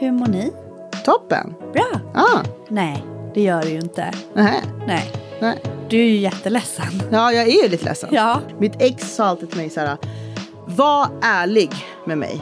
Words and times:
hur 0.00 0.12
mår 0.12 0.26
ni? 0.26 0.52
Toppen! 1.04 1.54
Bra? 1.72 2.00
Ah, 2.14 2.42
Nej, 2.68 3.04
det 3.34 3.42
gör 3.42 3.62
du 3.62 3.68
ju 3.68 3.78
inte. 3.80 4.10
nähä. 4.34 4.60
Nej, 4.86 5.12
Nej. 5.40 5.62
du 5.88 6.00
är 6.00 6.04
ju 6.04 6.16
jätteledsen. 6.16 6.86
Ja, 7.10 7.32
jag 7.32 7.48
är 7.48 7.62
ju 7.62 7.68
lite 7.68 7.84
ledsen. 7.84 8.08
Ja. 8.12 8.40
Mitt 8.58 8.82
ex 8.82 9.14
sa 9.14 9.24
alltid 9.24 9.48
till 9.50 9.58
mig 9.58 9.70
så 9.70 9.80
här. 9.80 9.96
Var 10.66 11.08
ärlig 11.22 11.70
med 12.06 12.18
mig. 12.18 12.40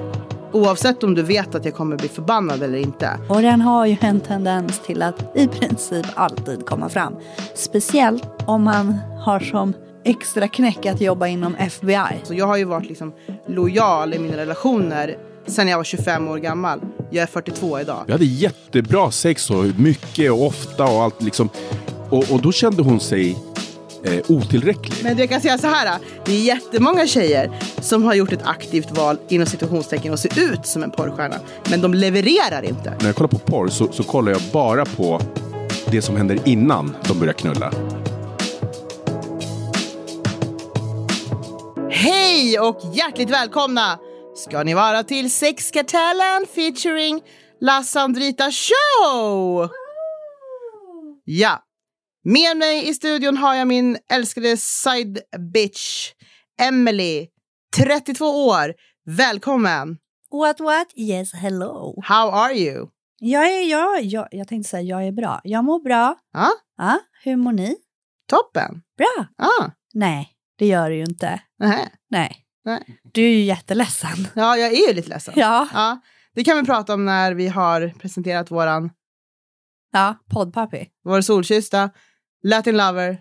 Oavsett 0.53 1.03
om 1.03 1.15
du 1.15 1.23
vet 1.23 1.55
att 1.55 1.65
jag 1.65 1.75
kommer 1.75 1.97
bli 1.97 2.09
förbannad 2.09 2.63
eller 2.63 2.79
inte. 2.79 3.11
Och 3.29 3.43
den 3.43 3.61
har 3.61 3.87
ju 3.87 3.97
en 4.01 4.21
tendens 4.21 4.79
till 4.79 5.03
att 5.03 5.37
i 5.37 5.49
princip 5.49 6.07
alltid 6.15 6.67
komma 6.67 6.89
fram. 6.89 7.17
Speciellt 7.55 8.29
om 8.47 8.63
man 8.65 8.99
har 9.25 9.41
som 9.41 9.73
extra 10.05 10.49
knäck 10.49 10.87
att 10.87 11.01
jobba 11.01 11.27
inom 11.27 11.55
FBI. 11.55 12.21
Så 12.23 12.35
jag 12.35 12.47
har 12.47 12.57
ju 12.57 12.65
varit 12.65 12.89
liksom 12.89 13.13
lojal 13.47 14.15
i 14.15 14.19
mina 14.19 14.37
relationer 14.37 15.17
sen 15.47 15.69
jag 15.69 15.77
var 15.77 15.85
25 15.85 16.29
år 16.29 16.39
gammal. 16.39 16.81
Jag 17.11 17.23
är 17.23 17.27
42 17.27 17.81
idag. 17.81 18.05
Vi 18.07 18.13
hade 18.13 18.25
jättebra 18.25 19.11
sex 19.11 19.51
och 19.51 19.65
mycket 19.65 20.33
och 20.33 20.47
ofta 20.47 20.85
och 20.85 21.03
allt 21.03 21.23
liksom. 21.23 21.49
Och, 22.11 22.31
och 22.31 22.43
då 22.43 22.53
kände 22.53 22.83
hon 22.83 23.01
sig 23.01 23.37
eh, 24.05 24.25
otillräcklig. 24.29 24.99
Men 25.03 25.17
du 25.17 25.23
jag 25.23 25.31
kan 25.31 25.41
säga 25.41 25.59
så 25.59 25.67
här. 25.67 25.99
Det 26.25 26.33
är 26.33 26.41
jättemånga 26.41 27.07
tjejer 27.07 27.51
som 27.81 28.05
har 28.05 28.15
gjort 28.15 28.33
ett 28.33 28.47
aktivt 28.47 28.91
val 28.91 29.19
inom 29.29 29.47
situationstecken 29.47 30.13
och 30.13 30.19
ser 30.19 30.53
ut 30.53 30.67
som 30.67 30.83
en 30.83 30.91
porrstjärna. 30.91 31.37
Men 31.71 31.81
de 31.81 31.95
levererar 31.95 32.63
inte. 32.63 32.95
När 33.01 33.07
jag 33.07 33.17
kollar 33.17 33.29
på 33.29 33.39
porr 33.39 33.69
så, 33.69 33.93
så 33.93 34.03
kollar 34.03 34.33
jag 34.33 34.41
bara 34.53 34.85
på 34.85 35.21
det 35.91 36.03
som 36.03 36.17
händer 36.17 36.39
innan 36.45 36.97
de 37.09 37.19
börjar 37.19 37.35
knulla. 37.35 37.73
Hej 41.91 42.61
och 42.61 42.81
hjärtligt 42.93 43.31
välkomna 43.31 43.99
ska 44.39 44.63
ni 44.63 44.75
vara 44.75 45.03
till 45.05 45.31
Sexkartellen 45.31 46.47
featuring 46.55 47.23
La 47.61 47.83
Sandrita 47.83 48.51
Show! 48.51 49.69
Ja, 51.25 51.63
med 52.25 52.57
mig 52.57 52.89
i 52.89 52.95
studion 52.95 53.37
har 53.37 53.55
jag 53.55 53.67
min 53.69 53.99
älskade 54.13 54.57
side 54.57 55.19
bitch 55.53 56.13
Emily, 56.61 57.27
32 57.77 58.25
år. 58.47 58.75
Välkommen! 59.07 59.97
What 60.31 60.61
what? 60.61 60.87
Yes, 60.97 61.33
hello. 61.35 62.03
How 62.05 62.31
are 62.31 62.55
you? 62.55 62.89
Jag 63.21 63.47
är, 63.53 63.71
jag, 63.71 64.03
jag, 64.03 64.29
jag 64.31 64.49
tänkte 64.49 64.71
säga 64.71 64.83
jag 64.83 65.07
är 65.07 65.13
bra. 65.13 65.41
Jag 65.45 65.65
mår 65.65 65.81
bra. 65.81 66.17
Ja, 66.33 66.49
Ja, 66.77 66.99
hur 67.25 67.37
mår 67.37 67.53
ni? 67.53 67.77
toppen. 68.31 68.83
Bra? 68.99 69.27
Ah, 69.39 69.71
Nej, 69.95 70.29
det 70.59 70.67
gör 70.67 70.91
du 70.91 70.97
ju 70.97 71.03
inte. 71.05 71.41
nähä. 71.59 71.89
Nej. 72.11 72.45
Nej. 72.69 73.01
Du 73.13 73.25
är 73.25 73.29
ju 73.31 73.41
jätteledsen. 73.43 74.29
Ja, 74.35 74.57
jag 74.57 74.73
är 74.73 74.89
ju 74.89 74.95
lite 74.95 75.09
ledsen. 75.09 75.35
Ja. 75.37 75.69
Ja, 75.73 76.01
det 76.35 76.45
kan 76.45 76.57
vi 76.57 76.65
prata 76.65 76.95
om 76.95 77.05
när 77.05 77.35
vi 77.35 77.49
har 77.49 77.93
presenterat 77.99 78.51
våran 78.51 78.91
Ja, 79.93 80.17
poddpappi. 80.31 80.89
vår 81.05 81.21
solkyssta 81.21 81.91
Latin 82.43 82.77
lover 82.77 83.21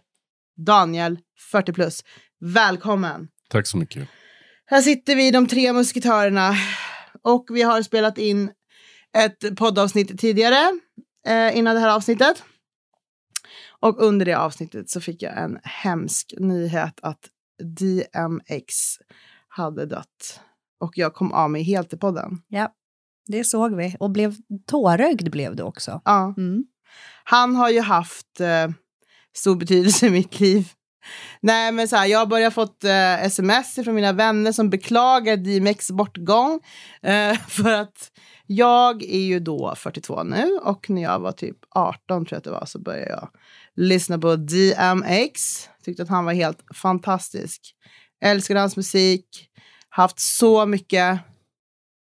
Daniel, 0.66 1.20
40 1.52 1.74
plus. 1.74 2.04
Välkommen! 2.40 3.28
Tack 3.50 3.68
så 3.68 3.78
mycket. 3.78 4.10
Här 4.66 4.82
sitter 4.82 5.16
vi, 5.16 5.32
de 5.32 5.48
tre 5.48 5.74
musketörerna, 5.74 6.54
och 7.24 7.46
vi 7.50 7.62
har 7.62 7.82
spelat 7.82 8.18
in 8.18 8.52
ett 9.18 9.58
poddavsnitt 9.58 10.20
tidigare, 10.20 10.80
eh, 11.28 11.58
innan 11.58 11.76
det 11.76 11.82
här 11.82 11.96
avsnittet. 11.96 12.44
Och 13.80 14.04
under 14.04 14.26
det 14.26 14.34
avsnittet 14.38 14.90
så 14.90 15.02
fick 15.02 15.22
jag 15.22 15.38
en 15.38 15.60
hemsk 15.64 16.34
nyhet 16.38 17.00
att 17.02 17.30
DMX 17.64 18.74
hade 19.58 19.86
dött. 19.86 20.40
Och 20.80 20.98
jag 20.98 21.14
kom 21.14 21.32
av 21.32 21.52
mig 21.52 21.64
helt 21.64 21.94
i 21.94 21.98
podden. 21.98 22.42
Ja, 22.48 22.74
det 23.28 23.44
såg 23.44 23.76
vi. 23.76 23.96
Och 24.00 24.12
blev 24.12 24.36
tårögd 24.66 25.32
blev 25.32 25.56
du 25.56 25.64
också. 25.64 26.02
Ja. 26.06 26.34
Mm. 26.38 26.64
Han 27.24 27.56
har 27.56 27.70
ju 27.70 27.82
haft 27.82 28.40
eh, 28.40 28.70
stor 29.36 29.56
betydelse 29.56 30.08
i 30.08 30.10
mitt 30.10 30.40
liv. 30.40 30.72
Nej, 31.42 31.72
men 31.72 31.88
så 31.88 31.96
här, 31.96 32.06
jag 32.06 32.20
har 32.20 32.26
börjat 32.26 32.54
fått 32.54 32.84
eh, 32.84 33.24
sms 33.24 33.76
från 33.76 33.96
mina 33.96 34.14
vänner 34.14 34.52
som 34.52 34.70
beklagar 34.70 35.38
DMX 35.38 35.92
bortgång. 35.92 36.60
Eh, 37.02 37.38
för 37.48 37.72
att 37.72 38.12
jag 38.46 39.04
är 39.04 39.20
ju 39.20 39.40
då 39.40 39.76
42 39.78 40.24
nu 40.24 40.60
och 40.64 40.90
när 40.90 41.02
jag 41.02 41.20
var 41.20 41.32
typ 41.32 41.58
18 41.70 42.26
tror 42.26 42.28
jag 42.30 42.38
att 42.38 42.44
det 42.44 42.52
var 42.52 42.66
så 42.66 42.80
började 42.80 43.10
jag 43.10 43.30
lyssna 43.76 44.20
på 44.20 44.36
DMX. 44.36 45.70
Tyckte 45.84 46.04
att 46.04 46.10
han 46.10 46.26
var 46.26 46.34
helt 46.34 46.60
fantastisk. 46.76 47.74
Älskade 48.22 48.60
hans 48.60 48.78
musik. 48.78 49.47
Haft 49.98 50.20
så 50.20 50.66
mycket 50.66 51.20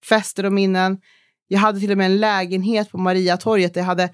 fester 0.10 0.46
och 0.46 0.54
minnen. 0.54 0.98
Jag 1.48 1.60
hade 1.60 1.80
till 1.80 1.92
och 1.92 1.98
med 1.98 2.06
en 2.06 2.18
lägenhet 2.18 2.92
på 2.92 2.98
Mariatorget 2.98 3.74
där 3.74 3.82
jag 3.82 3.86
hade 3.86 4.10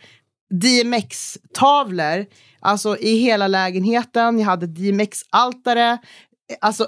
DMX-tavlor. 0.53 2.25
Alltså 2.59 2.97
i 2.97 3.15
hela 3.15 3.47
lägenheten. 3.47 4.39
Jag 4.39 4.45
hade 4.45 4.67
DMX-altare. 4.67 5.97
Alltså 6.61 6.87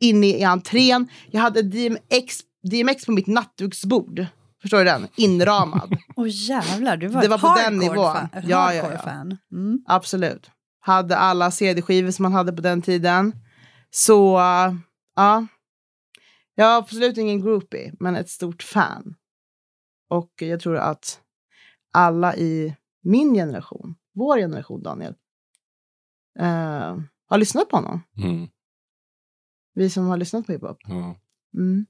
inne 0.00 0.26
i 0.26 0.44
entrén. 0.44 1.08
Jag 1.30 1.40
hade 1.40 1.62
DMX, 1.62 2.38
DMX 2.70 3.06
på 3.06 3.12
mitt 3.12 3.26
nattduksbord. 3.26 4.26
Förstår 4.62 4.78
du 4.78 4.84
den? 4.84 5.08
Inramad. 5.16 5.96
Åh 6.16 6.26
jävlar, 6.28 6.96
du 6.96 7.06
var 7.06 7.22
Det 7.22 7.28
var 7.28 7.38
på 7.38 7.54
den 7.64 7.78
nivån. 7.78 8.14
Fan, 8.14 8.28
Ja, 8.32 8.74
ja, 8.74 8.92
ja. 8.92 8.98
fan. 8.98 9.38
Mm. 9.52 9.78
Absolut. 9.86 10.50
Hade 10.80 11.16
alla 11.16 11.50
CD-skivor 11.50 12.10
som 12.10 12.22
man 12.22 12.32
hade 12.32 12.52
på 12.52 12.62
den 12.62 12.82
tiden. 12.82 13.32
Så, 13.90 14.38
ja. 15.16 15.46
Jag 16.58 16.72
är 16.72 16.78
absolut 16.78 17.18
ingen 17.18 17.40
groupie, 17.40 17.92
men 18.00 18.16
ett 18.16 18.30
stort 18.30 18.62
fan. 18.62 19.14
Och 20.08 20.32
jag 20.36 20.60
tror 20.60 20.76
att 20.76 21.20
alla 21.92 22.36
i 22.36 22.76
min 23.02 23.34
generation, 23.34 23.94
vår 24.14 24.36
generation 24.36 24.82
Daniel, 24.82 25.14
eh, 26.38 26.98
har 27.26 27.38
lyssnat 27.38 27.68
på 27.68 27.76
honom. 27.76 28.02
Mm. 28.16 28.48
Vi 29.74 29.90
som 29.90 30.06
har 30.06 30.16
lyssnat 30.16 30.46
på 30.46 30.52
hiphop. 30.52 30.78
Ja. 30.80 31.16
Mm. 31.54 31.86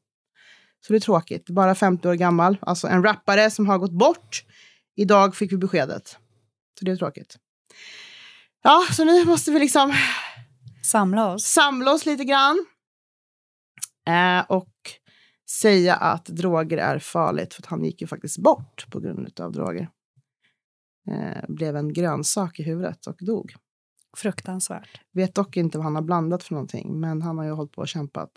Så 0.81 0.93
det 0.93 0.97
är 0.97 1.01
tråkigt. 1.01 1.51
Bara 1.51 1.75
50 1.75 2.09
år 2.09 2.15
gammal. 2.15 2.59
Alltså 2.61 2.87
en 2.89 3.03
rappare 3.03 3.51
som 3.51 3.67
har 3.67 3.79
gått 3.79 3.93
bort. 3.93 4.45
Idag 4.95 5.37
fick 5.37 5.53
vi 5.53 5.57
beskedet. 5.57 6.19
Så 6.79 6.85
det 6.85 6.91
är 6.91 6.97
tråkigt. 6.97 7.39
Ja, 8.63 8.87
så 8.93 9.05
nu 9.05 9.25
måste 9.25 9.51
vi 9.51 9.59
liksom 9.59 9.95
Samla 10.85 11.33
oss. 11.33 11.45
samla 11.45 11.93
oss 11.93 12.07
lite 12.07 12.25
grann. 12.25 12.67
Eh, 14.09 14.45
och 14.49 14.75
säga 15.51 15.95
att 15.95 16.25
droger 16.25 16.79
är 16.79 16.99
farligt. 16.99 17.55
För 17.55 17.63
han 17.67 17.85
gick 17.85 18.01
ju 18.01 18.07
faktiskt 18.07 18.39
bort 18.39 18.87
på 18.91 19.01
grund 19.01 19.41
av 19.41 19.53
droger. 19.53 19.89
Eh, 21.11 21.45
blev 21.49 21.77
en 21.77 21.93
grönsak 21.93 22.61
i 22.61 22.63
huvudet 22.63 23.07
och 23.07 23.17
dog. 23.21 23.55
Fruktansvärt. 24.17 25.01
Vet 25.13 25.35
dock 25.35 25.57
inte 25.57 25.79
vad 25.79 25.85
han 25.85 25.95
har 25.95 26.03
blandat 26.03 26.43
för 26.43 26.55
någonting. 26.55 27.01
Men 27.01 27.23
han 27.23 27.39
har 27.39 27.45
ju 27.45 27.51
hållit 27.51 27.73
på 27.73 27.81
och 27.81 27.89
kämpat 27.89 28.31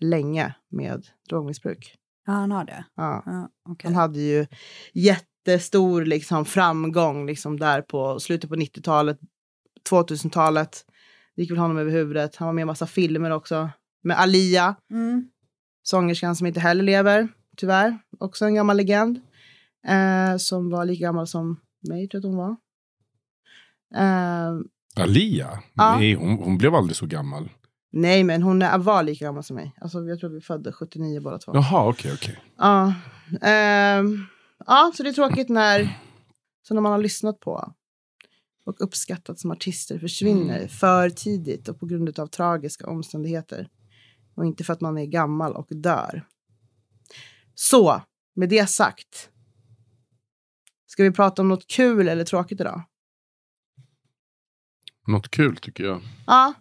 länge 0.00 0.54
med 0.68 1.06
drogmissbruk. 1.28 1.96
Ja, 2.26 2.32
han 2.32 2.52
har 2.52 2.64
det. 2.64 2.84
Ja. 2.94 3.22
Ja, 3.26 3.50
okej. 3.68 3.88
Han 3.88 3.94
hade 3.94 4.20
ju 4.20 4.46
jättestor 4.92 6.04
liksom, 6.04 6.44
framgång 6.44 7.26
liksom, 7.26 7.58
där 7.58 7.82
på 7.82 8.20
slutet 8.20 8.50
på 8.50 8.56
90-talet, 8.56 9.18
2000-talet. 9.90 10.84
Det 11.36 11.42
gick 11.42 11.50
väl 11.50 11.58
honom 11.58 11.78
över 11.78 11.90
huvudet. 11.90 12.36
Han 12.36 12.46
var 12.46 12.52
med 12.52 12.62
i 12.62 12.64
massa 12.64 12.86
filmer 12.86 13.30
också. 13.30 13.70
Med 14.02 14.18
Alia, 14.20 14.74
Mm. 14.90 15.28
sångerskan 15.82 16.36
som 16.36 16.46
inte 16.46 16.60
heller 16.60 16.82
lever, 16.84 17.28
tyvärr. 17.56 17.98
Också 18.18 18.44
en 18.44 18.54
gammal 18.54 18.76
legend. 18.76 19.20
Eh, 19.86 20.36
som 20.36 20.70
var 20.70 20.84
lika 20.84 21.02
gammal 21.02 21.26
som 21.26 21.60
mig, 21.88 22.08
tror 22.08 22.18
jag 22.24 22.30
att 22.30 22.34
hon 22.34 22.36
var. 22.36 22.56
Eh, 23.94 25.02
Alia? 25.04 25.62
Ja. 25.74 25.96
Nej, 25.98 26.14
hon, 26.14 26.38
hon 26.38 26.58
blev 26.58 26.74
aldrig 26.74 26.96
så 26.96 27.06
gammal. 27.06 27.50
nej, 27.92 28.24
men 28.24 28.42
hon 28.42 28.62
är, 28.62 28.78
var 28.78 29.02
lika 29.02 29.24
gammal 29.24 29.44
som 29.44 29.56
mig. 29.56 29.74
Alltså, 29.80 30.04
jag 30.04 30.20
tror 30.20 30.30
vi 30.30 30.40
födde 30.40 30.72
79 30.72 31.20
båda 31.20 31.38
två. 31.38 31.52
Jaha, 31.54 31.88
okej, 31.88 32.12
okej. 32.14 32.38
Ja. 32.58 32.94
Ehm, 33.42 34.26
ja, 34.66 34.92
så 34.96 35.02
det 35.02 35.08
är 35.08 35.12
tråkigt 35.12 35.48
när, 35.48 35.98
så 36.68 36.74
när 36.74 36.80
man 36.80 36.92
har 36.92 36.98
lyssnat 36.98 37.40
på 37.40 37.72
och 38.64 38.76
uppskattat 38.80 39.38
som 39.38 39.50
artister 39.50 39.98
försvinner 39.98 40.56
Mm. 40.56 40.68
för 40.68 41.10
tidigt 41.10 41.68
och 41.68 41.80
på 41.80 41.86
grund 41.86 42.18
av 42.18 42.26
tragiska 42.26 42.86
omständigheter. 42.86 43.68
Och 44.40 44.46
inte 44.46 44.64
för 44.64 44.72
att 44.72 44.80
man 44.80 44.98
är 44.98 45.06
gammal 45.06 45.52
och 45.52 45.66
dör. 45.70 46.26
Så, 47.54 48.02
med 48.36 48.48
det 48.48 48.66
sagt. 48.70 49.28
Ska 50.86 51.02
vi 51.02 51.10
prata 51.10 51.42
om 51.42 51.48
något 51.48 51.66
kul 51.66 52.08
eller 52.08 52.24
tråkigt 52.24 52.60
idag? 52.60 52.82
Något 55.06 55.30
kul 55.30 55.56
tycker 55.56 55.84
jag. 55.84 56.00
Ja. 56.26 56.54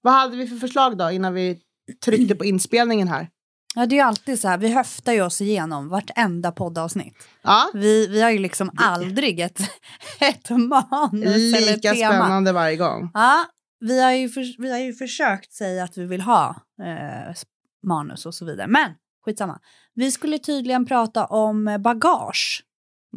Vad 0.00 0.14
hade 0.14 0.36
vi 0.36 0.46
för 0.46 0.56
förslag 0.56 0.98
då 0.98 1.10
innan 1.10 1.34
vi 1.34 1.60
tryckte 2.04 2.34
på 2.34 2.44
inspelningen 2.44 3.08
här? 3.08 3.28
Ja, 3.74 3.86
det 3.86 3.94
är 3.94 3.96
ju 3.96 4.02
alltid 4.02 4.40
så 4.40 4.48
här, 4.48 4.58
vi 4.58 4.68
höftar 4.74 5.12
ju 5.12 5.22
oss 5.22 5.40
igenom 5.40 5.88
vartenda 5.88 6.52
poddavsnitt. 6.52 7.28
Ja, 7.42 7.70
Vi, 7.74 8.06
vi 8.06 8.22
har 8.22 8.30
ju 8.30 8.38
liksom 8.38 8.70
aldrig 8.76 9.40
ett, 9.40 9.60
ett 10.20 10.50
manus 10.50 11.54
eller 11.54 11.72
lika 11.76 11.92
tema. 11.92 12.14
spännande 12.14 12.52
varje 12.52 12.76
gång. 12.76 13.10
Ja, 13.14 13.44
vi 13.80 14.02
har, 14.02 14.12
ju 14.12 14.28
för, 14.28 14.62
vi 14.62 14.70
har 14.70 14.78
ju 14.78 14.94
försökt 14.94 15.52
säga 15.52 15.84
att 15.84 15.98
vi 15.98 16.06
vill 16.06 16.20
ha 16.20 16.63
eh, 16.82 17.34
manus 17.82 18.26
och 18.26 18.34
så 18.34 18.44
vidare. 18.44 18.66
Men 18.66 18.90
skitsamma. 19.24 19.60
Vi 19.94 20.10
skulle 20.10 20.38
tydligen 20.38 20.86
prata 20.86 21.26
om 21.26 21.76
bagage. 21.80 22.64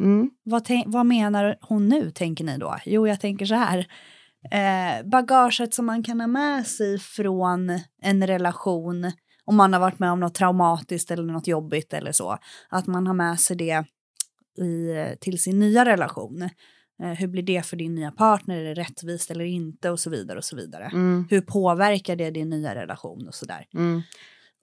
Mm. 0.00 0.30
Vad, 0.42 0.68
vad 0.86 1.06
menar 1.06 1.56
hon 1.60 1.88
nu, 1.88 2.10
tänker 2.10 2.44
ni 2.44 2.58
då? 2.58 2.76
Jo, 2.84 3.08
jag 3.08 3.20
tänker 3.20 3.46
så 3.46 3.54
här. 3.54 3.86
Eh, 4.50 5.06
bagaget 5.06 5.74
som 5.74 5.86
man 5.86 6.02
kan 6.02 6.20
ha 6.20 6.26
med 6.26 6.66
sig 6.66 6.98
från 6.98 7.80
en 8.02 8.26
relation 8.26 9.12
om 9.44 9.56
man 9.56 9.72
har 9.72 9.80
varit 9.80 9.98
med 9.98 10.12
om 10.12 10.20
något 10.20 10.34
traumatiskt 10.34 11.10
eller 11.10 11.32
något 11.32 11.46
jobbigt 11.46 11.92
eller 11.92 12.12
så. 12.12 12.38
Att 12.68 12.86
man 12.86 13.06
har 13.06 13.14
med 13.14 13.40
sig 13.40 13.56
det 13.56 13.84
i, 14.64 15.16
till 15.20 15.42
sin 15.42 15.58
nya 15.58 15.84
relation. 15.84 16.48
Eh, 17.02 17.10
hur 17.10 17.28
blir 17.28 17.42
det 17.42 17.66
för 17.66 17.76
din 17.76 17.94
nya 17.94 18.10
partner? 18.10 18.56
Är 18.56 18.64
det 18.64 18.74
rättvist 18.74 19.30
eller 19.30 19.44
inte? 19.44 19.90
Och 19.90 20.00
så 20.00 20.10
vidare 20.10 20.38
och 20.38 20.44
så 20.44 20.56
vidare. 20.56 20.84
Mm. 20.84 21.26
Hur 21.30 21.40
påverkar 21.40 22.16
det 22.16 22.30
din 22.30 22.48
nya 22.48 22.74
relation 22.74 23.28
och 23.28 23.34
så 23.34 23.46
där? 23.46 23.66
Mm. 23.74 24.02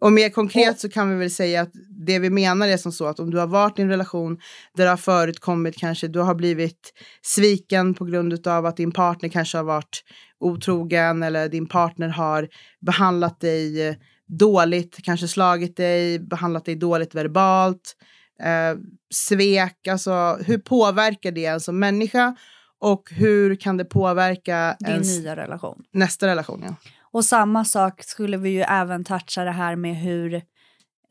Och 0.02 0.12
mer 0.12 0.30
konkret 0.30 0.80
så 0.80 0.90
kan 0.90 1.10
vi 1.10 1.16
väl 1.16 1.32
säga 1.32 1.62
att 1.62 1.72
det 1.90 2.20
vi 2.20 2.30
menar 2.30 2.68
är 2.68 2.78
som 2.78 2.92
så 2.92 3.06
att 3.06 3.20
om 3.20 3.32
du 3.32 3.38
har 3.38 3.48
varit 3.48 3.80
i 3.80 3.82
en 3.82 3.90
relation 3.90 4.38
där 4.76 4.84
det 4.84 4.90
har 4.90 4.98
förekommit 4.98 5.78
kanske 5.78 6.08
du 6.08 6.20
har 6.20 6.36
blivit 6.36 6.94
sviken 7.22 7.94
på 7.94 8.06
grund 8.06 8.48
av 8.48 8.66
att 8.66 8.78
din 8.78 8.92
partner 8.92 9.30
kanske 9.30 9.58
har 9.58 9.64
varit 9.64 10.04
otrogen 10.40 11.24
eller 11.24 11.50
din 11.50 11.68
partner 11.68 12.08
har 12.08 12.48
behandlat 12.82 13.40
dig 13.40 13.98
dåligt, 14.28 14.98
kanske 15.04 15.28
slagit 15.28 15.78
dig, 15.78 16.20
behandlat 16.20 16.66
dig 16.66 16.76
dåligt 16.76 17.16
verbalt, 17.16 17.96
eh, 18.40 18.78
svek, 19.14 19.88
alltså 19.88 20.38
hur 20.46 20.58
påverkar 20.58 21.32
det 21.32 21.46
en 21.46 21.60
som 21.60 21.80
människa 21.80 22.36
och 22.80 23.12
hur 23.12 23.56
kan 23.56 23.78
det 23.78 23.86
påverka 23.86 24.76
Din 24.80 24.90
ens 24.90 25.20
nya 25.20 25.36
relation. 25.36 25.84
nästa 25.92 26.28
relation? 26.28 26.64
Ja. 26.68 26.76
Och 27.02 27.26
samma 27.26 27.66
sak 27.66 28.04
skulle 28.04 28.38
vi 28.38 28.50
ju 28.50 28.62
även 28.62 29.04
toucha 29.04 29.44
det 29.44 29.52
här 29.52 29.76
med 29.76 29.96
hur 29.96 30.34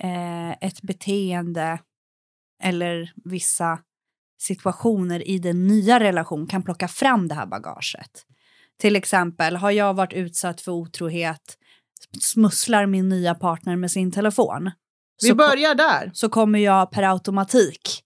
eh, 0.03 0.51
ett 0.51 0.83
beteende 0.83 1.79
eller 2.63 3.13
vissa 3.25 3.79
situationer 4.39 5.29
i 5.29 5.39
den 5.39 5.67
nya 5.67 6.01
relation 6.01 6.47
kan 6.47 6.63
plocka 6.63 6.89
fram 6.89 7.29
det 7.29 7.35
här 7.35 7.47
bagaget. 7.47 8.27
Till 8.81 8.97
exempel, 8.97 9.57
har 9.57 9.71
jag 9.71 9.95
varit 9.95 10.13
utsatt 10.13 10.61
för 10.61 10.73
otrohet, 10.73 11.59
smusslar 12.21 12.87
min 12.87 13.09
nya 13.09 13.35
partner 13.35 13.77
med 13.77 13.91
sin 13.91 14.13
telefon. 14.13 14.71
Vi 15.25 15.29
så 15.29 15.35
börjar 15.35 15.75
där. 15.75 16.11
så 16.15 16.29
kommer 16.29 16.59
jag 16.59 16.91
per 16.91 17.03
automatik 17.03 18.05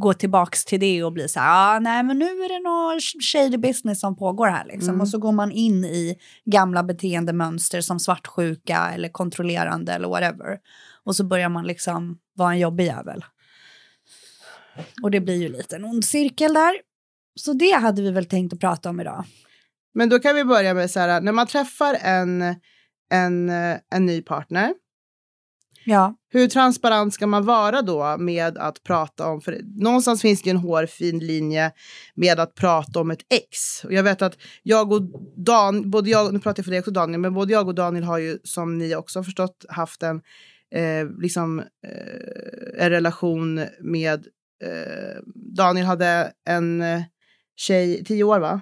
gå 0.00 0.14
tillbaks 0.14 0.64
till 0.64 0.80
det 0.80 1.04
och 1.04 1.12
bli 1.12 1.28
så 1.28 1.40
här, 1.40 1.76
ah, 1.76 1.78
nej 1.78 2.02
men 2.02 2.18
nu 2.18 2.24
är 2.24 2.48
det 2.48 2.68
någon 2.68 3.00
shady 3.22 3.56
business 3.56 4.00
som 4.00 4.16
pågår 4.16 4.46
här 4.46 4.64
liksom. 4.64 4.88
Mm. 4.88 5.00
Och 5.00 5.08
så 5.08 5.18
går 5.18 5.32
man 5.32 5.52
in 5.52 5.84
i 5.84 6.16
gamla 6.44 6.82
beteendemönster 6.82 7.80
som 7.80 8.00
svartsjuka 8.00 8.90
eller 8.94 9.08
kontrollerande 9.08 9.92
eller 9.92 10.08
whatever. 10.08 10.58
Och 11.04 11.16
så 11.16 11.24
börjar 11.24 11.48
man 11.48 11.66
liksom 11.66 12.18
vara 12.34 12.52
en 12.52 12.58
jobbig 12.58 12.84
jävel. 12.84 13.24
Och 15.02 15.10
det 15.10 15.20
blir 15.20 15.36
ju 15.36 15.48
lite 15.48 15.76
en 15.76 15.84
ond 15.84 16.04
cirkel 16.04 16.54
där. 16.54 16.74
Så 17.40 17.52
det 17.52 17.70
hade 17.70 18.02
vi 18.02 18.10
väl 18.10 18.26
tänkt 18.26 18.52
att 18.52 18.60
prata 18.60 18.90
om 18.90 19.00
idag. 19.00 19.24
Men 19.94 20.08
då 20.08 20.18
kan 20.18 20.34
vi 20.34 20.44
börja 20.44 20.74
med 20.74 20.90
så 20.90 21.00
här, 21.00 21.20
när 21.20 21.32
man 21.32 21.46
träffar 21.46 21.94
en, 22.00 22.42
en, 23.12 23.50
eh, 23.50 23.76
en 23.90 24.06
ny 24.06 24.22
partner, 24.22 24.74
Ja, 25.84 26.14
hur 26.28 26.48
transparent 26.48 27.14
ska 27.14 27.26
man 27.26 27.44
vara 27.44 27.82
då 27.82 28.16
med 28.18 28.58
att 28.58 28.82
prata 28.82 29.28
om, 29.28 29.40
för 29.40 29.60
någonstans 29.64 30.22
finns 30.22 30.42
det 30.42 30.46
ju 30.46 30.50
en 30.50 30.56
hårfin 30.56 31.18
linje 31.18 31.72
med 32.14 32.40
att 32.40 32.54
prata 32.54 33.00
om 33.00 33.10
ett 33.10 33.22
ex. 33.34 33.84
Och 33.84 33.92
jag 33.92 34.02
vet 34.02 34.22
att 34.22 34.38
jag 34.62 34.92
och 34.92 35.02
Dan, 35.36 35.90
både 35.90 36.10
jag, 36.10 36.32
nu 36.32 36.38
pratar 36.38 36.58
jag 36.60 36.64
för 36.64 36.70
dig 36.70 36.80
också 36.80 36.90
Daniel, 36.90 37.20
men 37.20 37.34
både 37.34 37.52
jag 37.52 37.68
och 37.68 37.74
Daniel 37.74 38.04
har 38.04 38.18
ju 38.18 38.38
som 38.44 38.78
ni 38.78 38.94
också 38.94 39.18
har 39.18 39.24
förstått 39.24 39.64
haft 39.68 40.02
en, 40.02 40.16
eh, 40.74 41.08
liksom, 41.18 41.58
eh, 41.58 42.84
en 42.84 42.90
relation 42.90 43.66
med, 43.80 44.26
eh, 44.64 45.22
Daniel 45.56 45.86
hade 45.86 46.32
en 46.48 46.82
eh, 46.82 47.02
tjej, 47.56 48.04
tio 48.04 48.24
år 48.24 48.40
va? 48.40 48.60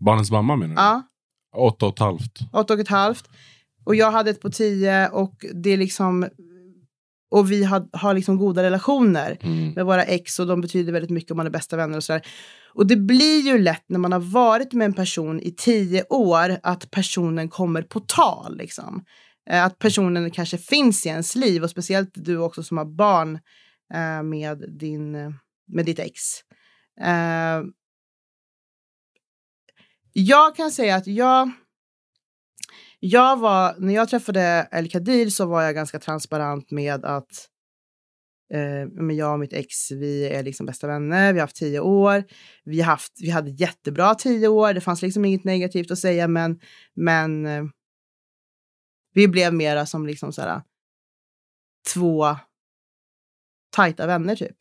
Barnens 0.00 0.30
mamma 0.30 0.56
menar 0.56 0.74
du? 0.74 0.80
Ja. 0.80 1.02
Åtta 1.56 1.86
och 1.86 1.92
ett 1.92 1.98
halvt. 1.98 2.38
åtta 2.52 2.74
och 2.74 2.80
ett 2.80 2.88
halvt. 2.88 3.30
Och 3.84 3.94
jag 3.94 4.10
hade 4.10 4.30
ett 4.30 4.40
på 4.40 4.50
tio 4.50 5.08
och 5.08 5.44
det 5.54 5.70
är 5.70 5.76
liksom 5.76 6.28
och 7.30 7.52
vi 7.52 7.64
har, 7.64 7.88
har 7.92 8.14
liksom 8.14 8.36
goda 8.36 8.62
relationer 8.62 9.38
Mm. 9.42 9.70
med 9.72 9.84
våra 9.86 10.04
ex 10.04 10.38
och 10.38 10.46
de 10.46 10.60
betyder 10.60 10.92
väldigt 10.92 11.10
mycket 11.10 11.30
om 11.30 11.36
man 11.36 11.46
är 11.46 11.50
bästa 11.50 11.76
vänner 11.76 11.96
och 11.96 12.04
sådär. 12.04 12.26
Och 12.74 12.86
det 12.86 12.96
blir 12.96 13.40
ju 13.40 13.58
lätt 13.58 13.84
när 13.86 13.98
man 13.98 14.12
har 14.12 14.20
varit 14.20 14.72
med 14.72 14.84
en 14.84 14.92
person 14.92 15.40
i 15.40 15.50
tio 15.50 16.04
år 16.08 16.56
att 16.62 16.90
personen 16.90 17.48
kommer 17.48 17.82
på 17.82 18.00
tal 18.00 18.56
liksom. 18.56 19.04
Eh, 19.50 19.64
Att 19.64 19.78
personen 19.78 20.30
kanske 20.30 20.58
finns 20.58 21.06
i 21.06 21.08
ens 21.08 21.36
liv 21.36 21.62
och 21.62 21.70
speciellt 21.70 22.10
du 22.14 22.38
också 22.38 22.62
som 22.62 22.76
har 22.78 22.84
barn 22.84 23.38
eh, 23.94 24.22
med, 24.22 24.64
din, 24.80 25.12
med 25.72 25.86
ditt 25.86 25.98
ex. 25.98 26.20
Eh, 27.00 27.62
jag 30.12 30.56
kan 30.56 30.70
säga 30.70 30.96
att 30.96 31.06
jag 31.06 31.50
jag 33.06 33.36
var, 33.36 33.74
när 33.78 33.94
jag 33.94 34.08
träffade 34.08 34.68
El 34.72 34.90
Kadir 34.90 35.30
så 35.30 35.46
var 35.46 35.62
jag 35.62 35.74
ganska 35.74 35.98
transparent 35.98 36.70
med 36.70 37.04
att 37.04 37.48
eh, 38.52 38.88
men 38.92 39.16
jag 39.16 39.32
och 39.32 39.38
mitt 39.38 39.52
ex, 39.52 39.90
vi 39.90 40.28
är 40.28 40.42
liksom 40.42 40.66
bästa 40.66 40.86
vänner, 40.86 41.32
vi 41.32 41.38
har 41.38 41.44
haft 41.44 41.56
tio 41.56 41.80
år, 41.80 42.24
vi, 42.64 42.80
haft, 42.80 43.12
vi 43.20 43.30
hade 43.30 43.50
jättebra 43.50 44.14
tio 44.14 44.48
år, 44.48 44.74
det 44.74 44.80
fanns 44.80 45.02
liksom 45.02 45.24
inget 45.24 45.44
negativt 45.44 45.90
att 45.90 45.98
säga, 45.98 46.28
men, 46.28 46.60
men 46.94 47.46
eh, 47.46 47.64
vi 49.14 49.28
blev 49.28 49.54
mera 49.54 49.86
som 49.86 50.06
liksom 50.06 50.32
så 50.32 50.42
här, 50.42 50.62
två 51.94 52.36
tajta 53.72 54.06
vänner 54.06 54.36
typ. 54.36 54.56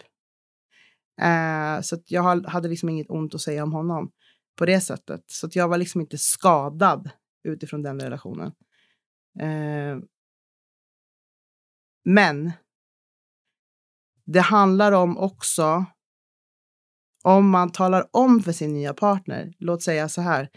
Eh, 1.22 1.82
så 1.82 1.96
att 1.96 2.12
jag 2.12 2.46
hade 2.48 2.70
liksom 2.70 2.90
inget 2.90 3.10
ont 3.10 3.36
att 3.36 3.42
säga 3.42 3.64
om 3.64 3.74
honom 3.74 4.12
på 4.58 4.66
det 4.66 4.82
sättet. 4.82 5.24
Så 5.28 5.48
att 5.48 5.56
jag 5.56 5.68
var 5.68 5.78
liksom 5.78 6.02
inte 6.02 6.18
skadad 6.18 7.10
utifrån 7.44 7.82
den 7.82 8.00
relationen. 8.00 8.52
Eh, 9.40 9.98
men 12.06 12.52
det 14.26 14.40
handlar 14.40 14.92
om 14.92 15.18
också 15.18 15.86
om 17.24 17.50
man 17.50 17.72
talar 17.72 18.08
om 18.12 18.44
för 18.44 18.52
sin 18.52 18.74
nya 18.74 18.94
partner. 18.94 19.54
Låt 19.60 19.84
säga 19.84 20.10
så 20.10 20.22
här. 20.22 20.50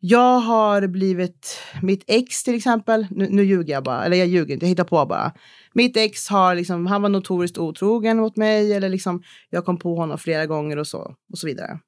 Jag 0.00 0.38
har 0.38 0.86
blivit, 0.86 1.58
mitt 1.82 2.04
ex 2.06 2.44
till 2.44 2.54
exempel, 2.54 3.06
nu, 3.10 3.28
nu 3.30 3.44
ljuger 3.44 3.72
jag 3.74 3.84
bara, 3.84 4.04
eller 4.04 4.16
jag 4.16 4.26
ljuger 4.26 4.54
inte, 4.54 4.66
jag 4.66 4.70
hittar 4.70 4.84
på 4.84 5.06
bara. 5.06 5.32
Mitt 5.72 5.96
ex 5.96 6.28
har 6.28 6.54
liksom, 6.54 6.86
han 6.86 7.02
var 7.02 7.08
notoriskt 7.08 7.58
otrogen 7.58 8.16
mot 8.16 8.36
mig 8.36 8.72
eller 8.72 8.88
liksom, 8.88 9.22
jag 9.50 9.64
kom 9.64 9.78
på 9.78 9.96
honom 9.96 10.18
flera 10.18 10.46
gånger 10.46 10.76
och 10.76 10.86
så, 10.86 11.14
och 11.32 11.38
så 11.38 11.46
vidare. 11.46 11.78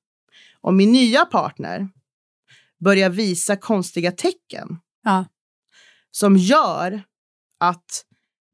Om 0.61 0.77
min 0.77 0.93
nya 0.93 1.25
partner 1.25 1.89
börjar 2.85 3.11
visa 3.11 3.57
konstiga 3.57 4.13
tecken 4.13 4.79
ja, 5.03 5.25
som 6.11 6.37
gör 6.37 7.03
att 7.59 8.05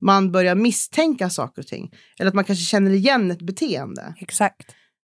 man 0.01 0.33
börjar 0.33 0.55
misstänka 0.55 1.31
saker 1.31 1.63
och 1.63 1.69
ting. 1.69 1.95
Eller 2.19 2.29
att 2.29 2.35
man 2.35 2.45
kanske 2.45 2.65
känner 2.65 2.91
igen 2.91 3.31
ett 3.31 3.43
beteende. 3.43 4.15
exakt. 4.19 4.75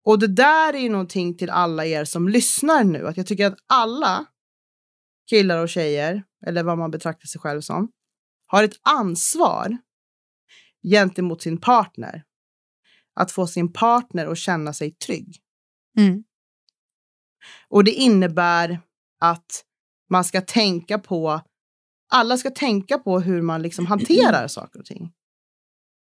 Och 0.06 0.20
det 0.20 0.28
där 0.28 0.74
är 0.74 0.80
ju 0.80 0.90
någonting 0.90 1.38
till 1.38 1.50
alla 1.50 1.86
er 1.86 2.06
som 2.06 2.30
lyssnar 2.30 2.84
nu. 2.84 3.08
Att 3.08 3.18
jag 3.18 3.28
tycker 3.28 3.48
att 3.48 3.58
alla 3.68 4.26
killar 5.30 5.58
och 5.58 5.70
tjejer, 5.70 6.24
eller 6.46 6.64
vad 6.64 6.78
man 6.78 6.92
betraktar 6.92 7.28
sig 7.28 7.42
själv 7.42 7.62
som, 7.62 7.92
har 8.48 8.64
ett 8.64 8.80
ansvar 8.82 9.78
gentemot 10.84 11.42
sin 11.42 11.58
partner. 11.62 12.24
Att 13.14 13.32
få 13.32 13.48
sin 13.48 13.74
partner 13.74 14.28
att 14.28 14.38
känna 14.38 14.74
sig 14.74 14.92
trygg. 14.92 15.42
Mm. 15.98 16.24
Och 17.70 17.84
det 17.84 17.92
innebär 17.92 18.80
att 19.24 19.66
man 20.10 20.24
ska 20.24 20.42
tänka 20.42 21.00
på, 21.00 21.42
alla 22.12 22.38
ska 22.38 22.50
tänka 22.50 22.98
på 22.98 23.20
hur 23.20 23.42
man 23.42 23.62
liksom 23.62 23.86
hanterar 23.86 24.48
saker 24.48 24.80
och 24.80 24.86
ting. 24.86 25.12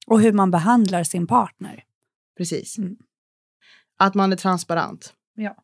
Och 0.07 0.21
hur 0.21 0.33
man 0.33 0.51
behandlar 0.51 1.05
sin 1.05 1.27
partner. 1.27 1.85
Precis. 2.37 2.79
Mm. 2.79 2.97
Att 3.99 4.15
man 4.15 4.33
är 4.33 4.37
transparent. 4.37 5.13
Ja. 5.35 5.57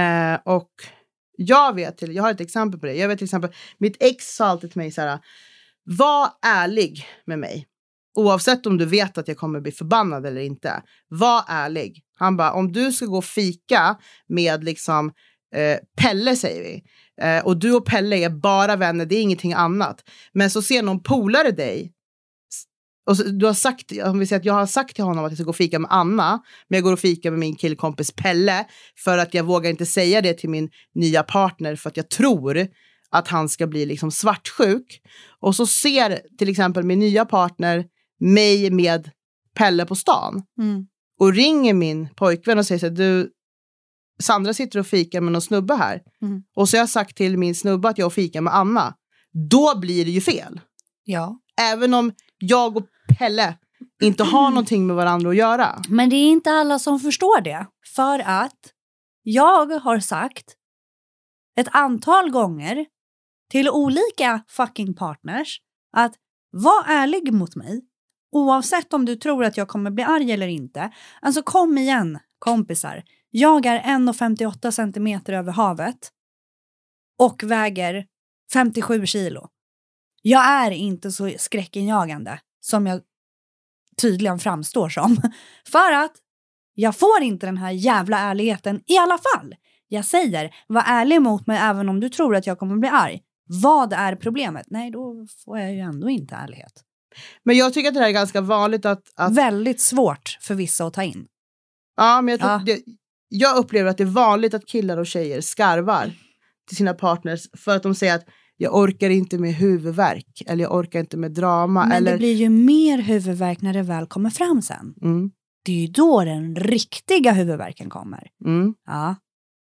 Eh, 0.00 0.40
och 0.44 0.70
jag 1.36 1.74
vet, 1.74 1.98
till, 1.98 2.14
jag 2.14 2.22
har 2.22 2.30
ett 2.30 2.40
exempel 2.40 2.80
på 2.80 2.86
det. 2.86 2.94
Jag 2.94 3.08
vet 3.08 3.18
till 3.18 3.24
exempel, 3.24 3.54
mitt 3.78 3.96
ex 4.00 4.36
sa 4.36 4.46
alltid 4.46 4.70
till 4.70 4.78
mig 4.78 4.92
så 4.92 5.00
här, 5.00 5.18
var 5.84 6.28
ärlig 6.42 7.06
med 7.24 7.38
mig. 7.38 7.66
Oavsett 8.14 8.66
om 8.66 8.78
du 8.78 8.86
vet 8.86 9.18
att 9.18 9.28
jag 9.28 9.36
kommer 9.36 9.60
bli 9.60 9.72
förbannad 9.72 10.26
eller 10.26 10.40
inte. 10.40 10.82
Var 11.08 11.44
ärlig. 11.48 12.04
Han 12.16 12.36
bara, 12.36 12.52
om 12.52 12.72
du 12.72 12.92
ska 12.92 13.06
gå 13.06 13.18
och 13.18 13.24
fika 13.24 13.96
med 14.26 14.64
liksom 14.64 15.12
eh, 15.54 15.78
Pelle 15.96 16.36
säger 16.36 16.62
vi. 16.62 16.82
Eh, 17.22 17.44
och 17.46 17.56
du 17.56 17.72
och 17.72 17.86
Pelle 17.86 18.16
är 18.16 18.30
bara 18.30 18.76
vänner, 18.76 19.06
det 19.06 19.14
är 19.16 19.22
ingenting 19.22 19.52
annat. 19.52 20.04
Men 20.32 20.50
så 20.50 20.62
ser 20.62 20.82
någon 20.82 21.02
polare 21.02 21.50
dig. 21.50 21.92
Och 23.06 23.16
så, 23.16 23.22
du 23.22 23.46
har 23.46 23.54
sagt, 23.54 23.92
om 24.04 24.18
vi 24.18 24.26
säger 24.26 24.40
att 24.40 24.46
jag 24.46 24.54
har 24.54 24.66
sagt 24.66 24.94
till 24.94 25.04
honom 25.04 25.24
att 25.24 25.30
jag 25.30 25.36
ska 25.36 25.44
gå 25.44 25.50
och 25.50 25.56
fika 25.56 25.78
med 25.78 25.92
Anna, 25.92 26.42
men 26.68 26.76
jag 26.76 26.84
går 26.84 26.92
och 26.92 26.98
fika 27.00 27.30
med 27.30 27.40
min 27.40 27.56
killkompis 27.56 28.12
Pelle 28.12 28.66
för 28.96 29.18
att 29.18 29.34
jag 29.34 29.44
vågar 29.44 29.70
inte 29.70 29.86
säga 29.86 30.20
det 30.20 30.34
till 30.34 30.50
min 30.50 30.70
nya 30.94 31.22
partner 31.22 31.76
för 31.76 31.90
att 31.90 31.96
jag 31.96 32.08
tror 32.08 32.66
att 33.10 33.28
han 33.28 33.48
ska 33.48 33.66
bli 33.66 33.86
liksom 33.86 34.10
svartsjuk. 34.10 35.02
Och 35.40 35.56
så 35.56 35.66
ser 35.66 36.20
till 36.38 36.48
exempel 36.48 36.84
min 36.84 36.98
nya 36.98 37.24
partner 37.24 37.84
mig 38.20 38.70
med 38.70 39.10
Pelle 39.54 39.86
på 39.86 39.96
stan 39.96 40.42
Mm. 40.58 40.86
och 41.20 41.32
ringer 41.34 41.74
min 41.74 42.08
pojkvän 42.16 42.58
och 42.58 42.66
säger 42.66 42.78
så 42.78 42.86
här, 42.86 42.94
du, 42.94 43.30
Sandra 44.20 44.54
sitter 44.54 44.78
och 44.78 44.86
fikar 44.86 45.20
med 45.20 45.32
någon 45.32 45.42
snubbe 45.42 45.74
här. 45.74 46.02
Mm. 46.22 46.42
Och 46.56 46.68
så 46.68 46.76
har 46.76 46.82
jag 46.82 46.88
sagt 46.88 47.16
till 47.16 47.38
min 47.38 47.54
snubbe 47.54 47.88
att 47.88 47.98
jag 47.98 48.12
fikar 48.12 48.40
med 48.40 48.54
Anna. 48.54 48.94
Då 49.50 49.78
blir 49.78 50.04
det 50.04 50.10
ju 50.10 50.20
fel. 50.20 50.60
Ja. 51.04 51.38
Även 51.60 51.94
om 51.94 52.12
jag 52.38 52.76
och 52.76 52.86
Pelle 53.18 53.54
inte 54.02 54.24
har 54.24 54.50
någonting 54.50 54.86
med 54.86 54.96
varandra 54.96 55.30
att 55.30 55.36
göra. 55.36 55.82
Men 55.88 56.10
det 56.10 56.16
är 56.16 56.30
inte 56.30 56.50
alla 56.50 56.78
som 56.78 57.00
förstår 57.00 57.40
det. 57.40 57.66
För 57.94 58.18
att 58.18 58.72
jag 59.22 59.66
har 59.66 60.00
sagt 60.00 60.44
ett 61.56 61.68
antal 61.70 62.30
gånger 62.30 62.86
till 63.50 63.70
olika 63.70 64.44
fucking 64.48 64.94
partners 64.94 65.60
att 65.96 66.14
var 66.50 66.84
ärlig 66.86 67.32
mot 67.32 67.56
mig 67.56 67.80
oavsett 68.32 68.92
om 68.92 69.04
du 69.04 69.16
tror 69.16 69.44
att 69.44 69.56
jag 69.56 69.68
kommer 69.68 69.90
bli 69.90 70.04
arg 70.04 70.32
eller 70.32 70.48
inte. 70.48 70.90
Alltså 71.22 71.42
kom 71.42 71.78
igen 71.78 72.18
kompisar. 72.38 73.02
Jag 73.30 73.66
är 73.66 73.80
1,58 73.80 74.70
centimeter 74.70 75.32
över 75.32 75.52
havet 75.52 76.10
och 77.18 77.42
väger 77.42 78.06
57 78.52 79.06
kilo. 79.06 79.48
Jag 80.22 80.46
är 80.48 80.70
inte 80.70 81.10
så 81.10 81.30
skräckinjagande 81.38 82.40
som 82.60 82.86
jag 82.86 83.00
tydligen 84.00 84.38
framstår 84.38 84.88
som. 84.88 85.16
För 85.72 85.92
att 85.92 86.12
jag 86.74 86.96
får 86.96 87.22
inte 87.22 87.46
den 87.46 87.56
här 87.56 87.70
jävla 87.70 88.18
ärligheten 88.18 88.82
i 88.86 88.98
alla 88.98 89.18
fall. 89.18 89.54
Jag 89.88 90.04
säger, 90.04 90.54
var 90.66 90.82
ärlig 90.86 91.22
mot 91.22 91.46
mig 91.46 91.58
även 91.58 91.88
om 91.88 92.00
du 92.00 92.08
tror 92.08 92.36
att 92.36 92.46
jag 92.46 92.58
kommer 92.58 92.76
bli 92.76 92.88
arg. 92.88 93.22
Vad 93.62 93.92
är 93.92 94.16
problemet? 94.16 94.66
Nej, 94.70 94.90
då 94.90 95.26
får 95.44 95.58
jag 95.58 95.72
ju 95.74 95.78
ändå 95.80 96.08
inte 96.08 96.34
ärlighet. 96.34 96.72
Men 97.42 97.56
jag 97.56 97.74
tycker 97.74 97.88
att 97.88 97.94
det 97.94 98.00
här 98.00 98.08
är 98.08 98.12
ganska 98.12 98.40
vanligt 98.40 98.86
att... 98.86 99.02
att 99.16 99.34
Väldigt 99.34 99.80
svårt 99.80 100.38
för 100.40 100.54
vissa 100.54 100.86
att 100.86 100.94
ta 100.94 101.02
in. 101.02 101.26
ja, 101.96 102.20
men 102.22 102.32
jag, 102.32 102.40
tror, 102.40 102.52
Ja. 102.52 102.62
det, 102.66 102.80
jag 103.32 103.56
upplever 103.56 103.90
att 103.90 103.96
det 103.98 104.04
är 104.04 104.06
vanligt 104.06 104.54
att 104.54 104.66
killar 104.66 104.96
och 104.98 105.06
tjejer 105.06 105.40
skarvar 105.40 106.12
till 106.68 106.76
sina 106.76 106.94
partners 106.94 107.46
för 107.58 107.76
att 107.76 107.82
de 107.82 107.94
säger 107.94 108.14
att 108.14 108.24
jag 108.56 108.74
orkar 108.76 109.10
inte 109.10 109.38
med 109.38 109.54
huvudvärk 109.54 110.42
eller 110.46 110.64
jag 110.64 110.74
orkar 110.74 111.00
inte 111.00 111.16
med 111.16 111.32
drama. 111.32 111.86
Men 111.86 111.96
eller, 111.96 112.12
det 112.12 112.18
blir 112.18 112.34
ju 112.34 112.48
mer 112.48 112.98
huvudvärk 112.98 113.60
när 113.60 113.72
det 113.72 113.82
väl 113.82 114.06
kommer 114.06 114.30
fram 114.30 114.62
sen. 114.62 114.94
mm, 115.02 115.30
Det 115.64 115.72
är 115.72 115.76
ju 115.80 115.86
då 115.86 116.24
den 116.24 116.56
riktiga 116.56 117.32
huvudvärken 117.32 117.90
kommer. 117.90 118.30
mm, 118.44 118.74
Ja. 118.86 119.16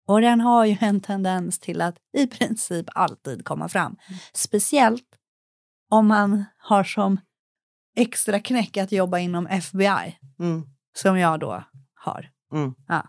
Och 0.06 0.20
den 0.20 0.40
har 0.40 0.64
ju 0.64 0.76
en 0.80 1.00
tendens 1.00 1.58
till 1.58 1.80
att 1.80 1.96
i 2.16 2.26
princip 2.26 2.86
alltid 2.94 3.44
komma 3.44 3.68
fram. 3.68 3.96
Speciellt 4.34 5.04
om 5.90 6.06
man 6.06 6.44
har 6.58 6.84
som 6.84 7.20
extra 7.96 8.40
knäck 8.40 8.76
att 8.76 8.92
jobba 8.92 9.18
inom 9.18 9.46
FBI, 9.46 10.16
mm, 10.40 10.62
som 10.98 11.18
jag 11.18 11.40
då 11.40 11.64
har. 11.94 12.28
Mm. 12.54 12.74
Ja. 12.88 13.02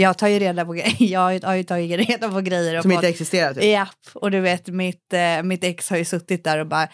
Jag 0.00 0.18
tar 0.18 0.28
ju 0.28 0.38
reda 0.38 0.64
på 0.64 0.72
grejer. 0.72 0.94
Jag 1.12 1.20
har 1.44 1.54
ju- 1.54 1.62
tagit 1.64 2.08
reda 2.08 2.28
på 2.30 2.40
grejer. 2.40 2.76
och 2.76 2.82
som 2.82 2.92
inte 2.92 3.08
existerar. 3.08 3.54
Typ. 3.54 3.64
Japp, 3.64 3.88
och 4.14 4.30
du 4.30 4.40
vet 4.40 4.66
mitt, 4.68 5.12
eh, 5.12 5.42
mitt 5.42 5.64
ex 5.64 5.90
har 5.90 5.96
ju 5.96 6.04
suttit 6.04 6.44
där 6.44 6.58
och 6.58 6.66
bara 6.66 6.88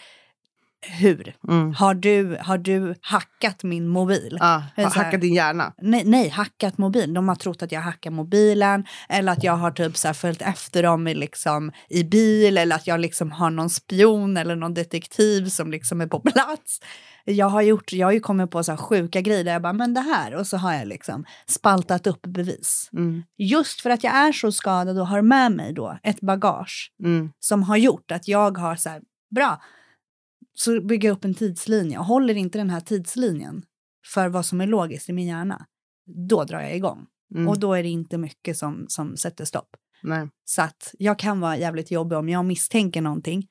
hur? 0.81 1.35
Mm. 1.49 1.73
Har 1.73 1.93
du, 1.93 2.37
har 2.41 2.57
du 2.57 2.95
hackat 3.01 3.63
min 3.63 3.87
mobil? 3.87 4.37
Ah, 4.41 4.57
ha- 4.57 4.63
så 4.75 4.81
här- 4.81 4.89
hacka 5.05 5.17
din 5.17 5.33
hjärna. 5.33 5.73
Nej, 5.81 6.03
nej, 6.05 6.29
hackat 6.29 6.77
mobil. 6.77 7.13
De 7.13 7.27
har 7.29 7.35
trott 7.35 7.63
att 7.63 7.71
jag 7.71 7.81
hackar 7.81 8.11
mobilen 8.11 8.85
eller 9.09 9.31
att 9.31 9.43
jag 9.43 9.53
har 9.53 9.71
typ 9.71 9.97
så 9.97 10.07
här 10.07 10.13
följt 10.13 10.41
efter 10.41 10.83
dem 10.83 11.07
i, 11.07 11.13
liksom, 11.13 11.71
i 11.89 12.03
bil 12.03 12.57
eller 12.57 12.75
att 12.75 12.87
jag 12.87 12.99
liksom 12.99 13.31
har 13.31 13.49
någon 13.49 13.69
spion 13.69 14.37
eller 14.37 14.55
någon 14.55 14.73
detektiv 14.73 15.49
som 15.49 15.71
liksom 15.71 16.01
är 16.01 16.07
på 16.07 16.19
plats. 16.19 16.79
Jag 17.29 17.49
har, 17.49 17.61
gjort, 17.61 17.93
jag 17.93 18.07
har 18.07 18.11
ju 18.11 18.19
kommit 18.19 18.51
på 18.51 18.63
så 18.63 18.71
här 18.71 18.77
sjuka 18.77 19.21
grejer 19.21 19.43
där 19.43 19.53
jag 19.53 19.61
bara, 19.61 19.73
men 19.73 19.93
det 19.93 20.01
här, 20.01 20.35
och 20.35 20.47
så 20.47 20.57
har 20.57 20.73
jag 20.73 20.87
liksom 20.87 21.25
spaltat 21.47 22.07
upp 22.07 22.21
bevis. 22.21 22.89
Mm, 22.93 23.23
Just 23.37 23.81
för 23.81 23.89
att 23.89 24.03
jag 24.03 24.13
är 24.15 24.31
så 24.31 24.51
skadad 24.51 24.99
och 24.99 25.07
har 25.07 25.21
med 25.21 25.51
mig 25.51 25.73
då 25.73 25.97
ett 26.03 26.21
bagage 26.21 26.91
mm, 27.03 27.31
som 27.39 27.63
har 27.63 27.77
gjort 27.77 28.11
att 28.11 28.27
jag 28.27 28.57
har 28.57 28.75
så 28.75 28.89
här, 28.89 29.01
bra, 29.35 29.61
så 30.53 30.81
bygger 30.81 31.09
jag 31.09 31.15
upp 31.17 31.25
en 31.25 31.33
tidslinje 31.33 31.97
och 31.99 32.05
håller 32.05 32.35
inte 32.35 32.57
den 32.57 32.69
här 32.69 32.81
tidslinjen 32.81 33.63
för 34.13 34.27
vad 34.29 34.45
som 34.45 34.61
är 34.61 34.67
logiskt 34.67 35.09
i 35.09 35.13
min 35.13 35.27
hjärna, 35.27 35.65
då 36.27 36.43
drar 36.43 36.61
jag 36.61 36.75
igång. 36.75 37.05
mm, 37.35 37.47
Och 37.47 37.59
då 37.59 37.73
är 37.73 37.83
det 37.83 37.89
inte 37.89 38.17
mycket 38.17 38.57
som, 38.57 38.85
som 38.87 39.17
sätter 39.17 39.45
stopp. 39.45 39.69
nej. 40.03 40.29
Så 40.45 40.61
att 40.61 40.95
jag 40.99 41.19
kan 41.19 41.39
vara 41.39 41.57
jävligt 41.57 41.91
jobbig 41.91 42.17
om 42.17 42.29
jag 42.29 42.45
misstänker 42.45 43.01
någonting. 43.01 43.47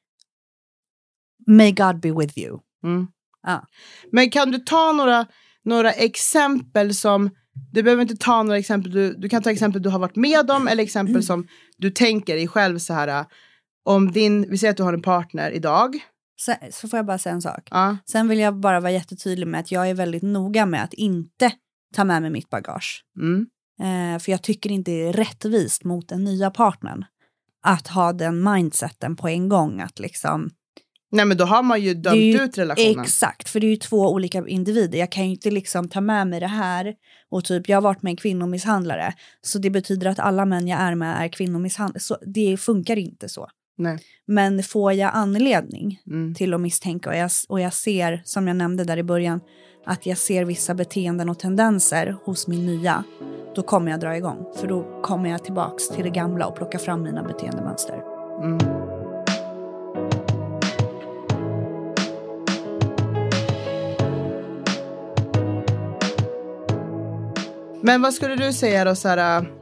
May 1.46 1.72
God 1.72 2.00
be 2.00 2.12
with 2.12 2.38
you. 2.38 2.58
Mm. 2.84 3.06
Ja. 3.46 3.66
Men 4.12 4.30
kan 4.30 4.50
du 4.50 4.58
ta 4.58 4.92
några, 4.92 5.26
några 5.64 5.92
exempel 5.92 6.94
som... 6.94 7.30
Du 7.72 7.82
behöver 7.82 8.02
inte 8.02 8.16
ta 8.16 8.42
några 8.42 8.58
exempel. 8.58 8.92
Du, 8.92 9.14
du 9.14 9.28
kan 9.28 9.42
ta 9.42 9.50
exempel 9.50 9.82
du 9.82 9.88
har 9.88 9.98
varit 9.98 10.16
med 10.16 10.50
om 10.50 10.68
eller 10.68 10.82
exempel 10.82 11.22
som 11.22 11.46
du 11.76 11.90
tänker 11.90 12.36
dig 12.36 12.48
själv 12.48 12.78
så 12.78 12.94
här. 12.94 13.24
Om 13.84 14.12
din, 14.12 14.50
vi 14.50 14.58
säger 14.58 14.70
att 14.70 14.76
du 14.76 14.82
har 14.82 14.92
en 14.92 15.02
partner 15.02 15.50
idag. 15.50 15.98
Så, 16.36 16.54
så 16.70 16.88
får 16.88 16.98
jag 16.98 17.06
bara 17.06 17.18
säga 17.18 17.32
en 17.34 17.42
sak. 17.42 17.68
Ja, 17.70 17.96
Sen 18.10 18.28
vill 18.28 18.38
jag 18.38 18.56
bara 18.60 18.80
vara 18.80 18.92
jättetydlig 18.92 19.46
med 19.46 19.60
att 19.60 19.72
jag 19.72 19.90
är 19.90 19.94
väldigt 19.94 20.22
noga 20.22 20.66
med 20.66 20.84
att 20.84 20.94
inte 20.94 21.52
ta 21.94 22.04
med 22.04 22.22
mig 22.22 22.30
mitt 22.30 22.50
bagage. 22.50 23.04
mm, 23.20 23.46
Eh, 23.80 24.18
för 24.18 24.32
jag 24.32 24.42
tycker 24.42 24.70
inte 24.70 24.90
det 24.90 25.08
är 25.08 25.12
rättvist 25.12 25.84
mot 25.84 26.08
den 26.08 26.24
nya 26.24 26.50
partnern 26.50 27.04
att 27.62 27.88
ha 27.88 28.12
den 28.12 28.42
mindseten 28.42 29.16
på 29.16 29.28
en 29.28 29.48
gång. 29.48 29.80
Att 29.80 29.98
liksom, 29.98 30.50
Nej 31.12 31.24
men 31.24 31.36
då 31.36 31.44
har 31.44 31.62
man 31.62 31.80
ju 31.80 31.94
dömt 31.94 32.16
ju 32.16 32.42
ut 32.42 32.58
relationen. 32.58 33.00
exakt, 33.00 33.48
för 33.48 33.60
det 33.60 33.66
är 33.66 33.70
ju 33.70 33.76
två 33.76 34.08
olika 34.12 34.46
individer. 34.48 34.98
Jag 34.98 35.12
kan 35.12 35.24
ju 35.24 35.30
inte 35.30 35.50
liksom 35.50 35.88
ta 35.88 36.00
med 36.00 36.26
mig 36.26 36.40
det 36.40 36.46
här 36.46 36.94
och 37.30 37.44
typ 37.44 37.68
jag 37.68 37.76
har 37.76 37.82
varit 37.82 38.02
med 38.02 38.10
en 38.10 38.16
kvinnomisshandlare 38.16 39.14
så 39.42 39.58
det 39.58 39.70
betyder 39.70 40.06
att 40.06 40.18
alla 40.18 40.44
män 40.44 40.68
jag 40.68 40.80
är 40.80 40.94
med 40.94 41.24
är 41.24 41.28
kvinnomisshandlare. 41.28 42.00
Så 42.00 42.16
det 42.26 42.56
funkar 42.56 42.96
inte 42.98 43.28
så. 43.28 43.48
Nej. 43.78 43.98
Men 44.26 44.62
får 44.62 44.92
jag 44.92 45.10
anledning 45.14 46.00
Mm, 46.06 46.34
till 46.34 46.54
att 46.54 46.60
misstänka 46.60 47.10
och 47.10 47.16
jag, 47.16 47.30
och 47.48 47.60
jag 47.60 47.72
ser, 47.72 48.22
som 48.24 48.48
jag 48.48 48.56
nämnde 48.56 48.84
där 48.84 48.96
i 48.96 49.02
början, 49.02 49.40
att 49.86 50.06
jag 50.06 50.18
ser 50.18 50.44
vissa 50.44 50.74
beteenden 50.74 51.28
och 51.28 51.38
tendenser 51.38 52.16
hos 52.24 52.46
min 52.46 52.66
nya, 52.66 53.04
då 53.54 53.62
kommer 53.62 53.90
jag 53.90 54.00
dra 54.00 54.16
igång. 54.16 54.46
För 54.56 54.66
då 54.66 55.00
kommer 55.02 55.30
jag 55.30 55.44
tillbaks 55.44 55.88
till 55.88 56.04
det 56.04 56.10
gamla 56.10 56.46
och 56.46 56.56
plocka 56.56 56.78
fram 56.78 57.02
mina 57.02 57.22
beteendemönster. 57.22 58.02
mm. 58.42 58.85
Men 67.86 68.02
vad 68.02 68.14
skulle 68.14 68.36
du 68.36 68.52
säga 68.52 68.84
då 68.84 68.94
så 68.94 69.08
här, 69.08 69.52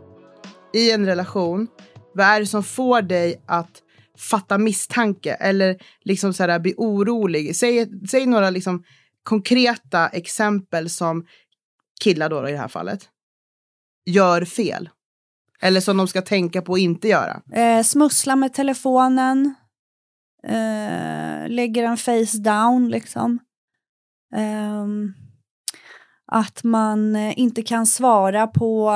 i 0.72 0.90
en 0.90 1.06
relation? 1.06 1.68
Vad 2.14 2.26
är 2.26 2.40
det 2.40 2.46
som 2.46 2.62
får 2.62 3.02
dig 3.02 3.42
att 3.46 3.82
fatta 4.18 4.58
misstanke 4.58 5.34
eller 5.34 5.76
liksom 6.00 6.34
så 6.34 6.42
här, 6.42 6.58
bli 6.58 6.74
orolig? 6.76 7.56
Säg, 7.56 8.06
säg 8.08 8.26
några 8.26 8.50
liksom 8.50 8.84
konkreta 9.22 10.08
exempel 10.08 10.90
som 10.90 11.26
killar 12.00 12.28
då, 12.28 12.40
då 12.40 12.48
i 12.48 12.52
det 12.52 12.58
här 12.58 12.68
fallet 12.68 13.08
gör 14.06 14.44
fel. 14.44 14.90
Eller 15.60 15.80
som 15.80 15.96
de 15.96 16.08
ska 16.08 16.22
tänka 16.22 16.62
på 16.62 16.74
att 16.74 16.80
inte 16.80 17.08
göra. 17.08 17.42
Eh, 17.52 17.82
smussla 17.82 18.36
med 18.36 18.54
telefonen. 18.54 19.54
Eh, 20.46 21.48
lägger 21.48 21.84
en 21.84 21.96
face 21.96 22.38
down 22.38 22.88
liksom. 22.88 23.38
Ehm, 24.34 25.12
att 26.34 26.64
man 26.64 27.16
eh, 27.16 27.38
inte 27.38 27.62
kan 27.62 27.86
svara 27.86 28.46
på... 28.46 28.90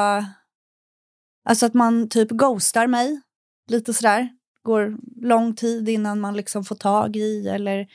Alltså 1.49 1.67
att 1.67 1.75
man 1.75 2.09
typ 2.09 2.29
ghostar 2.31 2.87
mig. 2.87 3.21
Lite 3.71 3.95
sådär. 3.95 4.29
Går 4.63 4.97
lång 5.27 5.55
tid 5.55 5.89
innan 5.89 6.21
man 6.21 6.37
liksom 6.37 6.65
får 6.65 6.75
tag 6.77 7.17
i 7.17 7.49
eller 7.49 7.87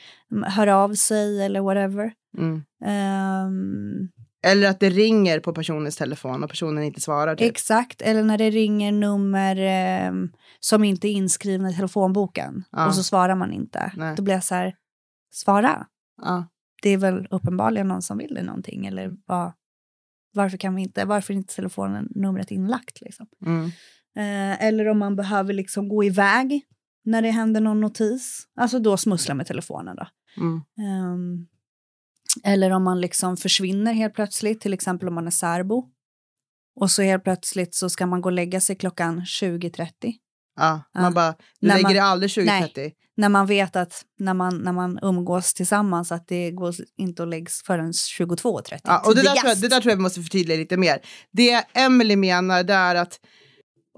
hör 0.45 0.67
av 0.67 0.93
sig 0.95 1.43
eller 1.45 1.61
whatever. 1.61 2.13
Mm. 2.37 2.63
Ehm, 2.85 4.09
Eller 4.45 4.69
att 4.69 4.79
det 4.79 4.89
ringer 4.89 5.39
på 5.39 5.53
personens 5.53 5.97
telefon 5.97 6.43
och 6.43 6.49
personen 6.49 6.83
inte 6.83 7.01
svarar. 7.01 7.35
Typ. 7.35 7.51
Exakt, 7.51 8.01
eller 8.01 8.23
när 8.23 8.37
det 8.37 8.49
ringer 8.49 8.91
nummer 8.91 9.55
ehm, 9.59 10.29
som 10.59 10.83
inte 10.83 11.07
är 11.07 11.11
inskrivna 11.11 11.69
i 11.69 11.75
telefonboken 11.75 12.63
Ja. 12.71 12.87
och 12.87 12.95
så 12.95 13.03
svarar 13.03 13.35
man 13.35 13.53
inte. 13.53 13.91
Nej. 13.95 14.15
Då 14.15 14.23
blir 14.23 14.33
jag 14.33 14.43
så 14.43 14.55
här, 14.55 14.75
svara. 15.33 15.85
Ja. 16.21 16.45
Det 16.83 16.89
är 16.89 16.97
väl 16.97 17.27
uppenbarligen 17.31 17.87
någon 17.87 18.01
som 18.01 18.17
vill 18.17 18.33
det 18.33 18.43
någonting 18.43 18.85
eller 18.85 19.11
vad, 19.25 19.53
varför 20.33 20.57
kan 20.57 20.75
vi 20.75 20.81
inte, 20.81 21.05
varför 21.05 21.33
är 21.33 21.37
inte 21.37 21.55
telefonen 21.55 22.07
numret 22.15 22.51
inlagt 22.51 23.01
liksom? 23.01 23.27
Mm. 23.45 23.65
Eh, 24.15 24.63
eller 24.67 24.87
om 24.87 24.99
man 24.99 25.15
behöver 25.15 25.53
liksom 25.53 25.89
gå 25.89 26.03
iväg 26.03 26.61
när 27.05 27.21
det 27.21 27.31
händer 27.31 27.61
någon 27.61 27.81
notis, 27.81 28.47
alltså 28.55 28.79
då 28.79 28.97
smussla 28.97 29.33
med 29.33 29.47
telefonen 29.47 29.95
då. 29.95 30.07
Mm. 30.37 30.61
Ehm, 30.77 31.47
eller 32.43 32.71
om 32.71 32.83
man 32.83 33.01
liksom 33.01 33.37
försvinner 33.37 33.93
helt 33.93 34.13
plötsligt, 34.13 34.61
till 34.61 34.73
exempel 34.73 35.07
om 35.07 35.15
man 35.15 35.27
är 35.27 35.31
särbo. 35.31 35.89
Och 36.75 36.91
så 36.91 37.01
helt 37.01 37.23
plötsligt 37.23 37.75
så 37.75 37.89
ska 37.89 38.05
man 38.05 38.21
gå 38.21 38.29
och 38.29 38.33
lägga 38.33 38.61
sig 38.61 38.75
klockan 38.75 39.19
20.30. 39.21 40.13
Ja, 40.55 40.81
man 40.95 41.03
Ja. 41.03 41.11
bara, 41.11 41.31
du 41.59 41.67
När 41.67 41.75
lägger 41.75 41.83
man- 41.83 41.93
det 41.93 41.99
aldrig 42.03 42.31
2030. 42.33 42.91
När 43.17 43.29
man 43.29 43.45
vet 43.45 43.75
att 43.75 44.01
när 44.19 44.33
man, 44.33 44.57
när 44.57 44.71
man 44.71 44.99
umgås 45.01 45.53
tillsammans 45.53 46.11
att 46.11 46.27
det 46.27 46.51
går 46.51 46.73
inte 46.97 47.23
att 47.23 47.29
läggs 47.29 47.63
förrän 47.63 47.91
22.30. 47.93 48.79
Ja, 48.83 49.03
och 49.05 49.15
det 49.15 49.21
där, 49.21 49.35
tror 49.35 49.49
jag, 49.49 49.57
det 49.61 49.67
där 49.67 49.81
tror 49.81 49.91
jag 49.91 49.97
vi 49.97 50.01
måste 50.03 50.21
förtydliga 50.21 50.57
lite 50.57 50.77
mer. 50.77 50.99
Det 51.31 51.63
Emily 51.73 52.15
menar 52.15 52.63
det 52.63 52.73
är 52.73 52.95
att 52.95 53.19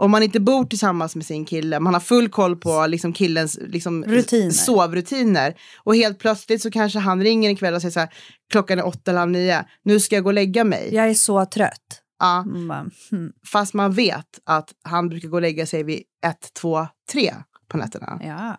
om 0.01 0.11
man 0.11 0.23
inte 0.23 0.39
bor 0.39 0.65
tillsammans 0.65 1.15
med 1.15 1.25
sin 1.25 1.45
kille, 1.45 1.79
man 1.79 1.93
har 1.93 2.01
full 2.01 2.29
koll 2.29 2.55
på 2.55 2.87
liksom 2.87 3.13
killens 3.13 3.59
liksom, 3.61 4.03
Rutiner. 4.03 4.51
sovrutiner 4.51 5.55
och 5.83 5.95
helt 5.95 6.19
plötsligt 6.19 6.61
så 6.61 6.71
kanske 6.71 6.99
han 6.99 7.23
ringer 7.23 7.49
en 7.49 7.55
kväll 7.55 7.73
och 7.73 7.81
säger 7.81 7.91
så 7.91 7.99
här, 7.99 8.09
klockan 8.51 8.79
är 8.79 8.85
åtta 8.85 9.11
eller 9.11 9.19
halv 9.19 9.31
nio, 9.31 9.65
nu 9.83 9.99
ska 9.99 10.15
jag 10.15 10.23
gå 10.23 10.29
och 10.29 10.33
lägga 10.33 10.63
mig. 10.63 10.89
Jag 10.93 11.09
är 11.09 11.13
så 11.13 11.45
trött. 11.45 12.01
Ja, 12.19 12.43
Man 12.45 12.67
bara, 12.67 12.89
hmm, 13.11 13.33
fast 13.51 13.73
man 13.73 13.91
vet 13.91 14.39
att 14.43 14.73
han 14.83 15.09
brukar 15.09 15.27
gå 15.29 15.37
och 15.37 15.41
lägga 15.41 15.65
sig 15.65 15.83
vid 15.83 16.03
ett, 16.25 16.53
två, 16.53 16.87
tre 17.11 17.33
på 17.67 17.77
nätterna. 17.77 18.19
ja. 18.23 18.57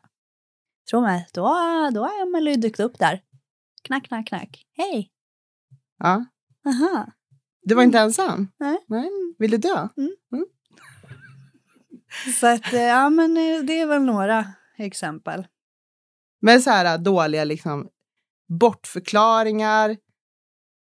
Tro 0.90 1.00
mig, 1.00 1.28
då, 1.32 1.42
då 1.94 2.00
har 2.00 2.22
Emelie 2.22 2.56
dykt 2.56 2.80
upp 2.80 2.98
där. 2.98 3.22
Knack, 3.82 4.04
knack, 4.08 4.26
knack. 4.28 4.66
Hej. 4.76 5.10
Ja. 5.98 6.24
Aha. 6.66 7.06
Du 7.62 7.74
var 7.74 7.82
inte 7.82 7.98
ensam? 7.98 8.48
Nej. 8.58 8.78
Nej. 8.86 9.08
Vill 9.38 9.50
du 9.50 9.56
dö? 9.56 9.88
Så 12.40 12.46
att, 12.46 12.72
eh, 12.72 12.80
ja 12.82 13.10
men 13.10 13.36
eh, 13.36 13.62
det 13.64 13.80
är 13.80 13.86
väl 13.86 14.02
några 14.02 14.44
exempel. 14.78 15.46
Men 16.40 16.62
så 16.62 16.70
här 16.70 16.98
dåliga 16.98 17.44
liksom 17.44 17.88
bortförklaringar, 18.48 19.96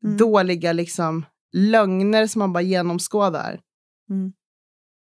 Mm. 0.04 0.18
dåliga 0.18 0.74
liksom 0.74 1.26
lögner 1.54 2.28
som 2.28 2.40
man 2.40 2.54
bara 2.54 2.62
genomskådar. 2.62 3.60
Mm. 4.10 4.34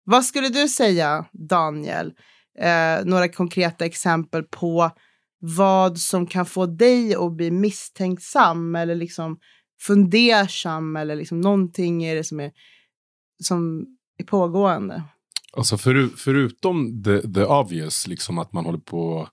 Vad 0.05 0.25
skulle 0.25 0.49
du 0.49 0.67
säga, 0.67 1.25
Daniel? 1.31 2.13
Eh, 2.59 3.05
några 3.05 3.27
konkreta 3.27 3.85
exempel 3.85 4.43
på 4.43 4.91
vad 5.39 5.99
som 5.99 6.27
kan 6.27 6.45
få 6.45 6.65
dig 6.65 7.15
att 7.15 7.33
bli 7.33 7.51
misstänksam 7.51 8.75
eller 8.75 8.95
liksom 8.95 9.39
fundersam 9.81 10.95
eller 10.95 11.15
liksom 11.15 11.41
någonting 11.41 12.03
är 12.03 12.15
det 12.15 12.23
som 12.23 12.39
är, 12.39 12.51
som 13.43 13.85
är 14.17 14.23
pågående. 14.23 15.03
Alltså 15.57 15.77
för, 15.77 16.09
förutom 16.17 17.03
the, 17.03 17.21
the 17.33 17.43
obvious, 17.43 18.07
liksom 18.07 18.39
att 18.39 18.53
man 18.53 18.65
håller 18.65 18.79
på 18.79 19.07
och 19.07 19.29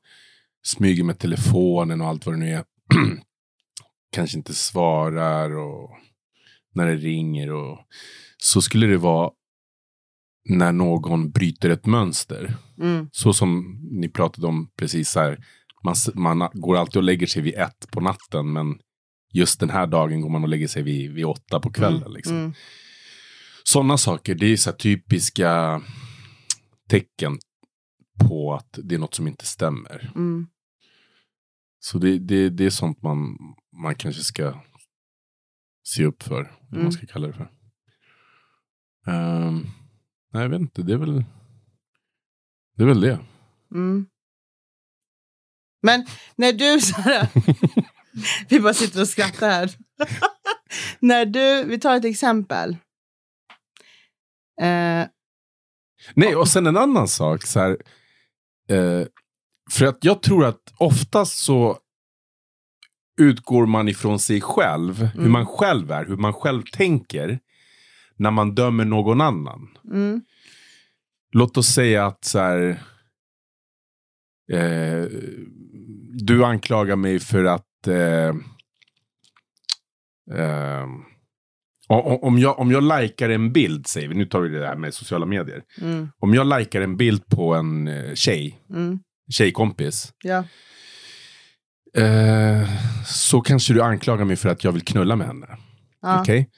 smyger 0.63 1.05
med 1.05 1.19
telefonen 1.19 2.01
och 2.01 2.07
allt 2.07 2.27
vad 2.27 2.35
det 2.35 2.39
nu 2.39 2.51
är. 2.51 2.65
Kanske 4.13 4.37
inte 4.37 4.55
svarar 4.55 5.57
och 5.57 5.91
när 6.75 6.87
det 6.87 6.97
ringer 6.97 7.53
och 7.53 7.79
så 8.39 8.63
skulle 8.63 8.87
det 8.87 8.99
vara 8.99 9.31
när 10.49 10.73
någon 10.73 11.31
bryter 11.31 11.71
ett 11.71 11.87
mönster. 11.87 12.57
Mm. 12.79 13.09
Så 13.13 13.33
som 13.33 13.81
ni 13.91 14.09
pratade 14.09 14.47
om 14.47 14.71
precis 14.77 15.15
här. 15.15 15.45
Man, 15.85 15.95
man 16.15 16.51
går 16.53 16.77
alltid 16.77 16.97
och 16.97 17.03
lägger 17.03 17.27
sig 17.27 17.43
vid 17.43 17.55
ett 17.55 17.91
på 17.91 18.01
natten 18.01 18.53
men 18.53 18.79
just 19.33 19.61
den 19.61 19.71
här 19.71 19.87
dagen 19.87 20.21
går 20.21 20.31
man 20.31 20.43
och 20.43 20.49
lägger 20.49 20.69
sig 20.69 20.83
vid, 20.83 21.13
vid 21.13 21.25
åtta 21.25 21.61
på 21.61 21.71
kvällen. 21.73 22.03
Mm. 22.03 22.13
Liksom. 22.13 22.37
Mm. 22.37 22.53
Sådana 23.65 23.99
saker, 23.99 24.35
det 24.35 24.47
är 24.47 24.57
så 24.57 24.73
typiska 24.73 25.83
tecken 26.89 27.39
på 28.21 28.55
att 28.55 28.79
det 28.83 28.95
är 28.95 28.99
något 28.99 29.15
som 29.15 29.29
inte 29.29 29.47
stämmer. 29.47 30.13
Mm. 30.15 30.47
Så 31.81 31.99
det, 31.99 32.19
det, 32.19 32.51
det 32.51 32.67
är 32.67 32.71
sånt 32.71 33.03
man, 33.03 33.37
man 33.83 33.95
kanske 33.95 34.23
ska 34.23 34.55
se 35.95 36.05
upp 36.05 36.23
för. 36.23 36.43
Vad 36.61 36.73
Mm. 36.73 36.83
man 36.83 36.93
ska 36.93 37.07
kalla 37.07 37.27
det 37.27 37.33
för. 37.33 37.51
Ehm, 39.07 39.67
nej, 40.33 40.43
jag 40.43 40.49
vet 40.49 40.61
inte. 40.61 40.83
Det 40.83 40.93
är 40.93 40.97
väl 40.97 41.15
det. 41.17 42.83
Är 42.83 42.87
väl 42.87 43.01
det. 43.01 43.19
Mm. 43.75 44.07
Men 45.83 46.07
när 46.37 46.53
du, 46.53 46.81
Sara, 46.81 47.29
vi 48.49 48.61
bara 48.61 48.75
sitter 48.75 49.01
och 49.01 49.09
skrattar 49.09 49.51
här. 49.51 49.71
när 51.01 51.27
du, 51.27 51.65
vi 51.65 51.79
tar 51.81 51.97
ett 51.97 52.05
exempel. 52.05 52.77
Eh, 54.61 55.07
Nej, 56.15 56.37
och 56.37 56.49
sen 56.49 56.67
en 56.67 56.77
annan 56.77 57.09
sak. 57.09 57.43
Så 57.43 57.61
här, 57.61 57.71
eh, 58.69 59.07
för 59.71 59.87
att 59.87 60.05
jag 60.05 60.23
tror 60.23 60.45
att 60.45 60.73
oftast 60.79 61.39
så 61.39 61.79
utgår 63.21 63.67
man 63.67 63.89
ifrån 63.89 64.19
sig 64.19 64.41
själv. 64.41 64.95
Hur 65.03 65.21
Mm. 65.21 65.33
man 65.33 65.47
själv 65.47 65.91
är, 65.91 66.05
hur 66.07 66.17
man 66.17 66.33
själv 66.33 66.63
tänker. 66.73 67.39
När 68.17 68.31
man 68.31 68.55
dömer 68.55 68.85
någon 68.85 69.21
annan. 69.21 69.69
mm, 69.91 70.21
Låt 71.33 71.57
oss 71.57 71.67
säga 71.67 72.07
att 72.07 72.25
så 72.25 72.39
här, 72.39 72.83
eh, 74.53 75.07
du 76.25 76.45
anklagar 76.45 76.97
mig 76.97 77.19
för 77.19 77.45
att 77.45 77.87
eh, 77.89 78.29
eh, 80.39 80.87
om, 82.23 82.39
jag, 82.39 82.59
om 82.59 82.71
jag 82.71 83.01
likar 83.01 83.29
en 83.31 83.53
bild, 83.53 83.87
säger 83.87 84.09
vi, 84.09 84.15
nu 84.15 84.27
tar 84.27 84.41
vi 84.41 84.49
det 84.59 84.67
här 84.67 84.77
med 84.77 84.95
sociala 84.95 85.27
medier. 85.27 85.63
mm, 85.81 86.09
Om 86.19 86.35
jag 86.35 86.59
likar 86.59 86.81
en 86.81 86.97
bild 86.97 87.27
på 87.27 87.55
en 87.55 87.89
eh, 87.89 88.15
tjej, 88.15 88.61
mm, 88.71 88.99
tjejkompis, 89.33 90.13
ja, 90.25 90.45
eh, 91.95 92.69
så 93.07 93.41
kanske 93.41 93.75
du 93.75 93.83
anklagar 93.83 94.25
mig 94.25 94.37
för 94.37 94.49
att 94.49 94.65
jag 94.65 94.73
vill 94.73 94.83
knulla 94.85 95.17
med 95.17 95.27
henne. 95.27 95.59
ja, 96.03 96.21
Okej? 96.21 96.51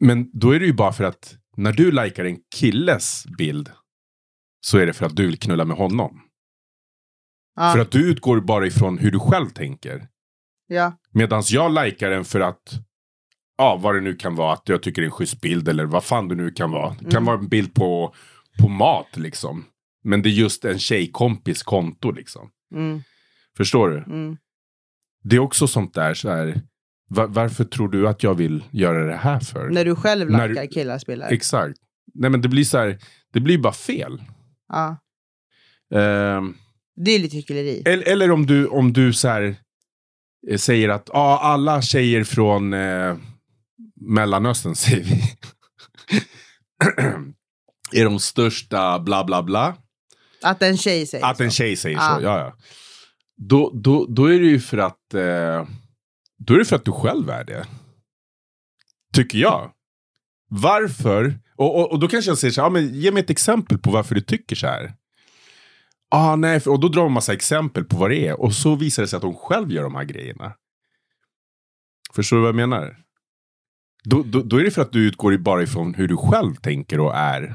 Men 0.00 0.30
då 0.32 0.50
är 0.50 0.60
det 0.60 0.66
ju 0.66 0.72
bara 0.72 0.92
för 0.92 1.04
att 1.04 1.36
när 1.56 1.72
du 1.72 1.92
likar 1.92 2.24
en 2.24 2.38
killes 2.54 3.24
bild 3.38 3.70
så 4.60 4.78
är 4.78 4.86
det 4.86 4.92
för 4.92 5.06
att 5.06 5.16
du 5.16 5.26
vill 5.26 5.38
knulla 5.38 5.64
med 5.64 5.76
honom. 5.76 6.20
ja, 7.56 7.72
För 7.72 7.78
att 7.80 7.90
du 7.90 8.10
utgår 8.10 8.40
bara 8.40 8.66
ifrån 8.66 8.98
hur 8.98 9.10
du 9.10 9.18
själv 9.20 9.50
tänker. 9.50 10.08
ja, 10.66 10.98
Medan 11.10 11.42
jag 11.46 11.84
likar 11.84 12.10
den 12.10 12.24
för 12.24 12.40
att, 12.40 12.62
ja 13.58 13.76
vad 13.82 13.94
det 13.94 14.00
nu 14.00 14.14
kan 14.14 14.34
vara, 14.36 14.52
att 14.52 14.68
jag 14.68 14.82
tycker 14.82 15.02
det 15.02 15.06
är 15.06 15.10
en 15.10 15.12
schysst 15.12 15.40
bild 15.40 15.68
eller 15.68 15.84
vad 15.84 16.04
fan 16.04 16.28
det 16.28 16.34
nu 16.34 16.50
kan 16.50 16.70
vara. 16.70 16.90
Det 16.90 17.04
kan 17.04 17.10
Mm. 17.12 17.24
vara 17.24 17.38
en 17.38 17.48
bild 17.48 17.74
på, 17.74 18.14
på 18.58 18.68
mat 18.68 19.16
liksom. 19.16 19.64
Men 20.04 20.22
det 20.22 20.28
är 20.28 20.30
just 20.32 20.64
en 20.64 20.78
tjejkompis 20.78 21.62
konto 21.62 22.10
liksom. 22.10 22.50
mm, 22.74 23.02
Förstår 23.62 23.88
du? 23.88 23.96
mm, 23.98 24.36
Det 25.24 25.36
är 25.36 25.40
också 25.40 25.66
sånt 25.68 25.94
där 25.94 26.14
så 26.14 26.28
här. 26.30 26.60
va- 27.10 27.26
varför 27.26 27.64
tror 27.64 27.88
du 27.88 28.08
att 28.08 28.22
jag 28.22 28.34
vill 28.34 28.64
göra 28.70 29.04
det 29.06 29.16
här 29.16 29.40
för? 29.40 29.68
när 29.70 29.84
du 29.84 29.94
själv 29.96 30.30
lackar 30.30 30.66
killars 30.66 31.06
bilder. 31.06 31.28
Exakt. 31.30 31.78
Nej 32.14 32.30
men 32.30 32.40
det 32.40 32.48
blir 32.48 32.64
så 32.64 32.78
här, 32.78 32.98
det 33.32 33.40
blir 33.40 33.58
bara 33.58 33.72
fel. 33.72 34.22
Ja, 34.68 34.96
Ehm, 35.94 36.54
det 36.96 37.10
är 37.10 37.18
lite 37.18 37.36
hyckleri. 37.36 37.82
eller, 37.86 38.08
eller 38.08 38.30
om 38.30 38.46
du, 38.46 38.66
om 38.66 38.92
du 38.92 39.12
så 39.12 39.28
här, 39.28 39.56
eh, 40.50 40.56
säger 40.58 40.88
att 40.88 41.10
ah, 41.10 41.38
alla 41.38 41.82
tjejer 41.82 42.24
från 42.24 42.72
eh, 42.72 43.16
Mellanöstern, 44.00 44.74
säger 44.76 45.04
vi, 45.04 45.22
är 48.00 48.04
de 48.04 48.18
största 48.20 48.98
bla 48.98 49.24
bla 49.24 49.42
bla. 49.42 49.76
Att 50.42 50.62
en 50.62 50.76
tjej 50.76 51.06
säger 51.06 51.24
Att 51.26 51.40
en 51.40 51.50
så. 51.50 51.54
tjej 51.54 51.76
säger 51.76 51.96
Ja. 51.96 52.16
så, 52.18 52.22
ja 52.24 52.38
ja. 52.38 52.56
Då, 53.36 53.70
då, 53.74 54.06
då 54.08 54.26
är 54.26 54.40
det 54.40 54.46
ju 54.46 54.60
för 54.60 54.78
att 54.78 55.14
eh, 55.14 55.68
då 56.38 56.54
är 56.54 56.58
det 56.58 56.64
för 56.64 56.76
att 56.76 56.84
du 56.84 56.92
själv 56.92 57.30
är 57.30 57.44
det. 57.44 57.66
Tycker 59.14 59.38
jag. 59.38 59.72
Varför? 60.48 61.38
Och, 61.56 61.80
och, 61.80 61.92
och 61.92 61.98
då 61.98 62.08
kanske 62.08 62.30
jag 62.30 62.38
säger 62.38 62.52
så 62.52 62.60
här, 62.60 62.66
ja, 62.66 62.70
men 62.70 62.94
ge 62.94 63.12
mig 63.12 63.22
ett 63.22 63.30
exempel 63.30 63.78
på 63.78 63.90
varför 63.90 64.14
du 64.14 64.20
tycker 64.20 64.56
så 64.56 64.66
här. 64.66 64.94
Ah, 66.10 66.36
nej, 66.36 66.60
för, 66.60 66.70
och 66.70 66.80
då 66.80 66.88
drar 66.88 67.02
man 67.02 67.12
massa 67.12 67.32
exempel 67.32 67.84
på 67.84 67.96
vad 67.96 68.10
det 68.10 68.28
är. 68.28 68.40
Och 68.40 68.54
så 68.54 68.74
visar 68.74 69.02
det 69.02 69.08
sig 69.08 69.16
att 69.16 69.22
hon 69.22 69.34
själv 69.34 69.72
gör 69.72 69.82
de 69.82 69.94
här 69.94 70.04
grejerna. 70.04 70.52
Förstår 72.14 72.36
du 72.36 72.40
vad 72.40 72.48
jag 72.48 72.68
menar? 72.68 72.96
Då, 74.04 74.22
då, 74.22 74.42
då 74.42 74.56
är 74.56 74.64
det 74.64 74.70
för 74.70 74.82
att 74.82 74.92
du 74.92 75.06
utgår 75.08 75.36
bara 75.36 75.62
ifrån 75.62 75.94
hur 75.94 76.08
du 76.08 76.16
själv 76.16 76.54
tänker 76.54 77.00
och 77.00 77.16
är. 77.16 77.54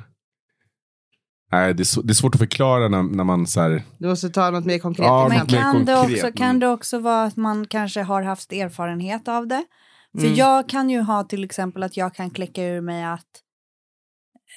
Nej, 1.52 1.74
det 1.74 1.84
är, 1.84 1.86
så, 1.86 2.02
det 2.02 2.12
är 2.12 2.14
svårt 2.16 2.36
att 2.36 2.40
förklara 2.40 2.88
när, 2.88 3.04
när 3.04 3.24
man 3.24 3.48
så 3.48 3.62
här... 3.62 3.84
Du 3.98 4.08
måste 4.08 4.30
ta 4.30 4.52
något 4.52 4.66
mer 4.66 4.80
konkret 4.80 5.06
Ja, 5.06 5.28
Men 5.30 5.48
kan 5.48 5.86
det, 5.86 5.94
konkret, 5.94 6.24
också, 6.24 6.38
kan 6.38 6.60
det 6.60 6.68
också 6.68 7.00
vara 7.00 7.24
att 7.24 7.38
man 7.38 7.68
kanske 7.68 8.02
har 8.02 8.22
haft 8.22 8.54
erfarenhet 8.54 9.28
av 9.28 9.48
det? 9.48 9.66
För 10.12 10.26
Mm. 10.26 10.36
jag 10.36 10.70
kan 10.70 10.90
ju 10.90 11.02
ha 11.02 11.24
till 11.24 11.44
exempel 11.44 11.84
att 11.84 11.98
jag 11.98 12.16
kan 12.16 12.30
kläcka 12.30 12.64
ur 12.64 12.82
mig 12.82 13.04
att 13.04 13.42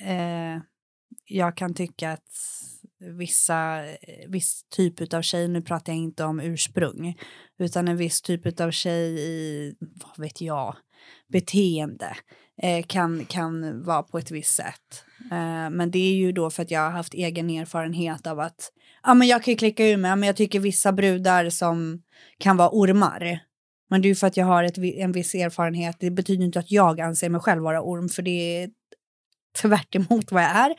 eh, 0.05 0.63
jag 1.25 1.57
kan 1.57 1.75
tycka 1.75 2.13
att 2.13 2.29
vissa, 3.19 3.79
viss 4.29 4.65
typ 4.71 5.15
av 5.15 5.23
tjej, 5.23 5.49
nu 5.49 5.63
pratar 5.63 5.93
jag 5.93 6.03
inte 6.03 6.25
om 6.25 6.41
ursprung, 6.41 7.19
utan 7.59 7.89
en 7.89 7.97
viss 7.97 8.23
typ 8.23 8.61
av 8.61 8.71
tjej 8.71 9.21
i, 9.21 9.75
vad 9.81 10.19
vet 10.19 10.41
jag, 10.41 10.77
beteende 11.29 12.17
eh, 12.63 12.85
kan, 12.87 13.25
kan 13.25 13.83
vara 13.83 14.03
på 14.03 14.19
ett 14.19 14.31
visst 14.31 14.55
sätt. 14.55 15.05
Eh, 15.31 15.71
men 15.71 15.91
det 15.91 15.99
är 15.99 16.15
ju 16.15 16.33
då 16.33 16.51
för 16.51 16.63
att 16.63 16.71
jag 16.71 16.81
har 16.81 16.91
haft 16.91 17.15
egen 17.15 17.51
erfarenhet 17.51 18.27
av 18.27 18.41
att 18.41 18.73
ja, 19.03 19.15
men 19.15 19.29
jag 19.29 19.43
kan 19.43 19.53
ju 19.53 19.59
klicka 19.59 19.89
ur 19.89 19.97
mig, 19.97 20.17
men 20.17 20.27
jag 20.27 20.37
tycker 20.37 20.61
vissa 20.61 20.93
brudar 20.93 21.51
som 21.51 22.03
kan 22.39 22.57
vara 22.57 22.71
ormar. 22.73 23.41
Men 23.91 24.03
det 24.03 24.07
är 24.07 24.11
ju 24.11 24.15
för 24.15 24.27
att 24.27 24.37
jag 24.37 24.47
har 24.47 24.65
ett, 24.65 24.79
en 24.79 25.13
viss 25.13 25.35
erfarenhet. 25.35 25.97
Det 26.01 26.11
betyder 26.11 26.45
inte 26.45 26.59
att 26.59 26.71
jag 26.71 27.01
anser 27.01 27.29
mig 27.29 27.41
själv 27.41 27.63
vara 27.63 27.83
orm, 27.83 28.09
för 28.09 28.23
det 28.23 28.63
är 28.63 28.71
tvärt 29.63 29.95
emot 29.95 30.33
vad 30.33 30.43
jag 30.43 30.51
är. 30.51 30.75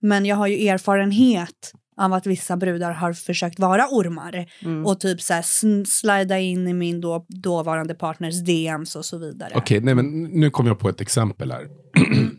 Men 0.00 0.26
jag 0.26 0.36
har 0.36 0.46
ju 0.46 0.68
erfarenhet 0.68 1.72
av 1.96 2.12
att 2.12 2.26
vissa 2.26 2.56
brudar 2.56 2.92
har 2.92 3.12
försökt 3.12 3.58
vara 3.58 3.86
ormar 3.90 4.46
Mm. 4.62 4.86
och 4.86 5.00
typ 5.00 5.20
så 5.20 5.34
här 5.34 5.84
slida 5.84 6.38
in 6.38 6.68
i 6.68 6.72
min 6.72 7.00
då, 7.00 7.26
dåvarande 7.28 7.94
partners 7.94 8.44
DMs 8.44 8.96
och 8.96 9.04
så 9.04 9.18
vidare. 9.18 9.52
Okej, 9.54 9.80
nej 9.80 9.94
men 9.94 10.24
nu 10.24 10.50
kommer 10.50 10.70
jag 10.70 10.78
på 10.78 10.88
ett 10.88 11.00
exempel 11.00 11.52
här. 11.52 11.66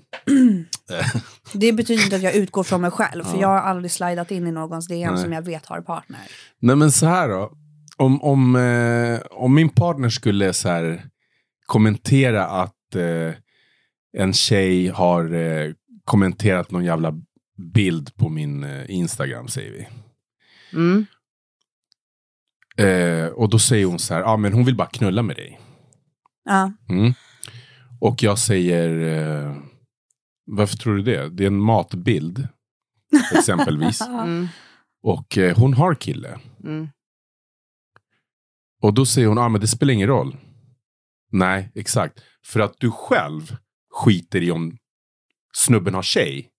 Det 1.53 1.73
betyder 1.73 2.03
inte 2.03 2.15
att 2.15 2.21
jag 2.21 2.35
utgår 2.35 2.63
från 2.63 2.81
mig 2.81 2.91
själv, 2.91 3.23
för 3.23 3.33
Ja. 3.35 3.41
jag 3.41 3.47
har 3.47 3.57
aldrig 3.61 3.91
slidat 3.91 4.31
in 4.31 4.47
i 4.47 4.51
någons 4.51 4.87
DM 4.87 5.13
Nej. 5.13 5.23
som 5.23 5.33
jag 5.33 5.41
vet 5.41 5.65
har 5.65 5.81
partner. 5.81 6.19
Nej 6.59 6.75
men 6.75 6.91
så 6.91 7.05
här 7.05 7.29
då. 7.29 7.51
Om, 7.97 8.21
om, 8.23 8.55
eh, 8.55 9.19
om 9.31 9.55
min 9.55 9.69
partner 9.69 10.09
skulle 10.09 10.53
så 10.53 10.69
här 10.69 11.03
kommentera 11.65 12.45
att 12.45 12.95
eh, 12.95 13.33
en 14.17 14.33
tjej 14.33 14.87
har 14.87 15.33
eh, 15.33 15.71
kommenterat 16.05 16.71
någon 16.71 16.85
jävla 16.85 17.13
bild 17.73 18.15
på 18.15 18.29
min 18.29 18.63
eh, 18.63 18.91
Instagram 18.91 19.47
säger 19.47 19.71
vi. 19.71 19.87
Mm. 20.73 21.05
Eh, 22.77 23.27
och 23.27 23.49
då 23.49 23.59
säger 23.59 23.85
hon 23.85 23.99
så 23.99 24.13
här, 24.13 24.21
ah, 24.21 24.37
men 24.37 24.53
hon 24.53 24.65
vill 24.65 24.75
bara 24.75 24.87
knulla 24.87 25.21
med 25.23 25.35
dig. 25.35 25.59
Ja, 26.45 26.71
Mm. 26.89 27.13
Och 28.01 28.23
jag 28.23 28.39
säger, 28.39 28.89
eh, 29.47 29.55
varför 30.49 30.77
tror 30.77 30.95
du 30.95 31.01
det? 31.03 31.29
Det 31.29 31.43
är 31.43 31.47
en 31.47 31.61
matbild, 31.61 32.47
exempelvis. 33.33 34.01
Mm. 34.09 34.47
Och 35.01 35.37
eh, 35.37 35.57
hon 35.57 35.73
har 35.73 35.95
kille. 35.95 36.39
Mm. 36.63 36.89
Och 38.81 38.93
då 38.93 39.05
säger 39.05 39.27
hon, 39.27 39.37
ah, 39.37 39.49
men 39.49 39.61
det 39.61 39.67
spelar 39.67 39.93
ingen 39.93 40.07
roll. 40.07 40.37
Nej, 41.31 41.71
exakt. 41.75 42.19
För 42.45 42.59
att 42.59 42.73
du 42.79 42.91
själv 42.91 43.55
skiter 43.93 44.43
i 44.43 44.51
om 44.51 44.77
snubben 45.53 45.93
har 45.93 46.01
tjej. 46.01 46.49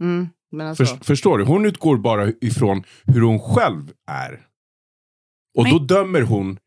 Mm. 0.00 0.28
Men 0.50 0.66
alltså, 0.66 0.86
För, 0.86 1.04
förstår 1.04 1.38
du? 1.38 1.44
Hon 1.44 1.66
utgår 1.66 1.96
bara 1.96 2.28
ifrån 2.40 2.84
hur 3.04 3.20
hon 3.20 3.38
själv 3.38 3.92
är. 4.06 4.46
Och 5.54 5.68
då 5.68 5.78
dömer 5.78 6.22
hon 6.22 6.58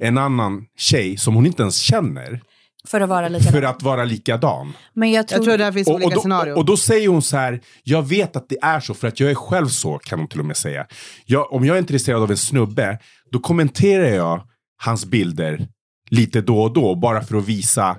en 0.00 0.18
annan 0.18 0.66
tjej 0.76 1.16
som 1.16 1.34
hon 1.34 1.46
inte 1.46 1.62
ens 1.62 1.80
känner 1.80 2.42
för 2.88 3.00
att 3.00 3.08
vara 3.08 3.28
likadan. 3.28 3.52
för 3.52 3.62
att 3.62 3.82
vara 3.82 4.04
likadan. 4.04 4.72
Men 4.94 5.10
jag 5.10 5.28
tror, 5.28 5.38
jag 5.38 5.44
tror 5.44 5.58
det 5.58 5.64
här 5.64 5.72
finns 5.72 5.88
Och, 5.88 5.94
olika 5.94 6.06
och, 6.08 6.14
då, 6.14 6.20
scenarion. 6.20 6.56
och 6.58 6.64
då 6.64 6.76
säger 6.76 7.08
hon 7.08 7.22
så 7.22 7.36
här, 7.36 7.60
jag 7.82 8.02
vet 8.08 8.36
att 8.36 8.48
det 8.48 8.58
är 8.62 8.80
så 8.80 8.94
för 8.94 9.08
att 9.08 9.20
jag 9.20 9.30
är 9.30 9.34
själv 9.34 9.66
så 9.68 9.98
kan 9.98 10.18
hon 10.18 10.28
till 10.28 10.40
och 10.40 10.46
med 10.46 10.56
säga. 10.56 10.86
Jag, 11.26 11.52
om 11.52 11.64
jag 11.64 11.76
är 11.76 11.80
intresserad 11.80 12.22
av 12.22 12.30
en 12.30 12.36
snubbe, 12.36 12.98
då 13.30 13.38
kommenterar 13.38 14.06
jag 14.08 14.42
hans 14.82 15.04
bilder 15.06 15.66
lite 16.10 16.40
då 16.40 16.62
och 16.62 16.72
då 16.72 16.94
bara 16.94 17.22
för 17.22 17.36
att 17.36 17.44
visa. 17.48 17.96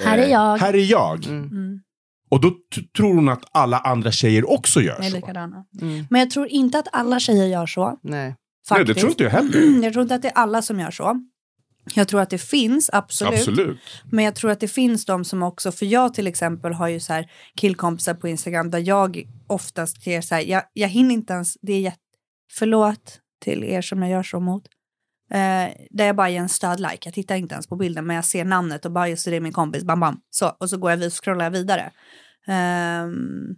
eh, 0.00 0.06
Här 0.06 0.18
är 0.18 0.28
jag. 0.28 0.56
Här 0.58 0.74
är 0.74 0.90
jag. 0.90 1.26
Mm. 1.26 1.42
Mm, 1.44 1.80
Och 2.30 2.40
då 2.40 2.52
tror 2.96 3.14
hon 3.14 3.28
att 3.28 3.42
alla 3.52 3.78
andra 3.78 4.10
tjejer 4.12 4.50
också 4.50 4.80
gör 4.80 4.98
är 4.98 5.02
så. 5.02 5.16
likadana. 5.16 5.64
Mm. 5.82 6.06
Men 6.10 6.20
jag 6.20 6.30
tror 6.30 6.46
inte 6.48 6.78
att 6.78 6.88
alla 6.92 7.20
tjejer 7.20 7.46
gör 7.46 7.66
så. 7.66 7.98
Nej. 8.02 8.20
Nej, 8.20 8.34
Faktiskt. 8.68 8.94
det 8.94 9.00
tror 9.00 9.10
inte 9.10 9.22
jag 9.24 9.30
heller. 9.30 9.82
Jag 9.84 9.92
tror 9.92 10.02
inte 10.02 10.14
att 10.14 10.22
det 10.22 10.28
är 10.28 10.32
alla 10.34 10.62
som 10.62 10.80
gör 10.80 10.90
så. 10.90 11.14
Jag 11.94 12.08
tror 12.08 12.20
att 12.20 12.30
det 12.30 12.38
finns, 12.38 12.90
absolut. 12.92 13.38
Absolut. 13.38 13.78
Men 14.10 14.24
jag 14.24 14.34
tror 14.34 14.50
att 14.50 14.60
det 14.60 14.68
finns 14.68 15.04
de 15.04 15.24
som 15.24 15.42
också, 15.42 15.72
för 15.72 15.86
jag 15.86 16.14
till 16.14 16.26
exempel 16.26 16.72
har 16.72 16.88
ju 16.88 17.00
så 17.00 17.12
här 17.12 17.30
killkompisar 17.54 18.14
på 18.14 18.28
Instagram 18.28 18.70
där 18.70 18.78
jag 18.78 19.22
oftast 19.46 20.02
ser 20.02 20.20
så 20.20 20.34
här, 20.34 20.42
jag, 20.42 20.62
jag 20.72 20.88
hinner 20.88 21.14
inte 21.14 21.32
ens, 21.32 21.56
det 21.62 21.72
är 21.72 21.80
jätte, 21.80 21.98
förlåt 22.52 23.20
till 23.40 23.64
er 23.64 23.82
som 23.82 24.02
jag 24.02 24.10
gör 24.10 24.22
så 24.22 24.40
mot. 24.40 24.64
Eh, 25.30 25.72
där 25.90 26.06
jag 26.06 26.16
bara 26.16 26.30
ger 26.30 26.40
en 26.40 26.48
stödlike, 26.48 26.98
jag 27.04 27.14
tittar 27.14 27.36
inte 27.36 27.54
ens 27.54 27.66
på 27.66 27.76
bilden 27.76 28.06
men 28.06 28.16
jag 28.16 28.24
ser 28.24 28.44
namnet 28.44 28.84
och 28.84 28.92
bara 28.92 29.08
just 29.08 29.24
det 29.24 29.36
är 29.36 29.40
min 29.40 29.52
kompis, 29.52 29.84
bam 29.84 30.00
bam. 30.00 30.20
Så, 30.30 30.56
och 30.60 30.70
så 30.70 30.76
går 30.76 30.90
jag 30.90 30.98
vid 30.98 31.12
scrollar 31.12 31.44
jag 31.44 31.50
vidare. 31.50 31.92
Ehm, 32.46 33.56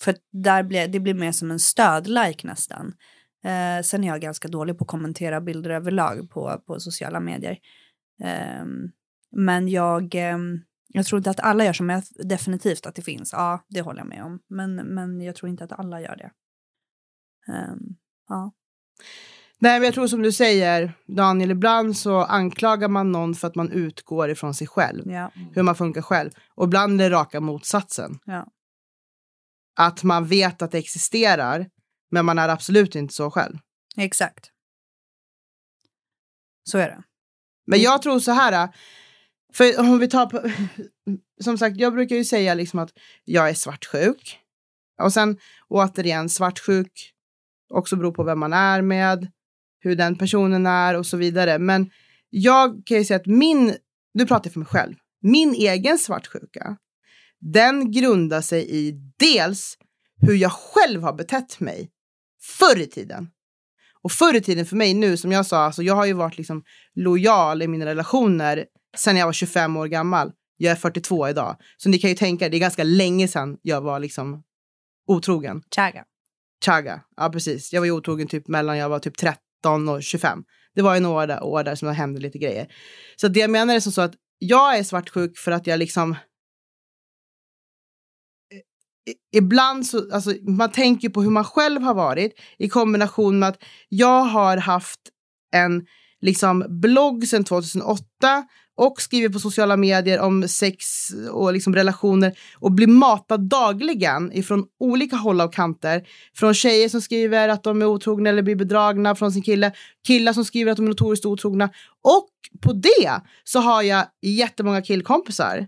för 0.00 0.16
där 0.32 0.62
blir, 0.62 0.88
det 0.88 1.00
blir 1.00 1.14
mer 1.14 1.32
som 1.32 1.50
en 1.50 1.60
stödlike 1.60 2.46
nästan. 2.46 2.92
Eh, 3.44 3.82
sen 3.82 4.04
är 4.04 4.08
jag 4.08 4.20
ganska 4.20 4.48
dålig 4.48 4.78
på 4.78 4.84
att 4.84 4.90
kommentera 4.90 5.40
bilder 5.40 5.70
överlag 5.70 6.30
på, 6.30 6.62
på 6.66 6.80
sociala 6.80 7.20
medier. 7.20 7.58
Ehm, 8.22 8.90
men 9.32 9.68
jag, 9.68 10.14
ehm, 10.14 10.60
jag 10.88 11.06
tror 11.06 11.18
inte 11.18 11.30
att 11.30 11.40
alla 11.40 11.64
gör 11.64 11.72
så, 11.72 11.82
men 11.82 12.02
definitivt 12.24 12.86
att 12.86 12.94
det 12.94 13.02
finns. 13.02 13.32
Ja, 13.32 13.64
det 13.68 13.80
håller 13.80 14.00
jag 14.00 14.08
med 14.08 14.24
om. 14.24 14.40
Men, 14.48 14.74
men 14.74 15.20
jag 15.20 15.36
tror 15.36 15.50
inte 15.50 15.64
att 15.64 15.72
alla 15.72 16.00
gör 16.00 16.16
det. 16.16 16.30
Ehm, 17.52 17.78
ja. 18.28 18.52
Nej, 19.58 19.80
men 19.80 19.84
jag 19.84 19.94
tror 19.94 20.06
som 20.06 20.22
du 20.22 20.32
säger, 20.32 20.92
Daniel, 21.06 21.50
ibland 21.50 21.96
så 21.96 22.20
anklagar 22.24 22.88
man 22.88 23.12
någon 23.12 23.34
för 23.34 23.48
att 23.48 23.54
man 23.54 23.70
utgår 23.72 24.30
ifrån 24.30 24.54
sig 24.54 24.66
själv. 24.66 25.10
Ja, 25.12 25.30
Hur 25.52 25.62
man 25.62 25.74
funkar 25.74 26.02
själv. 26.02 26.30
Och 26.54 26.64
ibland 26.64 27.00
är 27.00 27.10
det 27.10 27.16
raka 27.16 27.40
motsatsen. 27.40 28.18
ja. 28.24 28.46
Att 29.76 30.02
man 30.02 30.26
vet 30.26 30.62
att 30.62 30.70
det 30.70 30.78
existerar, 30.78 31.70
men 32.14 32.24
man 32.24 32.38
är 32.38 32.48
absolut 32.48 32.94
inte 32.94 33.14
så 33.14 33.30
själv. 33.30 33.58
exakt. 33.96 34.50
Så 36.64 36.78
är 36.78 36.88
det. 36.88 37.02
Men 37.66 37.82
jag 37.82 38.02
tror 38.02 38.18
så 38.18 38.32
här, 38.32 38.68
för 39.52 39.80
om 39.80 39.98
vi 39.98 40.08
tar 40.08 40.26
på, 40.26 40.50
som 41.44 41.58
sagt, 41.58 41.76
jag 41.76 41.92
brukar 41.92 42.16
ju 42.16 42.24
säga 42.24 42.54
liksom 42.54 42.78
att 42.78 42.90
jag 43.24 43.50
är 43.50 43.54
svartsjuk. 43.54 44.38
Och 45.02 45.12
sen 45.12 45.38
återigen, 45.68 46.28
svartsjuk 46.28 47.12
också 47.70 47.96
beror 47.96 48.12
på 48.12 48.24
vem 48.24 48.38
man 48.38 48.52
är 48.52 48.82
med, 48.82 49.32
hur 49.80 49.96
den 49.96 50.18
personen 50.18 50.66
är 50.66 50.94
och 50.94 51.06
så 51.06 51.16
vidare. 51.16 51.58
Men 51.58 51.90
jag 52.30 52.82
kan 52.86 52.98
ju 52.98 53.04
säga 53.04 53.20
att 53.20 53.26
min, 53.26 53.76
nu 54.14 54.26
pratar 54.26 54.46
jag 54.46 54.52
för 54.52 54.60
mig 54.60 54.68
själv, 54.68 54.94
min 55.22 55.54
egen 55.54 55.98
svartsjuka, 55.98 56.76
den 57.40 57.92
grundar 57.92 58.40
sig 58.40 58.70
i 58.70 58.92
dels 59.18 59.78
hur 60.20 60.34
jag 60.34 60.52
själv 60.52 61.02
har 61.02 61.12
betett 61.12 61.60
mig 61.60 61.90
förr 62.44 62.80
i 62.80 62.86
tiden. 62.86 63.30
Och 64.02 64.12
förr 64.12 64.34
i 64.36 64.40
tiden 64.40 64.66
för 64.66 64.76
mig 64.76 64.94
nu, 64.94 65.16
som 65.16 65.32
jag 65.32 65.46
sa, 65.46 65.64
alltså 65.64 65.82
jag 65.82 65.94
har 65.94 66.06
ju 66.06 66.12
varit 66.12 66.38
liksom 66.38 66.62
lojal 66.94 67.62
i 67.62 67.68
mina 67.68 67.86
relationer 67.86 68.64
sen 68.96 69.16
jag 69.16 69.26
var 69.26 69.32
25 69.32 69.76
år 69.76 69.86
gammal. 69.86 70.32
Jag 70.56 70.72
är 70.72 70.76
42 70.76 71.28
idag. 71.28 71.56
Så 71.76 71.88
ni 71.88 71.98
kan 71.98 72.10
ju 72.10 72.16
tänka, 72.16 72.48
det 72.48 72.56
är 72.56 72.60
ganska 72.60 72.84
länge 72.84 73.28
sedan 73.28 73.56
jag 73.62 73.80
var 73.80 73.98
liksom 73.98 74.42
otrogen. 75.06 75.62
Chaga. 75.76 76.04
Chaga, 76.64 77.00
ja 77.16 77.30
precis. 77.30 77.72
Jag 77.72 77.80
var 77.80 77.86
ju 77.86 77.92
otrogen 77.92 78.28
typ 78.28 78.48
mellan 78.48 78.78
jag 78.78 78.88
var 78.88 78.98
typ 78.98 79.16
13 79.16 79.88
och 79.88 80.02
25. 80.02 80.44
Det 80.74 80.82
var 80.82 80.94
ju 80.94 81.00
några 81.00 81.42
år 81.42 81.64
där 81.64 81.74
som 81.74 81.88
det 81.88 81.94
hände 81.94 82.20
lite 82.20 82.38
grejer. 82.38 82.68
Så 83.16 83.28
det 83.28 83.40
jag 83.40 83.50
menar 83.50 83.74
är 83.74 83.80
som 83.80 83.92
så 83.92 84.00
att 84.00 84.14
jag 84.38 84.78
är 84.78 84.82
svartsjuk 84.82 85.38
för 85.38 85.52
att 85.52 85.66
jag 85.66 85.78
liksom 85.78 86.16
ibland 89.32 89.86
så, 89.86 90.12
alltså 90.12 90.32
man 90.42 90.72
tänker 90.72 91.08
på 91.08 91.22
hur 91.22 91.30
man 91.30 91.44
själv 91.44 91.82
har 91.82 91.94
varit 91.94 92.32
i 92.58 92.68
kombination 92.68 93.38
med 93.38 93.48
att 93.48 93.62
jag 93.88 94.24
har 94.24 94.56
haft 94.56 95.00
en 95.54 95.86
liksom 96.20 96.64
blogg 96.68 97.28
sedan 97.28 97.44
2008 97.44 98.04
och 98.76 99.00
skriver 99.00 99.28
på 99.28 99.38
sociala 99.38 99.76
medier 99.76 100.20
om 100.20 100.48
sex 100.48 101.08
och 101.30 101.52
liksom 101.52 101.74
relationer 101.74 102.32
och 102.58 102.72
blir 102.72 102.86
matad 102.86 103.40
dagligen 103.40 104.32
ifrån 104.32 104.64
olika 104.80 105.16
håll 105.16 105.40
och 105.40 105.54
kanter. 105.54 106.02
Från 106.34 106.54
tjejer 106.54 106.88
som 106.88 107.00
skriver 107.00 107.48
att 107.48 107.62
de 107.62 107.82
är 107.82 107.86
otrogna 107.86 108.30
eller 108.30 108.42
blir 108.42 108.56
bedragna 108.56 109.14
från 109.14 109.32
sin 109.32 109.42
kille, 109.42 109.72
killar 110.06 110.32
som 110.32 110.44
skriver 110.44 110.72
att 110.72 110.76
de 110.76 110.86
är 110.86 110.88
notoriskt 110.88 111.26
otrogna. 111.26 111.70
Och 112.02 112.28
på 112.60 112.72
det 112.72 113.20
så 113.44 113.58
har 113.58 113.82
jag 113.82 114.06
jättemånga 114.22 114.82
killkompisar 114.82 115.66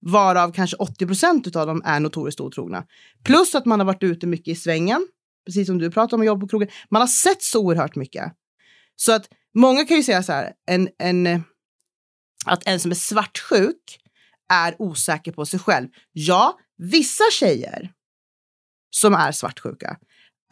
varav 0.00 0.52
kanske 0.52 0.76
80 0.76 1.06
procent 1.06 1.56
av 1.56 1.66
dem 1.66 1.82
är 1.84 2.00
notoriskt 2.00 2.40
otrogna. 2.40 2.86
Plus 3.24 3.54
att 3.54 3.66
man 3.66 3.80
har 3.80 3.86
varit 3.86 4.02
ute 4.02 4.26
mycket 4.26 4.48
i 4.48 4.54
svängen, 4.54 5.08
precis 5.46 5.66
som 5.66 5.78
du 5.78 5.90
pratar 5.90 6.16
om, 6.16 6.24
jobb 6.24 6.40
på 6.40 6.48
krogen. 6.48 6.68
Man 6.90 7.02
har 7.02 7.06
sett 7.06 7.42
så 7.42 7.60
oerhört 7.60 7.96
mycket. 7.96 8.32
Så 8.96 9.12
att 9.12 9.28
många 9.54 9.84
kan 9.84 9.96
ju 9.96 10.02
säga 10.02 10.22
så 10.22 10.32
här, 10.32 10.52
en, 10.66 10.88
en, 10.98 11.42
att 12.46 12.66
en 12.66 12.80
som 12.80 12.90
är 12.90 12.94
svartsjuk 12.94 13.98
är 14.52 14.82
osäker 14.82 15.32
på 15.32 15.46
sig 15.46 15.60
själv. 15.60 15.88
Ja, 16.12 16.58
vissa 16.76 17.24
tjejer 17.32 17.92
som 18.90 19.14
är 19.14 19.32
svartsjuka 19.32 19.98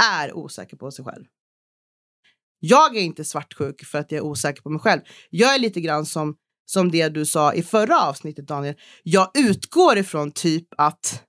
är 0.03 0.37
osäker 0.37 0.77
på 0.77 0.91
sig 0.91 1.05
själv. 1.05 1.25
Jag 2.59 2.97
är 2.97 3.01
inte 3.01 3.25
svartsjuk 3.25 3.85
för 3.85 3.99
att 3.99 4.13
jag 4.13 4.19
är 4.19 4.25
osäker 4.25 4.63
på 4.63 4.71
mig 4.71 4.81
själv. 4.81 5.01
Jag 5.31 5.55
är 5.55 5.59
lite 5.59 5.81
grann 5.81 6.07
som, 6.07 6.37
som 6.67 6.91
det 6.91 7.09
du 7.09 7.27
sa 7.27 7.55
i 7.55 7.63
förra 7.63 8.01
avsnittet, 8.01 8.47
Daniel. 8.47 8.75
Jag 9.03 9.31
utgår 9.39 9.99
ifrån 9.99 10.33
typ 10.33 10.69
att, 10.77 11.23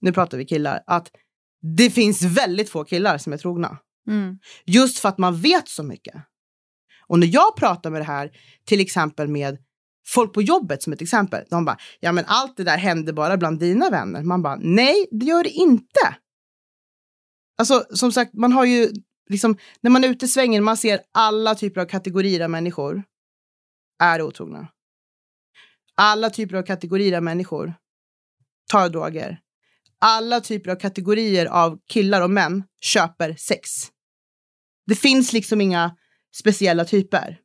nu 0.00 0.12
pratar 0.12 0.38
vi 0.38 0.44
killar, 0.44 0.82
att 0.86 1.10
det 1.76 1.90
finns 1.90 2.22
väldigt 2.22 2.70
få 2.70 2.84
killar 2.84 3.18
som 3.18 3.32
är 3.32 3.36
trogna. 3.36 3.78
Mm. 4.08 4.38
Just 4.66 4.98
för 4.98 5.08
att 5.08 5.18
man 5.18 5.40
vet 5.40 5.68
så 5.68 5.82
mycket. 5.82 6.14
Och 7.06 7.18
när 7.18 7.26
jag 7.26 7.56
pratar 7.56 7.90
med 7.90 8.00
det 8.00 8.04
här, 8.04 8.30
till 8.66 8.80
exempel 8.80 9.28
med 9.28 9.58
folk 10.06 10.32
på 10.32 10.42
jobbet 10.42 10.82
som 10.82 10.92
ett 10.92 11.02
exempel. 11.02 11.44
De 11.50 11.64
bara, 11.64 11.78
ja 12.00 12.12
men 12.12 12.24
allt 12.26 12.56
det 12.56 12.64
där 12.64 12.78
händer 12.78 13.12
bara 13.12 13.36
bland 13.36 13.58
dina 13.58 13.90
vänner. 13.90 14.22
Man 14.22 14.42
bara, 14.42 14.56
nej 14.56 15.08
det 15.10 15.26
gör 15.26 15.42
det 15.42 15.50
inte. 15.50 16.16
Alltså 17.58 17.84
som 17.90 18.12
sagt, 18.12 18.34
man 18.34 18.52
har 18.52 18.64
ju 18.64 18.90
liksom, 19.28 19.56
när 19.80 19.90
man 19.90 20.04
är 20.04 20.08
ute 20.08 20.24
i 20.24 20.28
svängen, 20.28 20.64
man 20.64 20.76
ser 20.76 21.00
alla 21.12 21.54
typer 21.54 21.80
av 21.80 21.86
kategorier 21.86 22.40
av 22.40 22.50
människor 22.50 23.02
är 24.02 24.22
otrogna. 24.22 24.68
Alla 25.94 26.30
typer 26.30 26.56
av 26.56 26.62
kategorier 26.62 27.16
av 27.16 27.22
människor 27.22 27.74
tar 28.70 28.88
droger. 28.88 29.38
alla 30.04 30.40
typer 30.40 30.70
av 30.70 30.76
kategorier 30.76 31.46
av 31.46 31.78
killar 31.88 32.22
och 32.22 32.30
män 32.30 32.64
köper 32.80 33.34
sex. 33.34 33.70
Det 34.86 34.94
finns 34.94 35.32
liksom 35.32 35.60
inga 35.60 35.96
speciella 36.34 36.84
typer. 36.84 37.38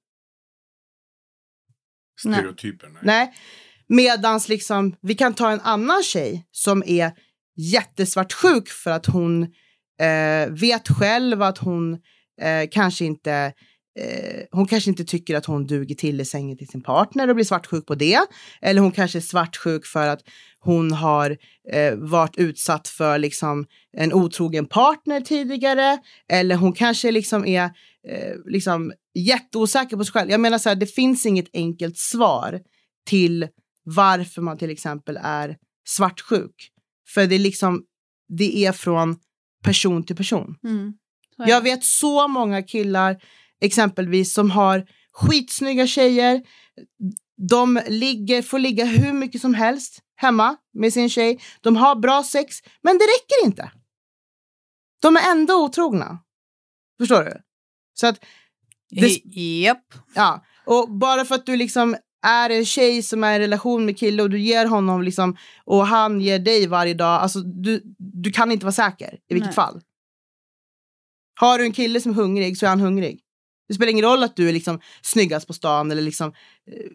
Stereotyper. 2.19 2.89
Nej. 2.89 3.01
Nej. 3.03 3.33
Medans 3.87 4.49
liksom, 4.49 4.95
vi 5.01 5.15
kan 5.15 5.33
ta 5.33 5.51
en 5.51 5.61
annan 5.61 6.03
tjej 6.03 6.47
som 6.51 6.83
är 6.85 7.11
jättesvartsjuk 7.55 8.69
för 8.69 8.91
att 8.91 9.05
hon 9.05 9.43
eh, 9.99 10.49
vet 10.49 10.87
själv 10.87 11.41
att 11.41 11.57
hon 11.57 11.93
eh, 12.41 12.69
kanske 12.71 13.05
inte 13.05 13.53
eh, 13.97 14.43
hon 14.51 14.67
kanske 14.67 14.89
inte 14.89 15.05
tycker 15.05 15.35
att 15.35 15.45
hon 15.45 15.67
duger 15.67 15.95
till 15.95 16.21
i 16.21 16.25
sängen 16.25 16.57
till 16.57 16.67
sin 16.67 16.81
partner 16.81 17.27
och 17.27 17.35
blir 17.35 17.45
svartsjuk 17.45 17.85
på 17.85 17.95
det. 17.95 18.19
Eller 18.61 18.81
hon 18.81 18.91
kanske 18.91 19.19
är 19.19 19.21
svartsjuk 19.21 19.85
för 19.85 20.07
att 20.07 20.21
hon 20.59 20.91
har 20.91 21.37
eh, 21.71 21.95
varit 21.95 22.37
utsatt 22.37 22.87
för 22.87 23.17
liksom, 23.17 23.65
en 23.97 24.13
otrogen 24.13 24.65
partner 24.65 25.21
tidigare. 25.21 25.97
Eller 26.29 26.55
hon 26.55 26.73
kanske 26.73 27.11
liksom 27.11 27.45
är 27.45 27.63
eh, 28.07 28.35
liksom, 28.45 28.93
jätteosäker 29.13 29.97
på 29.97 30.05
sig 30.05 30.13
själv. 30.13 30.31
Jag 30.31 30.39
menar 30.39 30.57
så 30.57 30.69
här, 30.69 30.75
det 30.75 30.85
finns 30.95 31.25
inget 31.25 31.49
enkelt 31.53 31.97
svar 31.97 32.59
till 33.05 33.47
varför 33.83 34.41
man 34.41 34.57
till 34.57 34.69
exempel 34.69 35.19
är 35.23 35.57
svartsjuk. 35.87 36.71
För 37.13 37.27
det 37.27 37.35
är 37.35 37.39
liksom, 37.39 37.83
det 38.37 38.65
är 38.65 38.71
från 38.71 39.19
person 39.63 40.03
till 40.03 40.15
person. 40.15 40.55
Mm. 40.63 40.93
Jag 41.37 41.61
vet 41.61 41.83
så 41.83 42.27
många 42.27 42.63
killar 42.63 43.17
exempelvis 43.61 44.33
som 44.33 44.51
har 44.51 44.85
skitsnygga 45.13 45.87
tjejer. 45.87 46.41
De 47.49 47.79
ligger, 47.87 48.41
får 48.41 48.59
ligga 48.59 48.85
hur 48.85 49.13
mycket 49.13 49.41
som 49.41 49.53
helst 49.53 49.99
hemma 50.15 50.57
med 50.73 50.93
sin 50.93 51.09
tjej. 51.09 51.39
De 51.61 51.75
har 51.75 51.95
bra 51.95 52.23
sex, 52.23 52.55
men 52.81 52.97
det 52.97 53.03
räcker 53.03 53.45
inte. 53.45 53.71
De 55.01 55.15
är 55.17 55.31
ändå 55.31 55.65
otrogna. 55.65 56.19
Förstår 56.99 57.23
du? 57.23 57.33
Så 57.93 58.07
att, 58.07 58.19
det- 58.89 59.21
Japp. 59.61 59.93
ja. 60.15 60.45
Och 60.65 60.89
bara 60.97 61.25
för 61.25 61.35
att 61.35 61.45
du 61.45 61.55
liksom 61.57 61.95
är 62.27 62.49
en 62.49 62.65
tjej 62.65 63.03
som 63.03 63.23
är 63.23 63.39
i 63.39 63.43
relation 63.43 63.85
med 63.85 63.97
kille 63.99 64.23
och 64.23 64.29
du 64.29 64.39
ger 64.39 64.65
honom 64.65 65.01
liksom 65.01 65.37
och 65.65 65.87
han 65.87 66.21
ger 66.21 66.39
dig 66.39 66.67
varje 66.67 66.93
dag, 66.93 67.21
alltså 67.21 67.39
du, 67.39 67.81
du 67.97 68.31
kan 68.31 68.51
inte 68.51 68.65
vara 68.65 68.73
säker 68.73 69.13
i 69.29 69.33
vilket 69.33 69.47
Nej. 69.47 69.55
fall. 69.55 69.81
Har 71.39 71.57
du 71.57 71.63
en 71.65 71.71
kille 71.73 72.01
som 72.01 72.11
är 72.11 72.15
hungrig 72.15 72.57
så 72.57 72.65
är 72.65 72.69
han 72.69 72.79
hungrig. 72.79 73.21
Det 73.67 73.73
spelar 73.73 73.91
ingen 73.91 74.05
roll 74.05 74.23
att 74.23 74.35
du 74.35 74.49
är 74.49 74.53
liksom 74.53 74.79
snyggast 75.01 75.47
på 75.47 75.53
stan 75.53 75.91
eller 75.91 76.01
liksom, 76.01 76.33
eh, 76.71 76.91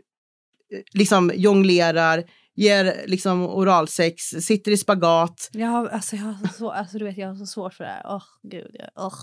liksom 0.92 1.32
jonglerar, 1.35 2.24
ger 2.54 3.04
liksom 3.06 3.42
oralsex, 3.42 4.22
sitter 4.22 4.72
i 4.72 4.76
spagat. 4.76 5.50
Har, 5.54 5.88
alltså, 5.88 6.16
jag 6.16 6.22
har 6.22 6.48
så, 6.48 6.70
alltså, 6.70 6.98
du 6.98 7.04
vet, 7.04 7.16
jag 7.18 7.28
har 7.28 7.35
så 7.35 7.46
svårt 7.46 7.74
för 7.74 7.85
det 7.85 7.90
här. 7.90 8.02
Åh, 8.04 8.22
gud. 8.42 8.76
Jag, 8.78 8.88
åh. 8.96 9.14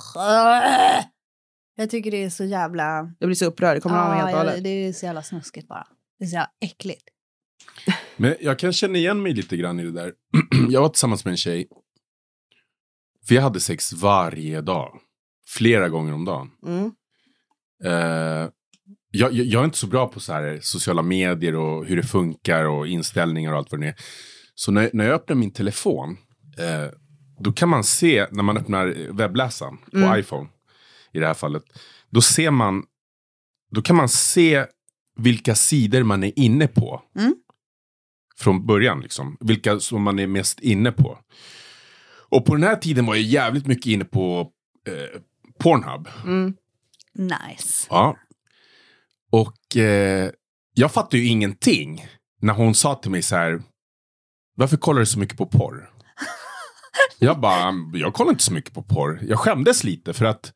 jag 1.76 1.90
tycker 1.90 2.12
det 2.12 2.24
är 2.24 2.30
så 2.30 2.46
jävla... 2.46 3.14
Jag 3.20 3.28
blir 3.28 3.36
så 3.36 3.46
upprörd, 3.46 3.78
det 3.78 3.82
kommer 3.82 3.98
av 3.98 4.10
mig 4.10 4.18
helt 4.18 4.28
och 4.28 4.34
ja, 4.34 4.38
hållet. 4.38 4.64
det 4.64 4.70
är 4.70 4.94
så 4.94 5.06
jävla 5.06 5.24
snuskigt 5.24 5.68
bara. 5.68 5.88
Det 6.20 6.26
är 6.26 6.28
så 6.28 6.34
jävla 6.34 6.52
äckligt. 6.62 7.10
Men 8.18 8.36
jag 8.42 8.60
kan 8.60 8.74
känna 8.74 8.98
igen 8.98 9.22
mig 9.22 9.34
lite 9.34 9.58
grann 9.58 9.80
i 9.80 9.84
det 9.84 9.92
där. 9.92 10.14
jag 10.70 10.82
var 10.82 10.90
tillsammans 10.90 11.26
med 11.26 11.32
en 11.32 11.38
tjej. 11.38 11.68
Vi 13.30 13.38
hade 13.38 13.60
sex 13.60 13.94
varje 13.94 14.62
dag. 14.62 15.00
Flera 15.48 15.90
gånger 15.90 16.14
om 16.14 16.26
dagen. 16.26 16.52
Mm. 16.66 16.92
Eh, 17.86 18.50
jag, 19.12 19.34
jag, 19.34 19.62
är 19.62 19.66
inte 19.66 19.78
så 19.78 19.88
bra 19.88 20.08
på 20.08 20.20
så 20.20 20.34
här 20.34 20.60
sociala 20.62 21.02
medier 21.02 21.56
och 21.56 21.86
hur 21.86 21.96
det 21.96 22.04
funkar 22.04 22.66
och 22.66 22.88
inställningar 22.88 23.52
och 23.52 23.58
allt 23.58 23.72
vad 23.72 23.82
det 23.82 23.88
är. 23.88 23.96
Så 24.56 24.72
när, 24.72 24.90
när 24.94 25.06
jag 25.06 25.14
öppnar 25.14 25.36
min 25.36 25.52
telefon, 25.52 26.18
eh, 26.58 26.94
då 27.40 27.52
kan 27.52 27.70
man 27.70 27.84
se, 27.84 28.28
när 28.32 28.44
man 28.44 28.58
öppnar 28.58 29.14
webbläsaren 29.14 29.78
på 29.78 29.98
Mm. 29.98 30.20
iPhone, 30.20 30.50
i 31.12 31.20
det 31.20 31.28
här 31.28 31.34
fallet, 31.34 31.64
då 32.10 32.22
ser 32.22 32.52
man, 32.52 32.84
då 33.72 33.82
kan 33.82 33.96
man 33.96 34.10
se 34.10 34.66
vilka 35.18 35.56
sidor 35.56 36.04
man 36.04 36.24
är 36.24 36.40
inne 36.40 36.68
på. 36.68 37.02
Mm. 37.20 37.36
Från 38.38 38.66
början 38.66 39.02
liksom, 39.02 39.38
vilka 39.40 39.80
som 39.80 40.04
man 40.04 40.20
är 40.20 40.28
mest 40.28 40.60
inne 40.60 40.92
på. 40.92 41.18
Och 42.30 42.46
på 42.46 42.56
den 42.56 42.64
här 42.64 42.76
tiden 42.76 43.06
var 43.06 43.16
jag 43.16 43.24
jävligt 43.24 43.68
mycket 43.68 43.86
inne 43.86 44.06
på 44.06 44.52
eh, 44.88 45.22
Pornhub. 45.60 46.08
Mm. 46.26 46.54
Nice. 47.18 47.88
Ja. 47.90 48.18
Och 49.32 49.78
eh, 49.78 50.32
jag 50.74 50.92
fattade 50.92 51.18
ju 51.18 51.28
ingenting 51.28 52.08
när 52.42 52.54
hon 52.54 52.76
sa 52.76 52.96
till 52.96 53.12
mig 53.12 53.22
så 53.22 53.36
här. 53.36 53.62
Varför 54.56 54.78
kollar 54.78 55.00
du 55.00 55.06
så 55.06 55.20
mycket 55.20 55.38
på 55.38 55.46
porr? 55.46 55.90
jag 57.20 57.40
bara, 57.40 57.74
jag 57.94 58.14
kollar 58.14 58.32
inte 58.32 58.44
så 58.44 58.54
mycket 58.54 58.74
på 58.74 58.84
porr. 58.84 59.20
Jag 59.22 59.40
skämdes 59.40 59.84
lite 59.84 60.14
för 60.14 60.26
att 60.26 60.54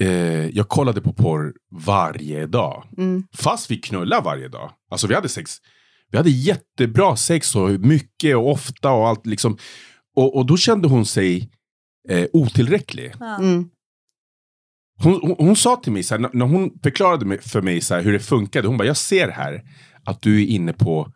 eh, 0.00 0.46
jag 0.46 0.68
kollade 0.68 1.00
på 1.00 1.12
porr 1.12 1.54
varje 1.70 2.46
dag. 2.46 2.84
Mm. 2.98 3.24
Fast 3.32 3.70
vi 3.70 3.76
knullade 3.76 4.22
varje 4.22 4.48
dag. 4.48 4.72
Alltså 4.90 5.06
vi 5.06 5.14
hade 5.14 5.28
sex. 5.28 5.56
Vi 6.10 6.16
hade 6.16 6.30
jättebra 6.30 7.16
sex 7.16 7.56
och 7.56 7.70
mycket 7.70 8.36
och 8.36 8.50
ofta 8.50 8.92
och 8.92 9.08
allt 9.08 9.26
liksom. 9.26 9.58
Och, 10.16 10.36
och 10.36 10.46
då 10.46 10.56
kände 10.56 10.88
hon 10.88 11.06
sig 11.06 11.50
eh, 12.08 12.26
otillräcklig. 12.32 13.14
Ja. 13.20 13.36
Mm. 13.36 13.70
Hon, 15.02 15.20
hon, 15.22 15.36
hon 15.38 15.56
sa 15.56 15.76
till 15.76 15.92
mig, 15.92 16.02
så 16.02 16.14
här, 16.14 16.28
när- 16.32 16.46
hon 16.46 16.70
förklarade 16.82 17.38
för 17.38 17.62
mig 17.62 17.80
så 17.80 17.94
här, 17.94 18.02
hur 18.02 18.12
det 18.12 18.18
funkade, 18.20 18.68
hon 18.68 18.76
bara, 18.76 18.84
jag 18.88 18.96
ser 18.96 19.28
här 19.28 19.62
att 20.04 20.22
du 20.22 20.42
är 20.42 20.46
inne 20.46 20.72
på 20.72 21.08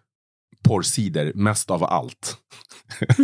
porrsidor 0.64 1.32
mest 1.34 1.70
av 1.70 1.84
allt. 1.84 2.36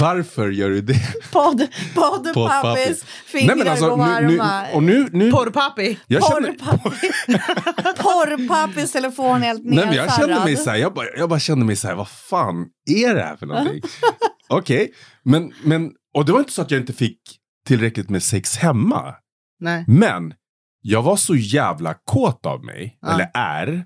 Varför 0.00 0.50
gör 0.50 0.70
du 0.70 0.80
det? 0.80 1.00
Podd, 1.32 1.66
podd, 1.94 2.34
Podd, 2.34 2.48
pappis, 2.48 3.04
Nej, 3.34 3.46
fingrar 3.48 3.66
alltså, 3.70 3.88
går 3.96 4.20
nu, 4.20 4.26
nu, 4.26 4.36
varma. 4.36 4.66
och 4.72 4.82
nu, 4.82 5.08
nu, 5.12 5.30
Porrpappi. 5.30 5.98
Porrpappis 6.08 7.10
Porrpappis 7.98 8.92
telefon 8.92 9.42
helt 9.42 9.60
nej, 9.64 9.86
men 9.86 9.94
jag 9.96 10.14
kände 10.14 10.34
mig 10.34 10.44
nedsarrad. 10.44 10.64
så 10.64 10.70
här, 10.70 10.76
jag 10.76 10.94
bara, 10.94 11.06
jag 11.16 11.28
bara 11.28 11.40
kände 11.40 11.64
mig 11.64 11.76
så 11.76 11.88
här, 11.88 11.94
vad 11.94 12.08
fan 12.08 12.66
är 12.90 13.14
det 13.14 13.22
här 13.22 13.36
för 13.36 13.46
någonting? 13.46 13.82
Okej, 14.48 14.92
men, 15.24 15.52
men, 15.64 15.90
och 16.14 16.24
det 16.24 16.32
var 16.32 16.38
inte 16.38 16.52
så 16.52 16.62
att 16.62 16.70
jag 16.70 16.80
inte 16.80 16.92
fick 16.92 17.18
tillräckligt 17.66 18.10
med 18.10 18.22
sex 18.22 18.56
hemma. 18.56 19.14
Nej. 19.60 19.84
Men 19.88 20.34
jag 20.80 21.02
var 21.02 21.16
så 21.16 21.34
jävla 21.34 21.94
kåt 22.04 22.46
av 22.46 22.64
mig, 22.64 22.98
Ja. 23.00 23.14
eller 23.14 23.30
är. 23.34 23.84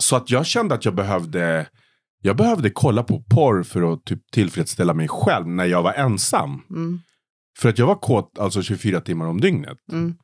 Så 0.00 0.16
att 0.16 0.30
jag 0.30 0.46
kände 0.46 0.74
att 0.74 0.84
jag 0.84 0.94
behövde, 0.94 1.66
jag 2.22 2.36
behövde 2.36 2.70
kolla 2.70 3.02
på 3.02 3.22
porr 3.34 3.62
för 3.62 3.92
att 3.92 4.04
typ 4.04 4.30
tillfredsställa 4.32 4.94
mig 4.94 5.08
själv 5.08 5.46
när 5.48 5.64
jag 5.64 5.82
var 5.82 5.92
ensam. 5.92 6.62
Mm. 6.70 7.00
För 7.58 7.68
att 7.68 7.78
jag 7.78 7.86
var 7.86 7.94
kåt 7.94 8.38
alltså 8.38 8.62
24 8.62 9.00
timmar 9.00 9.26
om 9.26 9.40
dygnet. 9.40 9.78
Mm. 9.92 10.14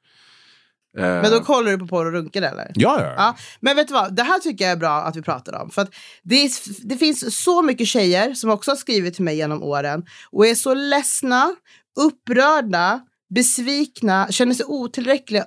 Eh, 0.99 1.03
Men 1.05 1.31
då 1.31 1.41
kollar 1.41 1.71
du 1.71 1.79
på 1.79 1.87
porr 1.87 2.07
och 2.07 2.13
runkar 2.13 2.43
eller? 2.43 2.71
ja, 2.75 3.01
ja. 3.01 3.15
Ja, 3.17 3.37
men 3.61 3.77
vet 3.77 3.89
du 3.89 3.95
vad? 3.95 4.17
Det 4.17 4.23
här 4.23 4.39
tycker 4.39 4.65
jag 4.65 4.73
är 4.73 4.77
bra 4.77 5.03
att 5.03 5.17
vi 5.17 5.23
pratar 5.23 5.63
om. 5.63 5.71
För 5.71 5.83
att 5.83 5.95
det, 6.23 6.35
är, 6.35 6.51
det 6.89 6.97
finns 6.97 7.43
så 7.45 7.63
mycket 7.63 7.87
tjejer 7.89 8.35
som 8.35 8.51
också 8.51 8.71
har 8.71 8.77
skrivit 8.77 9.15
till 9.15 9.25
mig 9.25 9.37
genom 9.37 9.63
åren 9.63 10.05
och 10.31 10.47
är 10.47 10.55
så 10.55 10.75
ledsna, 10.75 11.55
upprörda, 12.01 13.01
besvikna, 13.35 14.29
känner 14.31 14.55
sig 14.55 14.67
otillräckliga. 14.67 15.45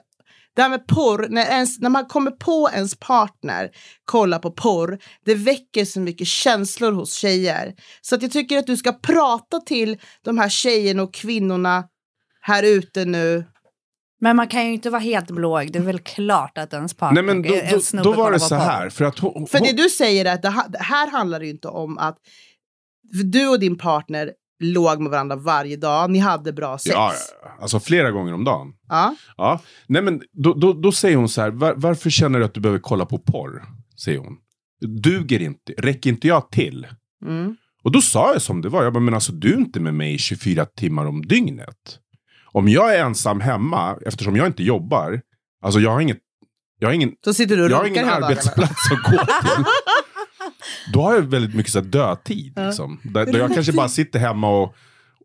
Det 0.55 0.61
här 0.61 0.69
med 0.69 0.87
porr, 0.87 1.27
när, 1.29 1.45
ens, 1.45 1.79
när 1.79 1.89
man 1.89 2.05
kommer 2.05 2.31
på 2.31 2.69
ens 2.73 2.95
partner 2.99 3.69
kolla 4.05 4.39
på 4.39 4.51
porr, 4.51 4.99
det 5.25 5.35
väcker 5.35 5.85
så 5.85 5.99
mycket 5.99 6.27
känslor 6.27 6.91
hos 6.91 7.13
tjejer. 7.13 7.73
Så 8.01 8.15
att 8.15 8.21
jag 8.21 8.31
tycker 8.31 8.57
att 8.57 8.67
du 8.67 8.77
ska 8.77 8.93
prata 8.93 9.59
till 9.59 9.97
de 10.21 10.37
här 10.37 10.49
tjejerna 10.49 11.03
och 11.03 11.13
kvinnorna 11.13 11.83
här 12.41 12.63
ute 12.63 13.05
nu. 13.05 13.45
Men 14.21 14.35
man 14.35 14.47
kan 14.47 14.65
ju 14.65 14.73
inte 14.73 14.89
vara 14.89 15.01
helt 15.01 15.31
blåögd. 15.31 15.73
Det 15.73 15.79
är 15.79 15.83
väl 15.83 15.99
klart 15.99 16.57
att 16.57 16.73
ens 16.73 16.93
partner, 16.93 17.21
Nej 17.21 17.35
men 17.35 17.41
då, 17.41 17.77
då, 17.93 18.03
då 18.03 18.13
var 18.13 18.31
det 18.31 18.39
så 18.39 18.55
här. 18.55 18.89
För 18.89 19.05
att 19.05 19.19
hon, 19.19 19.47
För 19.47 19.59
hon, 19.59 19.67
det 19.67 19.73
du 19.83 19.89
säger 19.89 20.25
är 20.25 20.33
att 20.33 20.41
det 20.41 20.49
här, 20.49 20.69
det 20.69 20.83
här 20.83 21.11
handlar 21.11 21.39
det 21.39 21.45
ju 21.45 21.51
inte 21.51 21.67
om 21.67 21.97
att 21.97 22.17
för 23.17 23.23
du 23.23 23.47
och 23.47 23.59
din 23.59 23.77
partner 23.77 24.31
låg 24.59 24.99
med 25.01 25.11
varandra 25.11 25.35
varje 25.35 25.77
dag, 25.77 26.09
ni 26.11 26.19
hade 26.19 26.53
bra 26.53 26.77
sex. 26.77 26.93
ja, 26.93 27.13
alltså 27.61 27.79
flera 27.79 28.11
gånger 28.11 28.33
om 28.33 28.43
dagen. 28.43 28.73
Ja. 28.89 29.15
Ja, 29.37 29.59
nej 29.87 30.01
men 30.01 30.21
då, 30.33 30.53
då, 30.53 30.73
då 30.73 30.91
säger 30.91 31.17
hon 31.17 31.29
så 31.29 31.41
här, 31.41 31.51
var, 31.51 31.73
varför 31.77 32.09
känner 32.09 32.39
du 32.39 32.45
att 32.45 32.53
du 32.53 32.61
behöver 32.61 32.79
kolla 32.79 33.05
på 33.05 33.17
porr? 33.19 33.63
Säger 34.03 34.19
hon. 34.19 34.37
Duger 35.01 35.41
inte, 35.41 35.73
räcker 35.77 36.09
inte 36.09 36.27
jag 36.27 36.51
till? 36.51 36.87
Mm. 37.25 37.55
Och 37.83 37.91
då 37.91 38.01
sa 38.01 38.33
jag 38.33 38.41
som 38.41 38.61
det 38.61 38.69
var, 38.69 38.83
jag 38.83 38.93
bara, 38.93 38.99
men 38.99 39.13
alltså 39.13 39.31
du 39.31 39.53
är 39.53 39.57
inte 39.57 39.79
med 39.79 39.93
mig 39.93 40.17
24 40.17 40.65
timmar 40.65 41.05
om 41.05 41.21
dygnet. 41.25 41.99
Om 42.51 42.67
jag 42.69 42.95
är 42.95 43.05
ensam 43.05 43.41
hemma, 43.41 43.97
eftersom 44.05 44.35
jag 44.35 44.47
inte 44.47 44.63
jobbar, 44.63 45.21
alltså 45.61 45.79
jag 45.79 45.91
har 45.91 45.99
inget, 46.01 46.17
jag 46.79 46.87
har 46.87 46.93
ingen, 46.93 47.11
Så 47.25 47.33
sitter 47.33 47.57
du 47.57 47.63
och 47.65 47.71
jag 47.71 47.77
har 47.77 47.85
ingen 47.85 48.09
arbetsplats 48.09 48.91
att 48.91 49.03
gå 49.03 49.09
till. 49.09 49.19
Då 50.93 51.01
har 51.01 51.13
jag 51.15 51.21
väldigt 51.21 51.55
mycket 51.55 51.71
så 51.71 51.79
här 51.79 51.85
dödtid. 51.85 52.53
Liksom. 52.65 52.99
Där, 53.03 53.25
där 53.25 53.39
jag 53.39 53.53
kanske 53.53 53.73
bara 53.73 53.89
sitter 53.89 54.19
hemma 54.19 54.49
och, 54.61 54.75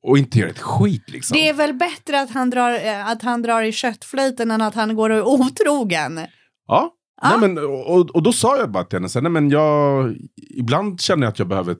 och 0.02 0.18
inte 0.18 0.38
gör 0.38 0.48
ett 0.48 0.58
skit. 0.58 1.10
Liksom. 1.10 1.34
Det 1.36 1.48
är 1.48 1.54
väl 1.54 1.74
bättre 1.74 2.20
att 2.20 2.30
han 2.30 2.50
drar, 2.50 2.86
eh, 2.86 3.06
att 3.08 3.22
han 3.22 3.42
drar 3.42 3.62
i 3.62 3.72
köttflöjten 3.72 4.50
än 4.50 4.62
att 4.62 4.74
han 4.74 4.96
går 4.96 5.10
och 5.10 5.16
är 5.16 5.22
otrogen. 5.22 6.20
Ja. 6.66 6.90
Ja. 7.22 7.36
Nej, 7.36 7.48
men, 7.48 7.64
och, 7.64 8.10
och 8.10 8.22
då 8.22 8.32
sa 8.32 8.56
jag 8.56 8.70
bara 8.70 8.84
till 8.84 8.96
henne, 8.96 9.08
så 9.08 9.20
nej, 9.20 9.32
men 9.32 9.50
jag, 9.50 10.14
ibland 10.50 11.00
känner 11.00 11.26
jag 11.26 11.32
att 11.32 11.38
jag 11.38 11.48
behöver 11.48 11.76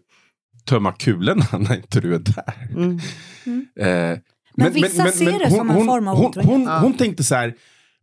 tömma 0.65 0.93
kulorna 0.93 1.47
när 1.59 1.75
inte 1.77 2.01
du 2.01 2.15
är 2.15 2.19
där. 2.19 2.69
Mm. 2.71 2.99
Eh, 3.81 4.19
Men 4.55 4.73
vissa 4.73 5.07
ser 5.07 5.39
det 5.39 5.51
som 5.51 5.71
en 5.71 5.87
form 5.87 6.09
av 6.09 6.17
hon, 6.17 6.33
hon, 6.45 6.67
hon 6.69 6.95
tänkte 6.95 7.25
så 7.25 7.35
här, 7.35 7.55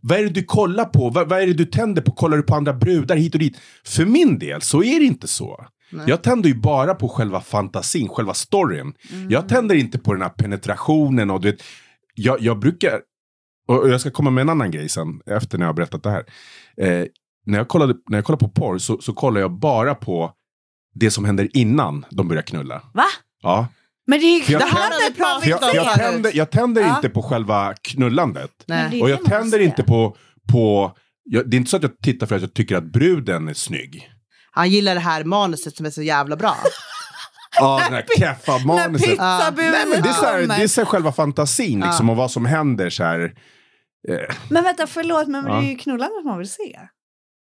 vad 0.02 0.20
är 0.20 0.24
det 0.24 0.30
du 0.30 0.44
kollar 0.44 0.86
på? 0.86 1.10
Vad, 1.10 1.30
vad 1.30 1.42
är 1.42 1.48
det 1.48 1.54
du 1.54 1.66
tänder 1.66 2.02
på? 2.02 2.12
Kollar 2.12 2.38
du 2.38 2.44
på 2.44 2.56
andra 2.56 2.74
brudar 2.74 3.16
hit 3.16 3.34
och 3.34 3.40
dit? 3.40 3.58
För 3.86 4.06
min 4.06 4.40
del 4.40 4.62
så 4.62 4.84
är 4.84 5.00
det 5.00 5.06
inte 5.06 5.28
så. 5.28 5.66
Jag 6.08 6.24
tänder 6.24 6.50
ju 6.50 6.56
bara 6.56 6.96
på 6.96 7.10
själva 7.10 7.42
fantasin, 7.42 8.10
själva 8.10 8.34
storyn. 8.34 8.94
Mm. 9.12 9.30
Jag 9.30 9.50
tänder 9.50 9.76
inte 9.76 10.00
på 10.00 10.14
den 10.14 10.22
här 10.22 10.30
penetrationen 10.30 11.30
och 11.30 11.42
du 11.42 11.52
vet, 11.52 11.64
jag, 12.16 12.42
jag 12.42 12.60
brukar, 12.60 13.02
och 13.68 13.80
och 13.80 13.90
jag 13.90 14.02
ska 14.02 14.12
komma 14.12 14.30
med 14.30 14.42
en 14.42 14.50
annan 14.50 14.72
grej 14.72 14.90
sen, 14.90 15.22
efter 15.26 15.58
när 15.58 15.66
jag 15.66 15.70
har 15.70 15.76
berättat 15.76 16.04
det 16.04 16.10
här. 16.10 16.26
Eh, 16.78 17.06
när, 17.46 17.58
jag 17.58 17.68
kollade, 17.68 17.96
när 18.10 18.18
jag 18.18 18.26
kollar 18.26 18.38
på 18.38 18.50
porr 18.50 18.78
så, 18.78 19.02
så 19.02 19.14
kollar 19.14 19.42
jag 19.42 19.52
bara 19.52 19.96
på 19.96 20.32
det 20.94 21.12
som 21.12 21.26
händer 21.26 21.50
innan 21.54 22.06
de 22.10 22.28
börjar 22.28 22.44
knulla. 22.44 22.82
Va? 22.94 23.06
Ja. 23.42 23.68
Men 24.08 24.20
det 24.20 24.26
är 24.26 24.52
jag 24.52 24.62
Det 24.62 24.66
här 24.66 25.12
pratat 25.12 25.44
För 25.44 25.50
jag, 25.50 25.76
jag, 25.76 25.94
tänder, 25.94 26.32
jag 26.34 26.52
tänder 26.52 26.82
Ja. 26.82 26.96
inte 26.96 27.10
på 27.10 27.22
själva 27.24 27.74
knullandet. 27.82 28.52
Men 28.66 28.92
det 28.92 28.98
är 28.98 29.04
Och 29.04 29.10
jag 29.10 29.26
tänder 29.26 29.60
inte 29.60 29.84
på, 29.84 30.18
på 30.52 30.92
jag, 31.24 31.50
det 31.50 31.56
är 31.56 31.58
inte 31.58 31.70
så 31.72 31.78
att 31.78 31.84
jag 31.84 32.00
tittar 32.04 32.28
för 32.28 32.36
att 32.36 32.42
jag 32.42 32.54
tycker 32.54 32.76
att 32.78 32.84
bruden 32.92 33.48
är 33.48 33.54
snygg. 33.54 34.10
Han 34.52 34.70
gillar 34.70 34.94
det 34.96 35.02
här 35.02 35.24
manuset 35.24 35.76
som 35.78 35.86
är 35.86 35.90
så 35.90 36.02
jävla 36.02 36.36
bra. 36.36 36.56
Ja, 37.60 37.82
den 37.84 37.94
här 37.94 38.06
keffa 38.18 38.58
När 38.58 38.66
manuset. 38.66 39.10
pizzabuden 39.10 39.72
Nej, 39.72 39.86
men 39.94 40.02
det 40.02 40.10
är, 40.10 40.14
så 40.14 40.26
här, 40.26 40.42
kommer. 40.42 40.58
det 40.58 40.64
är 40.64 40.68
så 40.68 40.82
här 40.82 40.86
själva 40.86 41.12
fantasin 41.12 41.80
liksom, 41.80 42.10
och 42.10 42.16
vad 42.16 42.32
som 42.32 42.46
händer. 42.46 42.90
Så 42.90 43.04
här. 43.04 43.34
Eh, 44.10 44.36
Men 44.50 44.64
vänta, 44.64 44.88
förlåt, 44.88 45.28
men 45.28 45.46
Ja. 45.46 45.54
det 45.54 45.66
är 45.68 45.70
ju 45.70 45.76
knullandet 45.76 46.26
man 46.26 46.38
vill 46.38 46.50
se. 46.50 46.80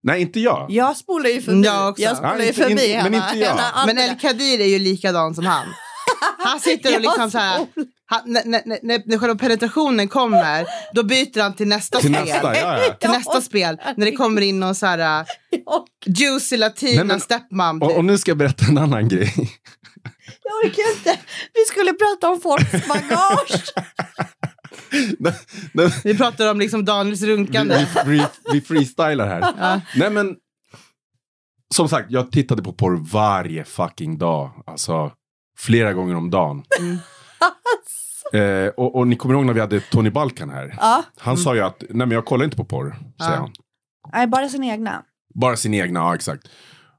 nej, 0.04 0.22
inte 0.22 0.39
jag. 0.39 0.65
Jag 0.70 0.98
spolar 0.98 1.30
ju 1.30 1.41
förbi. 1.41 1.62
Jag 1.65 1.89
också. 1.89 2.02
Jag 2.04 2.17
spolar 2.17 2.34
Ja, 2.36 2.41
ju 2.41 2.48
inte- 2.48 2.62
förbi 2.63 2.93
men 2.96 3.04
henne. 3.13 3.17
inte 3.17 3.38
jag. 3.38 3.60
Men. 3.86 3.98
El 3.98 4.15
Kadir 4.20 4.60
är 4.62 4.65
ju 4.65 4.80
likadan 4.80 5.36
som 5.36 5.46
han. 5.46 5.65
Han 6.38 6.60
sitter 6.60 6.95
och 6.95 7.01
liksom 7.01 7.32
så 7.32 7.38
här, 7.38 7.67
han, 8.06 8.21
när, 8.25 8.41
när, 8.45 8.62
när, 8.84 9.01
när 9.06 9.17
själva 9.17 9.36
penetrationen 9.36 10.08
kommer, 10.08 10.65
då 10.93 11.03
byter 11.03 11.41
han 11.41 11.53
till 11.53 11.67
nästa 11.67 11.99
Till 11.99 12.13
spel. 12.13 12.25
nästa, 12.25 12.56
ja, 12.58 12.80
ja. 12.88 12.93
Till 12.93 13.10
nästa 13.10 13.41
spel, 13.41 13.77
när 13.97 14.06
det 14.06 14.12
kommer 14.12 14.41
in 14.41 14.60
någon 14.60 14.75
så 14.75 14.86
här 14.86 15.21
uh, 15.21 15.27
juicy 16.06 16.58
latina 16.58 16.95
Nej, 16.95 17.06
men- 17.06 17.19
stepmom. 17.19 17.82
Och, 17.82 17.89
Typ. 17.89 17.97
och 17.97 18.06
nu 18.06 18.17
ska 18.17 18.32
jag 18.32 18.38
berätta 18.38 18.65
en 18.65 18.77
annan 18.77 19.08
grej. 19.08 19.34
Jag 20.43 20.69
orkar 20.71 20.97
inte. 20.97 21.19
Vi 21.53 21.65
skulle 21.67 21.93
prata 21.93 22.30
om 22.30 22.41
folks 22.41 22.88
bagage. 22.88 23.73
Nej, 25.19 25.34
nej, 25.73 25.93
Vi 26.03 26.17
pratar 26.17 26.51
om 26.51 26.60
liksom 26.60 26.86
Daniels 26.86 27.21
vi, 27.21 27.27
runkande. 27.27 27.88
vi, 28.06 28.12
vi, 28.17 28.25
vi 28.53 28.62
freestylar 28.62 29.27
här. 29.27 29.53
Ja. 29.60 29.82
Nej 29.95 30.10
men, 30.10 30.36
som 31.75 31.89
sagt, 31.89 32.12
jag 32.12 32.32
tittade 32.32 32.63
på 32.63 32.73
porr 32.73 33.12
varje 33.12 33.63
fucking 33.63 34.17
dag. 34.17 34.63
Alltså, 34.67 35.12
flera 35.60 35.93
gånger 35.93 36.15
om 36.15 36.30
dagen. 36.30 36.63
Mm. 36.80 36.98
Eh, 38.34 38.67
och, 38.67 38.96
och 38.96 39.08
ni 39.08 39.15
kommer 39.15 39.36
ihåg 39.36 39.46
när 39.46 39.54
vi 39.54 39.60
hade 39.60 39.80
Tony 39.80 40.10
Balkan 40.10 40.50
här? 40.50 40.76
Ja, 40.80 41.04
Han 41.17 41.38
sa 41.38 41.56
ju 41.56 41.62
att, 41.62 41.80
nej 41.89 42.08
men 42.08 42.12
jag 42.12 42.26
kollar 42.26 42.46
inte 42.46 42.58
på 42.58 42.65
porr, 42.65 42.89
säger 43.20 43.32
Ja. 43.32 43.38
han. 43.38 43.52
nej, 44.13 44.28
bara 44.28 44.50
sin 44.50 44.63
egna. 44.63 45.04
Bara 45.36 45.58
sin 45.58 45.74
egna, 45.74 46.00
ja 46.00 46.15
exakt. 46.15 46.43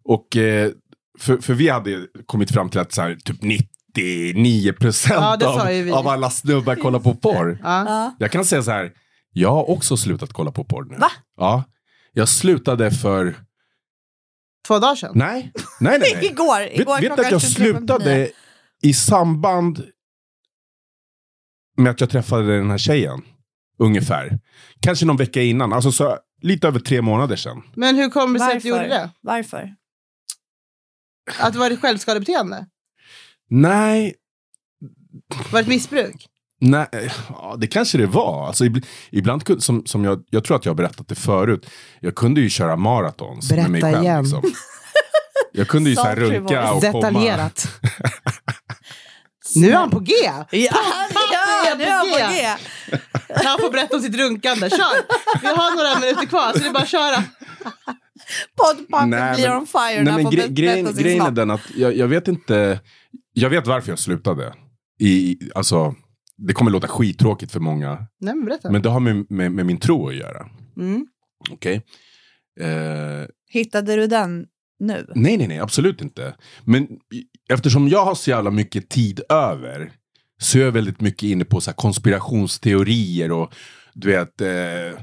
Och, 0.05 0.37
eh, 0.37 0.71
för, 1.19 1.37
för 1.37 1.55
vi 1.55 1.69
hade 1.69 2.07
kommit 2.27 2.51
fram 2.51 2.69
till 2.71 2.81
att 2.81 2.93
så 2.93 3.03
här, 3.03 3.17
typ 3.25 3.37
99 3.43 4.73
procent 4.73 5.21
Ja, 5.21 5.37
det 5.37 5.47
av, 5.93 5.99
av 5.99 6.09
alla 6.09 6.31
snubbar 6.31 6.75
kollar 6.75 6.99
på 7.01 7.15
porr. 7.15 7.59
Ja. 7.63 7.85
Ja. 7.89 8.15
Jag 8.19 8.31
kan 8.31 8.45
säga 8.45 8.63
så 8.63 8.71
här, 8.71 8.93
jag 9.33 9.51
har 9.51 9.71
också 9.71 9.97
slutat 9.97 10.33
kolla 10.33 10.51
på 10.51 10.65
porr 10.65 10.85
nu. 10.85 10.97
Va? 10.97 11.11
Ja. 11.37 11.65
Jag 12.13 12.29
slutade 12.29 12.91
för, 12.91 13.37
Två 14.67 14.79
dagar 14.79 14.95
sedan. 14.95 15.13
nej, 15.15 15.53
nej, 15.81 15.99
nej. 15.99 16.13
nej. 16.15 16.27
Igår. 16.31 16.61
Igår 16.73 17.01
vet 17.01 17.17
du 17.17 17.23
att 17.25 17.31
jag 17.33 17.41
23.59. 17.41 17.55
slutade 17.55 18.29
i 18.83 18.95
samband 18.95 19.85
med 21.77 21.91
att 21.91 22.01
jag 22.01 22.11
träffade 22.11 22.57
den 22.59 22.71
här 22.71 22.79
tjejen? 22.79 23.23
Ungefär. 23.79 24.39
Kanske 24.81 25.07
någon 25.07 25.17
vecka 25.17 25.43
innan, 25.43 25.73
alltså 25.73 25.93
så, 25.93 26.19
lite 26.43 26.69
över 26.69 26.81
tre 26.81 27.03
månader 27.03 27.37
sedan. 27.37 27.63
Men 27.77 27.97
hur 27.97 28.11
kommer 28.11 28.39
det 28.39 28.45
sig 28.45 28.57
att 28.57 28.63
du 28.63 28.69
gjorde 28.69 28.89
det? 28.89 29.11
Varför? 29.21 29.75
Att 31.41 31.53
det 31.53 31.59
var 31.59 31.71
ett 31.71 31.81
självskadebeteende? 31.81 32.67
Nej, 33.51 34.15
Var 35.53 35.59
det 35.59 35.63
ett 35.63 35.69
missbruk? 35.69 36.27
nej 36.61 36.89
ja, 37.29 37.57
det 37.59 37.67
kanske 37.67 37.99
det 37.99 38.07
var. 38.07 38.47
Alltså, 38.47 38.65
ib- 38.65 38.85
ibland, 39.11 39.63
som, 39.63 39.87
som 39.87 40.05
jag, 40.05 40.25
jag 40.31 40.45
tror 40.45 40.57
att 40.57 40.65
jag 40.65 40.71
har 40.73 40.77
berättat 40.77 41.09
det 41.09 41.15
förut, 41.15 41.71
jag 42.01 42.15
kunde 42.15 42.41
ju 42.41 42.49
köra 42.51 42.77
maratons 42.77 43.51
med 43.51 43.71
mig 43.71 43.81
Berätta 43.81 43.97
själv. 43.97 44.05
igen. 44.05 44.23
Liksom. 44.25 44.43
Jag 45.53 45.69
kunde 45.69 45.91
ju 45.91 45.97
så 45.97 46.03
här 46.03 46.17
runka 46.17 46.73
och 46.73 46.81
komma. 46.83 46.93
Detaljerat. 46.97 47.81
Nu 49.61 49.71
är 49.71 49.77
han 49.77 49.91
på 49.91 50.01
G! 50.01 50.13
Ja, 50.25 50.45
ja, 50.51 51.75
nu 51.79 51.85
är 51.85 51.91
han 51.91 52.07
på 52.11 52.35
G. 52.35 52.47
Han 53.45 53.59
får 53.61 53.71
berätta 53.71 53.97
om 53.97 54.03
sitt 54.03 54.17
runkande. 54.17 54.71
Kör! 54.71 54.97
Vi 55.43 55.47
har 55.49 55.77
några 55.77 56.01
minuter 56.01 56.27
kvar 56.27 56.53
så 56.53 56.59
det 56.59 56.67
är 56.67 56.73
bara 56.73 56.83
att 56.83 56.89
köra. 56.89 57.17
Nej, 57.87 57.97
Poddpacken 58.57 59.11
blir 59.11 59.49
men- 59.49 59.57
on 59.59 59.67
fire 59.67 60.03
Nej, 60.03 60.15
men 60.15 60.27
gre- 60.27 60.49
grejen, 60.49 60.95
grejen 60.95 61.27
är 61.27 61.31
den 61.31 61.51
att 61.51 61.61
jag, 61.77 61.97
jag 61.97 62.09
vet 62.09 62.29
inte, 62.29 62.81
jag 63.33 63.51
vet 63.51 63.67
varför 63.67 63.93
jag 63.93 63.99
slutade. 63.99 64.55
I, 65.01 65.39
alltså, 65.55 65.95
det 66.37 66.53
kommer 66.53 66.71
låta 66.71 66.89
skittråkigt 66.89 67.53
för 67.53 67.61
många, 67.61 67.95
Nej 68.21 68.35
men 68.35 68.45
berätta. 68.45 68.71
men 68.71 68.83
det 68.83 68.89
har 68.89 69.01
med, 69.01 69.27
med, 69.31 69.53
med 69.53 69.67
min 69.67 69.81
tro 69.81 70.09
att 70.09 70.15
göra. 70.17 70.47
Mm. 70.77 71.07
Okej? 71.51 71.83
Eh, 72.61 73.27
Hittade 73.51 73.97
du 73.97 74.07
den 74.07 74.47
nu? 74.81 75.07
nej, 75.15 75.37
nej, 75.37 75.49
nej, 75.49 75.59
absolut 75.59 76.01
inte. 76.01 76.35
Men 76.65 76.89
eftersom 77.49 77.89
jag 77.89 78.05
har 78.05 78.15
så 78.15 78.31
jävla 78.31 78.51
mycket 78.51 78.89
tid 78.89 79.21
över 79.29 79.93
så 80.41 80.59
är 80.59 80.63
jag 80.63 80.73
väldigt 80.73 81.01
mycket 81.01 81.23
inne 81.23 81.45
på 81.45 81.61
så 81.61 81.73
konspirationsteorier 81.73 83.33
och 83.33 83.55
du 83.95 84.09
vet, 84.09 84.41
eh, 84.41 85.03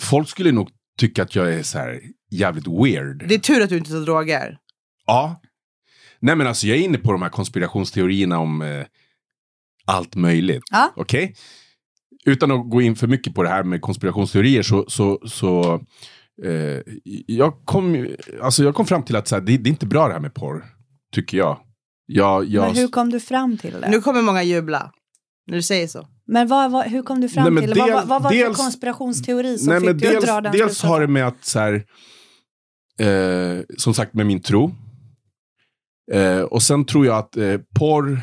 folk 0.00 0.28
skulle 0.28 0.52
nog 0.52 0.70
tycka 0.98 1.22
att 1.22 1.34
jag 1.34 1.54
är 1.54 1.62
så 1.62 1.78
här 1.78 2.00
jävligt 2.30 2.66
weird. 2.66 3.28
Det 3.28 3.34
är 3.34 3.38
tur 3.38 3.62
att 3.62 3.68
du 3.68 3.78
inte 3.78 3.90
tar 3.90 4.00
droger. 4.00 4.58
Ja. 5.06 5.40
Nej 6.20 6.36
men 6.36 6.46
alltså 6.46 6.66
jag 6.66 6.76
är 6.76 6.82
inne 6.82 6.98
på 6.98 7.12
de 7.12 7.22
här 7.22 7.28
konspirationsteorierna 7.28 8.38
om 8.38 8.62
eh, 8.62 8.86
allt 9.84 10.14
möjligt. 10.14 10.62
Ja. 10.70 10.92
Okej? 10.96 11.34
Utan 12.24 12.50
att 12.50 12.70
gå 12.70 12.82
in 12.82 12.96
för 12.96 13.06
mycket 13.06 13.34
på 13.34 13.42
det 13.42 13.48
här 13.48 13.64
med 13.64 13.80
konspirationsteorier 13.80 14.62
så, 14.62 14.84
så, 14.88 15.20
så 15.26 15.80
eh, 16.44 16.80
jag, 17.26 17.64
kom, 17.64 18.08
alltså 18.42 18.64
jag 18.64 18.74
kom 18.74 18.86
fram 18.86 19.02
till 19.02 19.16
att 19.16 19.28
så 19.28 19.34
här, 19.34 19.42
det, 19.42 19.56
det 19.56 19.68
är 19.68 19.72
inte 19.72 19.86
bra 19.86 20.06
det 20.06 20.12
här 20.12 20.20
med 20.20 20.34
porr. 20.34 20.77
Tycker 21.14 21.38
jag. 21.38 21.58
jag, 22.06 22.44
jag 22.44 22.66
Men 22.66 22.76
hur 22.76 22.88
kom 22.88 23.10
du 23.10 23.20
fram 23.20 23.58
till 23.58 23.80
det? 23.80 23.90
Nu 23.90 24.00
kommer 24.00 24.22
många 24.22 24.42
jubla. 24.42 24.92
När 25.46 25.56
du 25.56 25.62
säger 25.62 25.88
så. 25.88 26.08
Men 26.26 26.48
vad, 26.48 26.70
vad, 26.70 26.86
hur 26.86 27.02
kom 27.02 27.20
du 27.20 27.28
fram 27.28 27.44
Nej, 27.44 27.52
men 27.52 27.62
till 27.62 27.74
det? 27.74 27.80
Vad, 27.80 27.90
vad, 27.90 28.08
vad 28.08 28.22
var 28.22 28.32
det 28.32 28.46
för 28.46 28.54
konspirationsteori 28.54 29.58
som 29.58 29.68
Nej, 29.68 29.80
fick 29.80 30.00
dig 30.00 30.08
att 30.08 30.12
dels, 30.14 30.24
dra 30.24 30.40
den 30.40 30.52
dels 30.52 30.62
slutsatsen? 30.62 30.90
har 30.90 31.00
det 31.00 31.06
med 31.06 31.26
att 31.26 31.44
så 31.44 31.58
här, 31.58 31.84
eh, 33.00 33.60
som 33.76 33.94
sagt 33.94 34.14
med 34.14 34.26
min 34.26 34.42
tro. 34.42 34.74
Eh, 36.12 36.40
och 36.40 36.62
sen 36.62 36.84
tror 36.84 37.06
jag 37.06 37.18
att 37.18 37.36
eh, 37.36 37.58
porr 37.78 38.20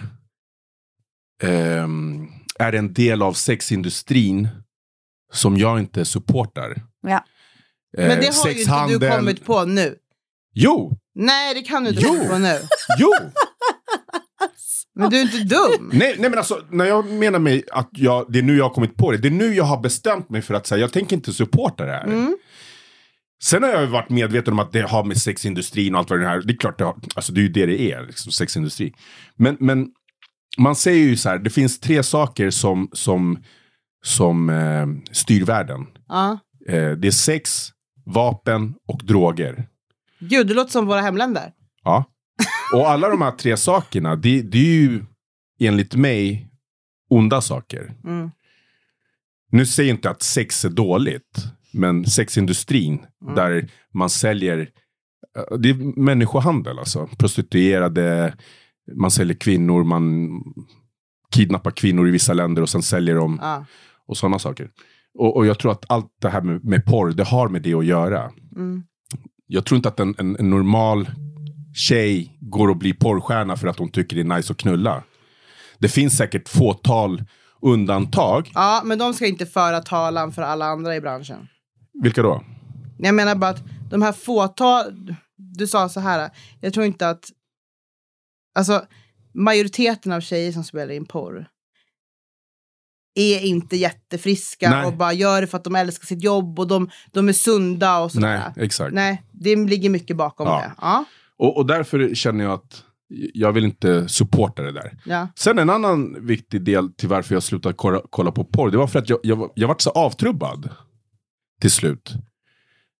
ehm, 1.43 2.27
är 2.59 2.73
en 2.73 2.93
del 2.93 3.21
av 3.21 3.33
sexindustrin 3.33 4.47
som 5.33 5.57
jag 5.57 5.79
inte 5.79 6.05
supportar. 6.05 6.83
Ja. 7.01 7.25
Eh, 7.97 8.07
Men 8.07 8.19
det 8.19 8.35
har 8.35 8.49
ju 8.49 8.59
inte 8.61 8.99
du 8.99 9.09
kommit 9.09 9.45
på 9.45 9.65
nu. 9.65 9.95
Jo, 10.55 10.97
Nej, 11.15 11.53
det 11.53 11.61
kan 11.61 11.83
du 11.83 11.89
inte 11.89 12.01
Jo. 12.05 12.27
på 12.29 12.37
nu. 12.37 12.59
jo! 12.99 13.11
Men 14.97 15.09
du 15.09 15.17
är 15.17 15.21
inte 15.21 15.37
dum. 15.55 15.89
nej, 15.93 16.15
nej 16.19 16.29
men 16.29 16.37
alltså, 16.37 16.61
när 16.71 16.85
jag 16.85 17.05
menar 17.05 17.39
mig 17.39 17.63
att 17.71 17.89
jag, 17.91 18.25
det 18.31 18.39
är 18.39 18.43
nu 18.43 18.57
jag 18.57 18.63
har 18.65 18.69
kommit 18.73 18.97
på 18.97 19.11
det. 19.11 19.17
Det 19.17 19.27
är 19.27 19.31
nu 19.31 19.53
jag 19.55 19.63
har 19.63 19.81
bestämt 19.81 20.29
mig 20.29 20.41
för 20.41 20.53
att 20.53 20.67
säga 20.67 20.81
jag 20.81 20.93
tänker 20.93 21.15
inte 21.15 21.33
supporta 21.33 21.85
det 21.85 21.91
här. 21.91 22.03
Mm. 22.03 22.37
Sen 23.43 23.63
har 23.63 23.69
jag 23.69 23.87
varit 23.87 24.09
medveten 24.09 24.53
om 24.53 24.59
att 24.59 24.71
det 24.71 24.81
har 24.81 25.03
med 25.03 25.17
sexindustrin 25.17 25.93
och 25.95 25.99
allt 25.99 26.09
vad 26.09 26.19
det 26.19 26.27
här. 26.27 26.41
Det 26.41 26.53
är 26.53 26.57
klart, 26.57 26.77
det, 26.77 26.83
har, 26.83 26.95
alltså 27.15 27.33
det 27.33 27.39
är 27.39 27.41
ju 27.41 27.49
det 27.49 27.65
det 27.65 27.81
är, 27.91 28.05
liksom, 28.07 28.31
sexindustri. 28.31 28.93
Men, 29.35 29.57
men 29.59 29.87
man 30.57 30.75
säger 30.75 31.05
ju 31.05 31.17
så 31.17 31.29
här, 31.29 31.37
det 31.37 31.49
finns 31.49 31.79
tre 31.79 32.03
saker 32.03 32.49
som, 32.49 32.89
som, 32.93 33.43
som 34.05 34.49
eh, 34.49 34.87
styr 35.11 35.45
världen. 35.45 35.81
Ja. 36.07 36.39
Eh, 36.69 36.91
det 36.91 37.07
är 37.07 37.11
sex, 37.11 37.69
vapen 38.05 38.73
och 38.87 39.01
droger. 39.05 39.67
Gud, 40.19 40.47
det 40.47 40.53
låter 40.53 40.71
som 40.71 40.85
våra 40.85 41.01
hemländer. 41.01 41.51
Ja. 41.83 42.05
Och 42.73 42.89
alla 42.89 43.09
de 43.09 43.21
här 43.21 43.31
tre 43.31 43.57
sakerna, 43.57 44.15
det, 44.15 44.41
det 44.41 44.57
är 44.57 44.75
ju 44.81 45.05
enligt 45.59 45.95
mig 45.95 46.49
onda 47.09 47.41
saker. 47.41 47.93
Mm. 48.03 48.31
Nu 49.51 49.65
säger 49.65 49.89
jag 49.89 49.97
inte 49.97 50.09
att 50.09 50.21
sex 50.23 50.65
är 50.65 50.69
dåligt, 50.69 51.45
men 51.73 52.05
sexindustrin 52.05 53.05
Mm. 53.23 53.35
där 53.35 53.69
man 53.93 54.09
säljer, 54.09 54.59
eh, 55.37 55.57
det 55.57 55.69
är 55.69 55.99
människohandel 55.99 56.79
alltså. 56.79 57.07
Prostituerade, 57.17 58.35
man 58.95 59.11
säljer 59.11 59.35
kvinnor, 59.37 59.83
man 59.83 60.29
kidnappar 61.31 61.71
kvinnor 61.71 62.07
i 62.07 62.11
vissa 62.11 62.33
länder 62.33 62.61
och 62.61 62.69
sen 62.69 62.81
säljer 62.83 63.15
dem 63.15 63.39
Ja. 63.41 63.65
och 64.07 64.17
sådana 64.17 64.39
saker. 64.39 64.69
Och, 65.19 65.37
och 65.37 65.45
jag 65.45 65.59
tror 65.59 65.71
att 65.71 65.85
allt 65.91 66.07
det 66.21 66.29
här 66.29 66.41
med, 66.41 66.63
med 66.65 66.85
porr, 66.85 67.11
det 67.11 67.23
har 67.23 67.49
med 67.49 67.61
det 67.61 67.73
att 67.73 67.85
göra. 67.85 68.31
Mm. 68.55 68.83
Jag 69.47 69.65
tror 69.65 69.75
inte 69.75 69.89
att 69.89 69.99
en, 69.99 70.15
en, 70.17 70.35
en 70.39 70.49
normal 70.49 71.09
tjej 71.73 72.37
går 72.39 72.67
och 72.67 72.77
blir 72.77 72.93
porrstjärna 72.93 73.57
för 73.57 73.67
att 73.67 73.79
hon 73.79 73.89
tycker 73.89 74.15
det 74.15 74.21
är 74.21 74.37
nice 74.37 74.53
att 74.53 74.57
knulla. 74.57 75.03
Det 75.79 75.89
finns 75.89 76.17
säkert 76.17 76.49
fåtal 76.49 77.23
undantag. 77.61 78.51
Ja, 78.53 78.81
men 78.85 78.97
de 78.97 79.13
ska 79.13 79.25
inte 79.25 79.45
föra 79.45 79.79
talan 79.79 80.31
för 80.31 80.41
alla 80.41 80.65
andra 80.65 80.95
i 80.95 81.01
branschen. 81.01 81.47
Vilka 82.03 82.21
då? 82.21 82.43
Jag 82.97 83.15
menar 83.15 83.35
bara 83.35 83.51
att 83.51 83.63
de 83.89 84.01
här 84.01 84.11
fåtal... 84.11 85.15
Du 85.37 85.67
sa 85.67 85.89
så 85.89 85.99
här, 85.99 86.29
jag 86.61 86.73
tror 86.73 86.85
inte 86.85 87.09
att... 87.09 87.29
Alltså, 88.55 88.85
majoriteten 89.33 90.11
av 90.11 90.21
tjejer 90.21 90.51
som 90.51 90.63
spelar 90.63 90.93
in 90.93 91.05
porr 91.05 91.47
är 93.15 93.39
inte 93.39 93.75
jättefriska 93.77 94.69
Nej. 94.69 94.85
och 94.85 94.93
bara 94.93 95.13
gör 95.13 95.41
det 95.41 95.47
för 95.47 95.57
att 95.57 95.63
de 95.63 95.75
älskar 95.75 96.05
sitt 96.05 96.23
jobb 96.23 96.59
och 96.59 96.67
de, 96.67 96.89
de 97.11 97.29
är 97.29 97.33
sunda 97.33 97.99
och 97.99 98.11
sådär. 98.11 98.51
Nej, 98.55 98.65
exakt. 98.65 98.93
Nej, 98.93 99.23
det 99.31 99.55
ligger 99.55 99.89
mycket 99.89 100.17
bakom 100.17 100.47
Ja. 100.47 100.57
det. 100.59 100.71
Ja, 100.81 101.05
Och, 101.37 101.57
och 101.57 101.65
därför 101.65 102.15
känner 102.15 102.43
jag 102.43 102.53
att 102.53 102.83
jag 103.33 103.51
vill 103.51 103.65
inte 103.65 104.07
supporta 104.09 104.61
det 104.61 104.71
där. 104.71 104.97
ja. 105.05 105.27
Sen 105.35 105.59
en 105.59 105.69
annan 105.69 106.25
viktig 106.25 106.61
del 106.63 106.93
till 106.93 107.09
varför 107.09 107.35
jag 107.35 107.43
slutade 107.43 107.75
kolla, 107.75 108.01
kolla 108.09 108.31
på 108.31 108.43
porr, 108.43 108.71
det 108.71 108.77
var 108.77 108.87
för 108.87 108.99
att 108.99 109.09
jag, 109.09 109.19
jag, 109.23 109.51
jag 109.55 109.67
vart 109.67 109.81
så 109.81 109.89
avtrubbad 109.89 110.69
till 111.61 111.71
slut. 111.71 112.13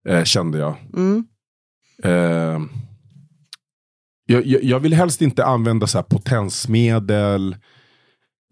Eh, 0.10 0.24
kände 0.24 0.58
jag. 0.58 0.76
Mm. 0.94 1.26
Eh, 2.04 2.62
jag, 4.26 4.46
jag. 4.46 4.64
Jag 4.64 4.80
vill 4.80 4.94
helst 4.94 5.22
inte 5.22 5.46
använda 5.46 5.88
så 5.88 5.98
här 5.98 6.04
potensmedel. 6.04 7.56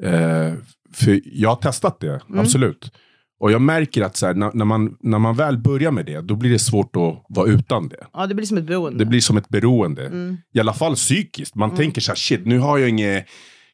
Eh, 0.03 0.53
för 0.93 1.21
jag 1.23 1.49
har 1.49 1.55
testat 1.55 1.99
det, 1.99 2.21
Mm. 2.29 2.39
absolut. 2.39 2.91
Och 3.39 3.51
jag 3.51 3.61
märker 3.61 4.01
att 4.01 4.17
så 4.17 4.25
här, 4.25 4.33
när, 4.33 4.51
när, 4.53 4.65
man, 4.65 4.97
när 4.99 5.19
man 5.19 5.35
väl 5.35 5.57
börjar 5.57 5.91
med 5.91 6.05
det, 6.05 6.21
då 6.21 6.35
blir 6.35 6.51
det 6.51 6.59
svårt 6.59 6.95
att 6.95 7.23
vara 7.29 7.47
utan 7.49 7.87
det. 7.89 8.07
ja, 8.13 8.27
det 8.27 8.35
blir 8.35 8.45
som 8.45 8.57
ett 8.57 8.63
beroende. 8.67 8.99
Det 8.99 9.05
blir 9.05 9.19
som 9.21 9.37
ett 9.37 9.49
beroende. 9.49 10.05
Mm. 10.07 10.37
I 10.53 10.59
alla 10.59 10.73
fall 10.73 10.95
psykiskt. 10.95 11.55
Man 11.55 11.75
tänker 11.75 12.01
så 12.01 12.11
här, 12.11 12.15
shit, 12.15 12.45
nu 12.45 12.59
har 12.59 12.77
jag 12.77 12.89
inget 12.89 13.25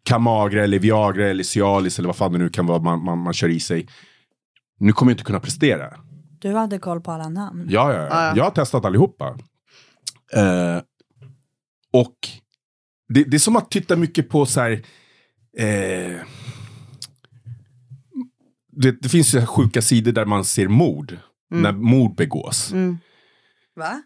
Kamagra 0.04 0.64
eller 0.64 0.80
Viagra 0.80 1.28
eller 1.30 1.44
Cialis 1.44 2.00
eller 2.00 2.08
vad 2.08 2.16
fan 2.16 2.32
det 2.32 2.38
nu 2.38 2.50
kan 2.50 2.66
vara 2.66 2.80
man, 2.80 3.04
man, 3.04 3.18
man 3.18 3.34
kör 3.34 3.50
i 3.50 3.60
sig. 3.60 3.88
Nu 4.80 4.92
kommer 4.94 5.12
jag 5.12 5.14
inte 5.14 5.24
kunna 5.24 5.40
prestera. 5.40 5.94
Du 6.40 6.54
hade 6.54 6.80
koll 6.80 7.02
på 7.02 7.12
alla 7.12 7.30
namn. 7.30 7.68
Ja, 7.70 7.94
ja, 7.94 8.00
Ja, 8.00 8.08
ja. 8.10 8.26
ja. 8.26 8.34
Jag 8.36 8.44
har 8.44 8.52
testat 8.52 8.86
allihopa. 8.86 9.38
Eh, 10.36 10.78
och 11.94 12.16
det, 13.14 13.24
det 13.24 13.38
är 13.38 13.40
som 13.40 13.56
att 13.56 13.72
titta 13.72 13.96
mycket 13.96 14.30
på 14.30 14.46
så 14.46 14.62
här... 14.62 14.72
Eh, 15.58 16.16
det, 18.82 19.02
det 19.02 19.10
finns 19.10 19.36
ju 19.36 19.46
sjuka 19.46 19.82
sidor 19.82 20.12
där 20.12 20.26
man 20.26 20.46
ser 20.46 20.68
mord. 20.68 21.18
Mm. 21.52 21.64
När 21.64 21.72
mord 21.72 22.16
begås. 22.16 22.72
Mm. 22.72 22.98
Va? 23.76 24.02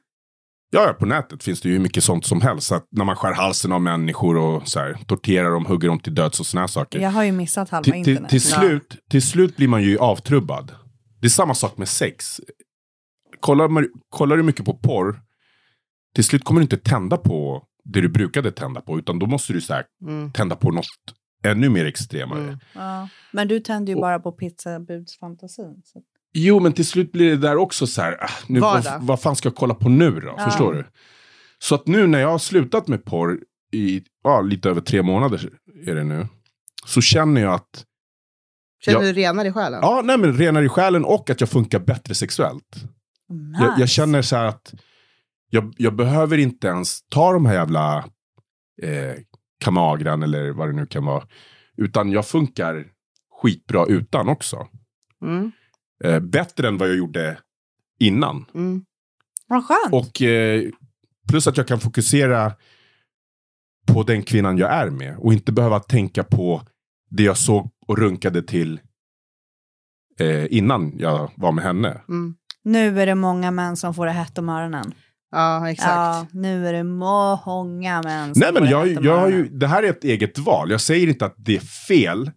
Ja, 0.72 0.96
på 1.00 1.06
nätet 1.06 1.44
finns 1.44 1.62
det 1.62 1.70
ju 1.70 1.80
mycket 1.80 2.04
sånt 2.04 2.26
som 2.26 2.42
helst. 2.42 2.72
Att 2.72 2.88
när 2.92 3.06
man 3.06 3.16
skär 3.16 3.34
halsen 3.34 3.72
av 3.72 3.82
människor 3.82 4.38
och 4.38 4.68
så 4.68 4.80
här, 4.80 4.98
torterar 5.08 5.52
dem, 5.52 5.66
hugger 5.66 5.88
dem 5.88 6.00
till 6.00 6.16
döds 6.16 6.40
och 6.40 6.46
såna 6.46 6.62
här 6.62 6.68
saker. 6.68 7.00
Jag 7.00 7.10
har 7.10 7.24
ju 7.24 7.32
missat 7.32 7.70
halva 7.70 7.84
till, 7.84 7.92
till, 7.92 8.00
internet. 8.00 8.30
till, 8.30 8.42
slut, 8.42 8.98
till 9.10 9.22
slut 9.22 9.58
blir 9.58 9.68
man 9.68 9.84
ju 9.84 9.98
avtrubbad. 9.98 10.72
Det 11.22 11.28
är 11.28 11.30
samma 11.30 11.54
sak 11.54 11.78
med 11.78 11.88
sex. 11.90 12.42
Kollar, 13.40 13.88
kollar 14.10 14.38
du 14.38 14.44
mycket 14.44 14.66
på 14.66 14.74
porr, 14.74 15.22
till 16.16 16.24
slut 16.24 16.44
kommer 16.44 16.60
du 16.60 16.64
inte 16.64 16.78
tända 16.78 17.18
på 17.18 17.64
det 17.84 18.02
du 18.02 18.10
brukade 18.10 18.52
tända 18.52 18.82
på, 18.82 19.00
utan 19.00 19.20
då 19.20 19.26
måste 19.26 19.54
du 19.54 19.62
så 19.62 19.74
här, 19.74 19.86
Mm. 20.08 20.32
tända 20.32 20.56
på 20.56 20.72
något 20.72 20.86
ännu 21.44 21.70
mer 21.70 21.86
extremare. 21.86 22.44
Mm. 22.44 22.60
Ja. 22.74 23.10
Men 23.32 23.48
du 23.48 23.60
tände 23.60 23.92
ju 23.92 23.96
Och- 23.96 24.02
bara 24.02 24.20
på 24.20 24.32
pizzabudsfantasin. 24.32 25.82
Så. 25.86 26.02
Jo, 26.34 26.60
men 26.60 26.74
till 26.74 26.86
slut 26.88 27.12
blir 27.12 27.30
det 27.30 27.38
där 27.38 27.56
också 27.58 27.88
så 27.88 28.02
här, 28.02 28.24
ah, 28.24 28.30
nu, 28.48 28.60
vad, 28.60 28.86
vad 29.02 29.22
fan 29.22 29.36
ska 29.36 29.48
jag 29.50 29.56
kolla 29.56 29.74
på 29.76 29.90
nu 29.90 30.12
då? 30.12 30.34
Ja. 30.38 30.46
Förstår 30.46 30.74
du? 30.74 30.86
Så 31.60 31.76
att 31.76 31.88
nu 31.88 32.08
när 32.08 32.20
jag 32.20 32.28
har 32.30 32.38
slutat 32.40 32.88
med 32.88 33.06
porr 33.06 33.40
i 33.74 34.04
ja, 34.24 34.42
lite 34.42 34.70
över 34.70 34.82
tre 34.82 35.02
månader 35.02 35.50
är 35.88 35.96
det 35.96 36.04
nu. 36.04 36.28
Så 36.86 37.02
känner 37.02 37.42
jag 37.42 37.54
att, 37.54 37.86
Känner 38.86 39.00
Ja. 39.00 39.06
du 39.06 39.14
renare 39.14 39.48
i 39.48 39.52
själen? 39.52 39.80
ja 39.82 40.02
nej 40.04 40.18
men 40.18 40.38
renare 40.38 40.66
i 40.66 40.70
själen 40.70 41.06
och 41.06 41.30
att 41.30 41.42
jag 41.42 41.50
funkar 41.50 41.80
bättre 41.80 42.16
sexuellt. 42.16 42.76
Nice. 43.30 43.64
Jag, 43.64 43.80
jag 43.80 43.90
känner 43.90 44.22
så 44.22 44.36
här 44.36 44.46
att 44.46 44.74
jag, 45.50 45.74
jag 45.78 45.96
behöver 45.96 46.38
inte 46.38 46.68
ens 46.68 47.00
ta 47.10 47.34
de 47.34 47.46
här 47.46 47.54
jävla 47.54 47.98
eh, 48.82 49.14
Kamagran 49.64 50.24
eller 50.24 50.52
vad 50.52 50.70
det 50.70 50.74
nu 50.74 50.86
kan 50.86 51.06
vara. 51.06 51.28
Utan 51.78 52.12
jag 52.12 52.28
funkar 52.28 52.86
skitbra 53.42 53.86
utan 53.86 54.30
också. 54.30 54.68
Mm. 55.22 55.52
Eh, 56.04 56.20
bättre 56.20 56.68
än 56.68 56.78
vad 56.78 56.90
jag 56.90 56.98
gjorde 56.98 57.38
innan. 58.00 58.46
Mm. 58.54 58.86
Vad 59.48 59.66
skönt. 59.66 59.94
Och 59.94 60.22
eh, 60.22 60.70
plus 61.30 61.48
att 61.48 61.58
jag 61.58 61.68
kan 61.68 61.80
fokusera 61.80 62.52
på 63.88 64.04
den 64.04 64.24
kvinnan 64.24 64.58
jag 64.58 64.72
är 64.72 64.90
med. 64.90 65.18
Och 65.18 65.34
inte 65.34 65.52
behöva 65.52 65.80
tänka 65.80 66.24
på 66.24 66.62
det 67.10 67.24
jag 67.24 67.38
såg 67.38 67.70
och 67.88 67.98
runkade 67.98 68.44
till 68.44 68.80
eh, 70.20 70.54
innan 70.54 70.98
jag 70.98 71.32
var 71.36 71.52
med 71.52 71.64
henne. 71.64 72.02
Mm. 72.10 72.36
Nu 72.64 73.02
är 73.02 73.06
det 73.06 73.16
många 73.16 73.52
män 73.52 73.78
som 73.78 73.94
får 73.94 74.06
det 74.06 74.12
hett 74.12 74.38
om 74.38 74.50
öronen. 74.50 74.94
Ja, 75.34 75.70
exakt. 75.70 75.90
Ja, 75.90 76.28
nu 76.32 76.68
är 76.68 76.74
det 76.74 76.84
många 76.84 78.02
män 78.02 78.34
som 78.36 78.40
Nej 78.40 78.54
men 78.54 78.64
det 78.64 78.70
jag, 78.70 78.88
jag 79.06 79.18
har 79.18 79.30
ju, 79.30 79.50
det 79.50 79.68
här 79.68 79.84
är 79.84 79.90
ett 79.90 80.04
eget 80.04 80.38
val. 80.40 80.72
Jag 80.72 80.82
säger 80.82 81.08
inte 81.08 81.26
att 81.26 81.36
det 81.38 81.56
är 81.56 81.60
fel. 81.88 82.32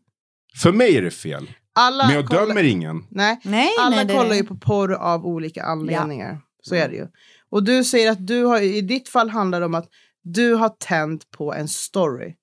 För 0.63 0.73
mig 0.73 0.97
är 0.97 1.03
det 1.03 1.11
fel. 1.11 1.51
Alla 1.75 2.07
Men 2.07 2.15
jag 2.17 2.27
kollar- 2.27 2.47
dömer 2.47 2.63
ingen. 2.65 3.05
Nej, 3.11 3.41
Nej, 3.45 3.69
alla 3.81 3.97
nej, 3.97 4.05
det- 4.05 4.15
kollar 4.15 4.35
ju 4.35 4.45
på 4.45 4.57
porr 4.57 4.93
av 4.93 5.27
olika 5.27 5.63
anledningar. 5.63 6.41
Så 6.63 6.75
är 6.75 6.89
det 6.89 6.95
ju. 6.95 7.07
Och 7.51 7.63
du 7.65 7.85
säger 7.85 8.11
att 8.11 8.27
du 8.27 8.45
har, 8.45 8.61
i 8.61 8.81
ditt 8.81 9.09
fall 9.09 9.31
handlar 9.31 9.61
det 9.61 9.67
om 9.67 9.75
att 9.75 9.89
du 10.23 10.55
har 10.55 10.69
tänt 10.69 11.31
på 11.31 11.55
en 11.55 11.69
story. 11.69 12.35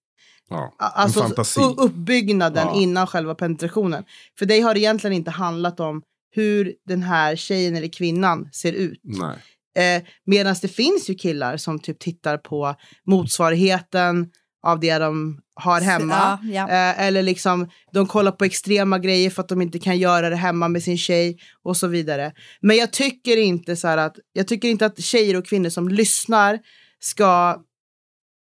Ja, 0.50 0.74
Alltså 0.78 1.20
en 1.20 1.26
fantasi. 1.28 1.62
uppbyggnaden 1.78 2.68
Ja. 2.68 2.82
innan 2.82 3.08
själva 3.08 3.36
penetrationen. 3.36 4.04
För 4.40 4.46
dig 4.46 4.62
har 4.62 4.74
det 4.74 4.80
egentligen 4.80 5.14
inte 5.14 5.32
handlat 5.32 5.80
om 5.80 6.02
hur 6.36 6.74
den 6.88 7.04
här 7.04 7.36
tjejen 7.36 7.76
eller 7.76 7.88
kvinnan 7.88 8.50
ser 8.52 8.74
ut. 8.74 9.00
Nej. 9.04 9.38
Eh, 9.76 10.04
Medan 10.26 10.56
det 10.62 10.68
finns 10.68 11.10
ju 11.10 11.16
killar 11.16 11.58
som 11.58 11.80
typ 11.80 12.00
tittar 12.00 12.38
på 12.38 12.76
motsvarigheten 13.06 14.32
av 14.64 14.80
det 14.80 14.98
de 14.98 15.40
har 15.56 15.82
hemma. 15.82 16.40
Ja, 16.44 16.50
ja. 16.52 16.70
Eh, 16.70 17.02
eller 17.02 17.24
liksom, 17.24 17.70
de 17.92 18.08
kollar 18.08 18.32
på 18.32 18.46
extrema 18.46 19.00
grejer 19.00 19.30
för 19.30 19.42
att 19.42 19.50
de 19.50 19.62
inte 19.62 19.80
kan 19.80 19.98
göra 19.98 20.30
det 20.30 20.36
hemma 20.36 20.68
med 20.68 20.84
sin 20.84 20.98
tjej 20.98 21.38
och 21.64 21.78
så 21.78 21.88
vidare. 21.88 22.34
Men 22.62 22.78
jag 22.78 22.92
tycker 22.92 23.38
inte 23.38 23.76
så 23.76 23.88
att, 23.88 24.16
jag 24.34 24.48
tycker 24.48 24.68
inte 24.68 24.86
att 24.86 25.02
tjejer 25.02 25.38
och 25.38 25.46
kvinnor 25.46 25.70
som 25.70 25.90
lyssnar 25.90 26.60
ska, 27.00 27.62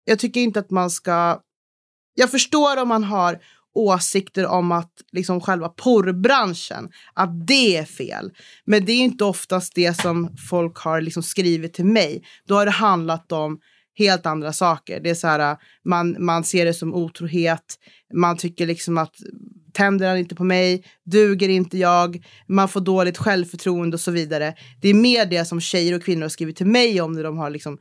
jag 0.04 0.18
tycker 0.18 0.40
inte 0.40 0.60
att 0.60 0.70
man 0.70 0.90
ska, 0.90 1.40
jag 2.14 2.30
förstår 2.30 2.82
om 2.82 2.88
man 2.88 3.04
har 3.04 3.38
åsikter 3.74 4.46
om 4.46 4.72
att 4.72 4.92
liksom 5.12 5.40
själva 5.40 5.68
porrbranschen, 5.68 6.90
att 7.14 7.46
det 7.46 7.76
är 7.76 7.84
fel. 7.84 8.30
Men 8.64 8.84
det 8.84 8.92
är 8.92 9.00
inte 9.00 9.24
oftast 9.24 9.74
det 9.74 9.94
som 10.00 10.36
folk 10.50 10.78
har 10.78 11.00
liksom 11.00 11.22
skrivit 11.22 11.74
till 11.74 11.84
mig. 11.84 12.22
Då 12.46 12.54
har 12.54 12.64
det 12.64 12.70
handlat 12.70 13.32
om 13.32 13.58
helt 13.98 14.26
andra 14.26 14.52
saker. 14.52 15.00
Det 15.00 15.10
är 15.10 15.14
så 15.14 15.26
här, 15.26 15.56
man, 15.84 16.16
man 16.18 16.44
ser 16.44 16.64
det 16.64 16.74
som 16.74 16.94
otrohet. 16.94 17.78
Man 18.14 18.36
tycker 18.36 18.66
liksom 18.66 18.98
att 18.98 19.14
tänder 19.72 20.08
han 20.08 20.18
inte 20.18 20.34
på 20.34 20.44
mig, 20.44 20.84
duger 21.04 21.48
inte 21.48 21.78
jag, 21.78 22.24
man 22.48 22.68
får 22.68 22.80
dåligt 22.80 23.18
självförtroende 23.18 23.94
och 23.94 24.00
så 24.00 24.10
vidare. 24.10 24.54
Det 24.80 24.88
är 24.88 24.94
mer 24.94 25.26
det 25.26 25.44
som 25.44 25.60
tjejer 25.60 25.96
och 25.96 26.02
kvinnor 26.02 26.22
har 26.22 26.28
skrivit 26.28 26.56
till 26.56 26.66
mig 26.66 27.00
om 27.00 27.12
när 27.12 27.24
de 27.24 27.38
har 27.38 27.50
liksom 27.50 27.78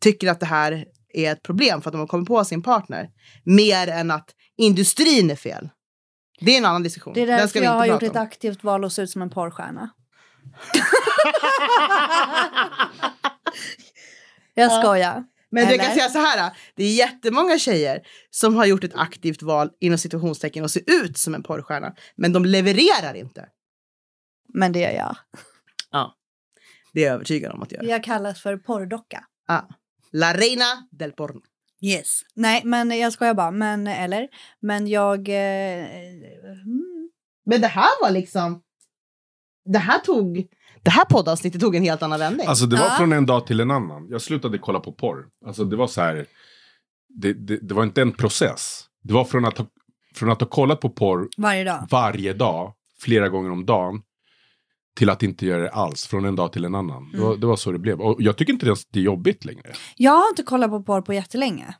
tycker 0.00 0.30
att 0.30 0.40
det 0.40 0.46
här 0.46 0.84
är 1.26 1.32
ett 1.32 1.42
problem 1.42 1.82
för 1.82 1.90
att 1.90 1.92
de 1.92 1.98
har 1.98 2.06
kommit 2.06 2.28
på 2.28 2.44
sin 2.44 2.62
partner. 2.62 3.08
Mer 3.44 3.88
än 3.88 4.10
att 4.10 4.30
industrin 4.56 5.30
är 5.30 5.36
fel. 5.36 5.68
Det 6.40 6.54
är 6.54 6.58
en 6.58 6.64
annan 6.64 6.82
diskussion. 6.82 7.14
Det 7.14 7.20
är 7.22 7.26
Den 7.26 7.36
ska 7.36 7.42
därför 7.42 7.60
vi 7.60 7.64
jag 7.66 7.72
inte 7.74 7.78
har 7.78 7.86
gjort 7.86 8.00
prata 8.00 8.06
ett 8.12 8.16
om. 8.16 8.22
aktivt 8.22 8.64
val 8.64 8.84
att 8.84 8.92
se 8.92 9.02
ut 9.02 9.10
som 9.10 9.22
en 9.22 9.30
porrstjärna. 9.30 9.90
jag 14.54 14.72
skojar. 14.72 15.24
Men 15.50 15.62
jag 15.64 15.72
Eller? 15.72 15.84
kan 15.84 15.94
säga 15.94 16.08
så 16.08 16.18
här, 16.18 16.52
det 16.74 16.84
är 16.84 16.94
jättemånga 16.94 17.58
tjejer 17.58 18.00
som 18.30 18.56
har 18.56 18.66
gjort 18.66 18.84
ett 18.84 18.94
aktivt 18.94 19.42
val 19.42 19.70
inom 19.80 19.98
situationstecken 19.98 20.64
och 20.64 20.70
ser 20.70 20.82
ut 20.86 21.18
som 21.18 21.34
en 21.34 21.42
porrstjärna. 21.42 21.94
Men 22.16 22.32
de 22.32 22.44
levererar 22.44 23.14
inte. 23.14 23.48
Men 24.54 24.72
det 24.72 24.80
gör 24.80 24.90
jag. 24.90 25.16
Det 26.92 27.00
är 27.00 27.04
jag 27.06 27.14
övertygad 27.14 27.52
om 27.52 27.62
att 27.62 27.72
göra. 27.72 27.84
Jag 27.84 28.04
kallas 28.04 28.42
för 28.42 28.56
porrdocka. 28.56 29.24
Ah. 29.48 29.60
La 30.12 30.32
reina 30.32 30.64
del 30.90 31.12
porno. 31.12 31.40
Yes. 31.80 32.20
Nej, 32.34 32.62
men 32.64 32.98
jag 32.98 33.12
skojar 33.12 33.34
bara. 33.34 33.50
Men, 33.50 33.86
eller? 33.86 34.28
Men 34.60 34.86
jag... 34.86 35.28
Eh, 35.28 35.84
mm. 35.84 37.10
Men 37.46 37.60
det 37.60 37.66
här 37.66 38.02
var 38.02 38.10
liksom... 38.10 38.62
Det 39.64 39.78
här 39.78 39.98
tog... 39.98 40.46
Det 40.82 40.90
här 40.90 41.04
poddavsnittet 41.04 41.60
tog 41.60 41.76
en 41.76 41.82
helt 41.82 42.02
annan 42.02 42.18
vändning. 42.18 42.46
Alltså 42.46 42.66
det 42.66 42.76
var 42.76 42.84
Ja. 42.84 42.94
från 42.98 43.12
en 43.12 43.26
dag 43.26 43.46
till 43.46 43.60
en 43.60 43.70
annan. 43.70 44.06
Jag 44.10 44.22
slutade 44.22 44.58
kolla 44.58 44.80
på 44.80 44.92
porr. 44.92 45.26
Alltså 45.46 45.64
det 45.64 45.76
var 45.76 45.86
så 45.86 46.00
här. 46.00 46.26
Det, 47.08 47.32
det, 47.32 47.56
det 47.56 47.74
var 47.74 47.82
inte 47.82 48.02
en 48.02 48.12
process. 48.12 48.84
Det 49.02 49.14
var 49.14 49.24
från 49.24 49.44
att, 49.44 49.58
ha, 49.58 49.66
från 50.14 50.30
att 50.30 50.40
ha 50.40 50.48
kollat 50.48 50.80
på 50.80 50.90
porr 50.90 51.28
Varje 51.36 51.64
dag. 51.64 51.86
varje 51.90 52.32
dag, 52.32 52.74
flera 53.00 53.28
gånger 53.28 53.50
om 53.50 53.66
dagen. 53.66 54.02
Till 54.98 55.10
att 55.10 55.22
inte 55.22 55.46
göra 55.46 55.62
det 55.62 55.70
alls 55.70 56.06
från 56.06 56.24
en 56.24 56.36
dag 56.36 56.52
till 56.52 56.64
en 56.64 56.74
annan. 56.74 57.10
Det, 57.12 57.20
var, 57.20 57.36
det 57.36 57.46
var 57.46 57.56
så 57.56 57.72
det 57.72 57.78
blev. 57.78 58.00
Och 58.00 58.22
jag 58.22 58.36
tycker 58.36 58.52
inte 58.52 58.66
ens 58.66 58.86
det 58.86 58.98
är 58.98 59.02
jobbigt 59.02 59.44
längre. 59.44 59.72
Jag 59.96 60.12
har 60.12 60.28
inte 60.30 60.42
kollat 60.42 60.70
på 60.70 60.82
porr 60.82 61.00
på 61.00 61.14
jättelänge. 61.14 61.74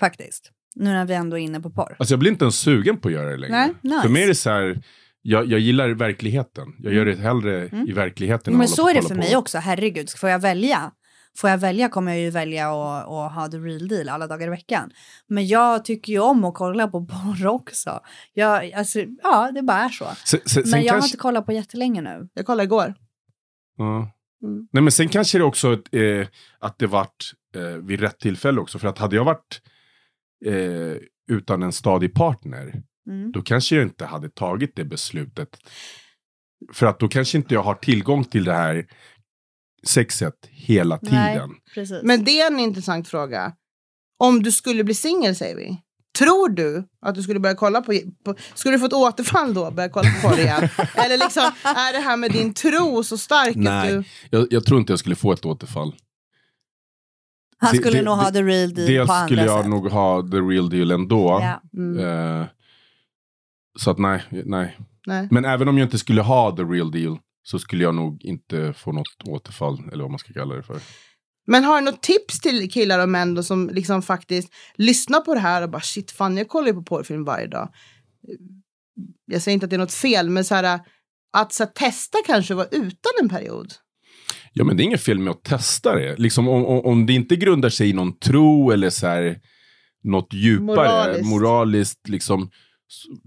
Faktiskt. 0.00 0.50
Nu 0.74 0.84
när 0.90 1.04
vi 1.04 1.14
ändå 1.14 1.38
är 1.38 1.42
inne 1.42 1.60
på 1.60 1.70
porr. 1.70 1.96
Alltså 1.98 2.12
jag 2.12 2.18
blir 2.18 2.30
inte 2.30 2.44
ens 2.44 2.58
sugen 2.58 2.96
på 3.00 3.08
att 3.08 3.14
göra 3.14 3.30
det 3.30 3.36
längre. 3.36 3.56
Nej, 3.56 3.74
nice. 3.82 4.02
För 4.02 4.08
mig 4.08 4.22
är 4.22 4.26
det 4.26 4.34
så 4.34 4.50
här, 4.50 4.82
jag, 5.22 5.46
jag 5.46 5.60
gillar 5.60 5.88
verkligheten. 5.88 6.68
Jag 6.78 6.94
gör 6.94 7.04
det 7.04 7.16
hellre 7.16 7.70
i 7.86 7.92
verkligheten. 7.92 8.58
Men 8.58 8.68
så 8.68 8.88
är 8.88 8.94
det 8.94 9.02
för 9.02 9.14
mig 9.14 9.36
också, 9.36 9.58
herregud. 9.58 10.10
Får 10.10 10.30
jag 10.30 10.38
välja? 10.38 10.92
Får 11.38 11.50
jag 11.50 11.58
välja 11.58 11.88
kommer 11.88 12.12
jag 12.12 12.20
ju 12.20 12.30
välja 12.30 12.68
att, 12.70 13.08
att 13.08 13.34
ha 13.34 13.48
the 13.48 13.56
real 13.56 13.88
deal 13.88 14.08
alla 14.08 14.26
dagar 14.26 14.46
i 14.46 14.50
veckan. 14.50 14.90
Men 15.26 15.46
jag 15.46 15.84
tycker 15.84 16.12
ju 16.12 16.18
om 16.18 16.44
att 16.44 16.54
kolla 16.54 16.88
på 16.88 17.06
porr 17.06 17.46
också. 17.46 18.00
Jag, 18.32 18.72
alltså, 18.72 19.00
ja, 19.22 19.50
det 19.54 19.62
bara 19.62 19.78
är 19.78 19.88
så. 19.88 20.06
Sen, 20.24 20.40
sen, 20.46 20.62
Men 20.66 20.82
jag 20.82 20.92
har 20.92 20.98
kanske, 21.00 21.08
inte 21.08 21.16
kollat 21.22 21.46
på 21.46 21.52
jättelänge 21.52 22.00
nu. 22.00 22.28
Jag 22.34 22.46
kollade 22.46 22.64
igår. 22.64 22.94
ja. 23.76 24.10
Mm. 24.42 24.68
Nej, 24.72 24.82
men 24.82 24.92
sen 24.92 25.08
kanske 25.08 25.38
det 25.38 25.44
också 25.44 25.72
eh, 25.92 26.26
att 26.58 26.78
det 26.78 26.86
vart 26.86 27.32
eh, 27.54 27.62
vid 27.62 28.00
rätt 28.00 28.18
tillfälle 28.18 28.60
också. 28.60 28.78
För 28.78 28.88
att 28.88 28.98
hade 28.98 29.16
jag 29.16 29.24
varit 29.24 29.60
eh, 30.46 30.96
utan 31.30 31.62
en 31.62 31.72
stadig 31.72 32.14
partner, 32.14 32.82
Mm. 33.08 33.32
då 33.32 33.42
kanske 33.42 33.76
jag 33.76 33.84
inte 33.84 34.04
hade 34.04 34.28
tagit 34.30 34.76
det 34.76 34.84
beslutet. 34.84 35.58
För 36.72 36.86
att 36.86 36.98
då 36.98 37.08
kanske 37.08 37.38
inte 37.38 37.54
jag 37.54 37.62
har 37.62 37.74
tillgång 37.74 38.24
till 38.24 38.44
det 38.44 38.52
här 38.52 38.86
sexet 39.86 40.34
hela 40.50 40.98
Nej. 41.02 41.34
tiden. 41.34 41.50
Precis. 41.74 42.00
Men 42.02 42.24
det 42.24 42.40
är 42.40 42.46
en 42.52 42.58
intressant 42.60 43.08
fråga. 43.08 43.52
Om 44.18 44.42
du 44.42 44.52
skulle 44.52 44.84
bli 44.84 44.94
singel, 44.94 45.36
säger 45.36 45.56
vi. 45.56 45.80
Tror 46.18 46.48
du 46.48 46.84
att 47.06 47.14
du 47.14 47.22
skulle 47.22 47.40
börja 47.40 47.54
kolla 47.54 47.80
på... 47.80 48.00
på 48.24 48.34
skulle 48.54 48.74
du 48.74 48.78
få 48.80 48.86
ett 48.86 48.92
återfall 48.92 49.54
då? 49.54 49.70
Börja 49.70 49.88
kolla 49.88 50.08
på 50.22 50.28
porr 50.28 50.38
igen? 50.38 50.68
Eller 50.94 51.18
liksom, 51.18 51.42
är 51.64 51.92
det 51.92 51.98
här 51.98 52.16
med 52.16 52.32
din 52.32 52.54
tro 52.54 53.04
så 53.04 53.18
stark 53.18 53.48
att 53.50 53.56
Nej. 53.56 53.92
du... 53.92 54.04
Jag, 54.38 54.46
jag 54.50 54.64
tror 54.64 54.80
inte 54.80 54.92
jag 54.92 54.98
skulle 55.00 55.16
få 55.16 55.32
ett 55.32 55.44
återfall. 55.46 55.94
Han 57.58 57.72
det- 57.72 57.78
skulle 57.78 57.96
det- 57.98 58.04
nog 58.04 58.14
ha 58.16 58.30
det- 58.30 58.32
the 58.32 58.42
real 58.42 58.74
deal 58.74 58.86
Dels 58.88 59.06
på 59.06 59.12
andra 59.12 59.26
skulle 59.26 59.44
jag 59.44 59.60
sätt. 59.60 59.70
nog 59.70 59.88
ha 59.90 60.22
the 60.30 60.36
real 60.36 60.70
deal 60.70 60.90
ändå. 60.90 61.38
Ja. 61.42 61.62
Mm, 61.76 61.98
Eh, 62.40 62.46
så 63.78 63.90
att 63.90 63.98
nej, 63.98 64.22
nej. 64.30 64.78
nej. 65.06 65.28
Men 65.30 65.44
även 65.44 65.68
om 65.68 65.78
jag 65.78 65.86
inte 65.86 65.98
skulle 65.98 66.22
ha 66.22 66.56
the 66.56 66.62
real 66.62 66.90
deal 66.90 67.18
så 67.42 67.58
skulle 67.58 67.82
jag 67.82 67.94
nog 67.94 68.24
inte 68.24 68.72
få 68.72 68.92
något 68.92 69.28
återfall, 69.28 69.78
eller 69.92 70.04
vad 70.04 70.10
man 70.10 70.18
ska 70.18 70.32
kalla 70.32 70.54
det 70.54 70.62
för. 70.62 70.80
Men 71.46 71.64
har 71.64 71.80
du 71.80 71.84
något 71.84 72.02
tips 72.02 72.40
till 72.40 72.70
killar 72.70 73.02
och 73.02 73.08
män 73.08 73.34
då, 73.34 73.42
som 73.42 73.70
liksom 73.72 74.02
faktiskt 74.02 74.52
lyssnar 74.74 75.20
på 75.20 75.34
det 75.34 75.40
här 75.40 75.62
och 75.62 75.70
bara 75.70 75.82
shit 75.82 76.10
fan 76.10 76.36
jag 76.36 76.48
kollar 76.48 76.66
ju 76.68 76.74
på 76.74 76.82
porrfilm 76.82 77.24
varje 77.24 77.46
dag. 77.46 77.72
Jag 79.26 79.42
säger 79.42 79.54
inte 79.54 79.66
att 79.66 79.70
det 79.70 79.76
är 79.76 79.78
något 79.78 79.92
fel 79.92 80.30
men 80.30 80.44
så 80.44 80.54
här, 80.54 80.80
att 81.32 81.52
så 81.52 81.64
här, 81.64 81.70
testa 81.70 82.18
kanske 82.26 82.54
vara 82.54 82.66
utan 82.66 83.12
en 83.22 83.28
period. 83.28 83.72
Ja, 84.52 84.64
men 84.64 84.76
det 84.76 84.82
är 84.82 84.84
inget 84.84 85.02
fel 85.02 85.18
med 85.18 85.30
att 85.30 85.44
testa 85.44 85.94
det. 85.94 86.16
Liksom, 86.16 86.48
om, 86.48 86.64
om, 86.64 87.06
det 87.06 87.12
inte 87.12 87.36
grundar 87.36 87.68
sig 87.68 87.90
i 87.90 87.92
någon 87.92 88.18
tro 88.18 88.70
eller 88.70 88.90
så 88.90 89.06
här, 89.06 89.40
något 90.02 90.32
djupare, 90.32 90.66
Moraliskt. 90.66 91.26
moraliskt, 91.26 92.08
liksom, 92.08 92.50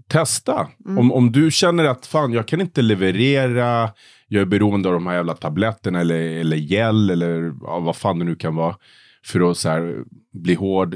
testa. 0.08 0.68
Mm. 0.86 0.98
Om, 0.98 1.12
om 1.12 1.32
du 1.32 1.50
känner 1.50 1.84
att 1.84 2.06
fan, 2.06 2.32
jag 2.32 2.48
kan 2.48 2.60
inte 2.60 2.82
leverera, 2.82 3.90
jag 4.28 4.40
är 4.40 4.46
beroende 4.46 4.88
av 4.88 4.94
de 4.94 5.06
här 5.06 5.14
jävla 5.14 5.34
tabletterna 5.34 6.00
eller, 6.00 6.20
eller 6.20 6.56
gel 6.56 7.10
eller 7.10 7.54
ja, 7.62 7.78
vad 7.78 7.96
fan 7.96 8.18
det 8.18 8.24
nu 8.24 8.36
kan 8.36 8.56
vara. 8.56 8.76
För 9.24 9.50
att 9.50 9.56
så 9.56 9.68
här, 9.68 10.04
bli 10.32 10.54
hård 10.54 10.94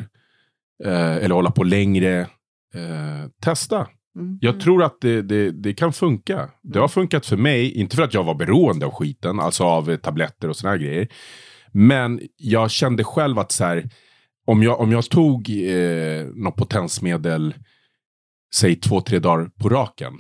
eh, 0.85 1.17
eller 1.17 1.35
hålla 1.35 1.51
på 1.51 1.65
längre. 1.65 2.21
Eh, 2.75 3.31
testa. 3.43 3.87
Mm. 4.17 4.39
Jag 4.41 4.61
tror 4.61 4.83
att 4.83 5.01
det, 5.01 5.23
det, 5.23 5.51
det 5.51 5.75
kan 5.75 5.93
funka. 5.93 6.51
Det 6.63 6.79
har 6.79 6.89
funkat 6.89 7.27
för 7.27 7.37
mig, 7.37 7.73
inte 7.73 7.97
för 7.97 8.03
att 8.03 8.15
jag 8.15 8.25
var 8.25 8.35
beroende 8.35 8.87
av 8.87 8.93
skiten, 8.93 9.41
alltså 9.41 9.65
av 9.65 9.91
eh, 9.91 9.97
tabletter 9.97 10.49
och 10.49 10.57
såna 10.57 10.71
här 10.71 10.79
grejer. 10.79 11.09
Men 11.73 12.21
jag 12.37 12.71
kände 12.71 13.05
själv 13.05 13.39
att 13.39 13.53
så 13.53 13.65
här, 13.65 13.91
om 14.47 14.63
jag, 14.63 14.81
om 14.81 14.93
jag 14.93 15.05
tog 15.05 15.51
eh, 15.51 16.27
något 16.35 16.57
potensmedel, 16.57 17.55
säg 18.55 18.77
två, 18.77 19.01
tre 19.01 19.19
dagar 19.19 19.51
på 19.61 19.69
raken. 19.69 20.13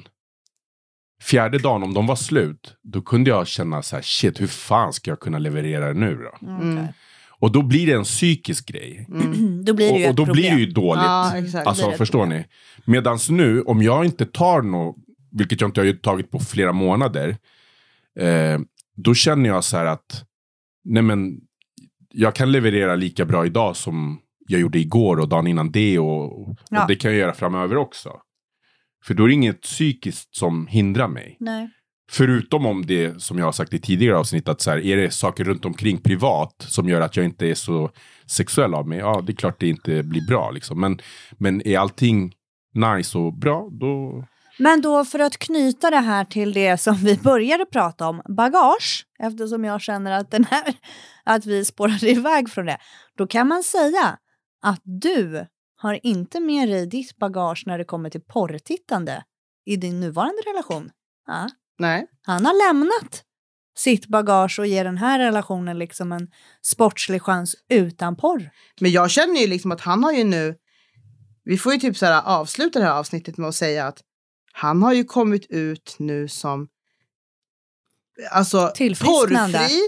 Fjärde 1.22 1.59
dagen, 1.59 1.83
om 1.83 1.95
de 1.95 2.07
var 2.07 2.16
slut, 2.16 2.76
då 2.83 3.03
kunde 3.03 3.31
jag 3.31 3.47
känna 3.47 3.83
så 3.83 3.97
här, 3.97 4.03
shit, 4.03 4.41
hur 4.41 4.47
fan 4.47 4.93
ska 4.93 5.11
jag 5.11 5.20
kunna 5.20 5.39
leverera 5.39 5.87
det 5.87 6.01
nu 6.01 6.16
då? 6.16 6.47
Mm, 6.47 6.79
okej. 6.79 6.95
Och 7.41 7.53
då 7.53 7.62
blir 7.62 7.87
det 7.87 7.93
en 7.93 8.05
psykisk 8.05 8.68
grej. 8.68 9.07
Då 9.64 9.74
blir 9.74 9.93
det 9.93 9.99
ju 9.99 10.05
Och, 10.05 10.11
och 10.11 10.14
då 10.14 10.26
problem. 10.26 10.33
blir 10.33 10.51
det 10.51 10.61
ju 10.61 10.66
dåligt. 10.66 11.05
Ja, 11.05 11.37
exakt. 11.37 11.66
Alltså 11.66 11.91
förstår 11.93 12.18
problem. 12.18 12.39
ni? 12.39 12.45
Medan 12.85 13.18
nu, 13.31 13.62
om 13.62 13.83
jag 13.83 14.05
inte 14.05 14.26
tar 14.26 14.62
något, 14.62 14.97
vilket 15.31 15.61
jag 15.61 15.68
inte 15.68 15.81
har 15.81 15.93
tagit 15.93 16.31
på 16.31 16.39
flera 16.39 16.72
månader, 16.72 17.37
eh, 18.20 18.59
då 18.97 19.14
känner 19.14 19.49
jag 19.49 19.64
så 19.64 19.76
här 19.76 19.85
att, 19.85 20.24
nej 20.85 21.03
men, 21.03 21.41
jag 22.11 22.35
kan 22.35 22.53
leverera 22.53 22.95
lika 22.95 23.24
bra 23.24 23.47
idag 23.47 23.76
som 23.76 24.20
jag 24.49 24.61
gjorde 24.61 24.78
igår 24.78 25.20
och 25.20 25.28
dagen 25.28 25.46
innan 25.46 25.70
det 25.70 25.99
och, 25.99 26.40
och 26.40 26.57
Ja. 26.70 26.84
det 26.88 26.96
kan 26.96 27.11
jag 27.11 27.20
göra 27.20 27.32
framöver 27.32 27.76
också. 27.76 28.12
För 29.05 29.14
då 29.14 29.24
är 29.24 29.28
det 29.28 29.34
inget 29.34 29.61
psykiskt 29.62 30.36
som 30.36 30.66
hindrar 30.66 31.09
mig. 31.09 31.36
Nej. 31.40 31.70
Förutom 32.11 32.66
om 32.66 32.86
det, 32.86 33.22
som 33.22 33.38
jag 33.38 33.44
har 33.44 33.53
sagt 33.53 33.74
i 33.74 33.80
tidigare 33.80 34.18
avsnitt, 34.18 34.49
att 34.49 34.61
så 34.61 34.70
här, 34.70 34.78
är 34.78 34.96
det 34.96 35.11
saker 35.11 35.44
runt 35.44 35.64
omkring 35.64 35.99
privat 36.03 36.55
som 36.59 36.88
gör 36.88 37.01
att 37.01 37.16
jag 37.16 37.24
inte 37.24 37.46
är 37.46 37.55
så 37.55 37.90
sexuell 38.26 38.74
av 38.74 38.88
mig, 38.88 38.99
ja 38.99 39.22
det 39.26 39.32
är 39.32 39.36
klart 39.36 39.61
det 39.61 39.68
inte 39.68 40.03
blir 40.03 40.26
bra. 40.26 40.51
Liksom. 40.51 40.80
Men, 40.80 41.01
men 41.38 41.66
är 41.66 41.78
allting 41.78 42.32
nice 42.74 43.18
och 43.18 43.38
bra, 43.38 43.68
då... 43.72 44.24
Men 44.59 44.80
då 44.80 45.05
för 45.05 45.18
att 45.18 45.38
knyta 45.38 45.90
det 45.90 45.96
här 46.01 46.24
till 46.24 46.53
det 46.53 46.78
som 46.78 46.94
vi 46.94 47.16
började 47.16 47.66
prata 47.66 48.09
om, 48.09 48.22
bagage, 48.36 49.07
eftersom 49.18 49.64
jag 49.64 49.80
känner 49.80 50.11
att, 50.12 50.30
den 50.30 50.44
här, 50.44 50.74
att 51.24 51.46
vi 51.46 51.64
spårade 51.64 52.11
iväg 52.11 52.51
från 52.51 52.66
det, 52.66 52.78
då 53.18 53.26
kan 53.26 53.49
man 53.49 53.62
säga 53.62 54.18
att 54.62 54.80
du 54.84 55.46
har 55.76 56.00
inte 56.02 56.40
med 56.40 56.68
dig 56.68 56.86
ditt 56.86 57.16
bagage 57.16 57.62
när 57.66 57.78
det 57.78 57.84
kommer 57.84 58.11
till 58.11 58.20
porrtittande 58.20 59.24
i 59.64 59.76
din 59.76 60.00
nuvarande 60.00 60.42
relation. 60.46 60.90
Ja. 61.26 61.48
Nej. 61.78 62.06
Han 62.22 62.46
har 62.46 62.68
lämnat 62.68 63.24
sitt 63.78 64.06
bagage 64.06 64.59
och 64.59 64.66
ger 64.66 64.84
den 64.84 64.98
här 64.98 65.18
relationen 65.18 65.78
liksom 65.78 66.12
en 66.12 66.30
sportslig 66.62 67.22
chans 67.22 67.56
utan 67.68 68.16
porr. 68.16 68.50
Men 68.80 68.90
jag 68.90 69.11
känner 69.11 69.40
ju 69.40 69.46
liksom 69.46 69.72
att 69.72 69.80
han 69.80 70.04
har 70.04 70.12
ju 70.12 70.24
nu, 70.24 70.56
vi 71.44 71.59
får 71.59 71.72
ju 71.72 71.78
typ 71.78 71.96
så 71.96 72.06
här 72.06 72.22
avsluta 72.24 72.78
det 72.78 72.84
här 72.84 72.98
avsnittet 72.98 73.36
med 73.36 73.48
att 73.48 73.54
säga 73.54 73.86
att 73.86 74.02
han 74.52 74.82
har 74.82 74.92
ju 74.92 75.04
kommit 75.04 75.46
ut 75.50 75.96
nu 75.98 76.28
som 76.28 76.68
alltså 78.30 78.72
porrfri, 78.76 79.80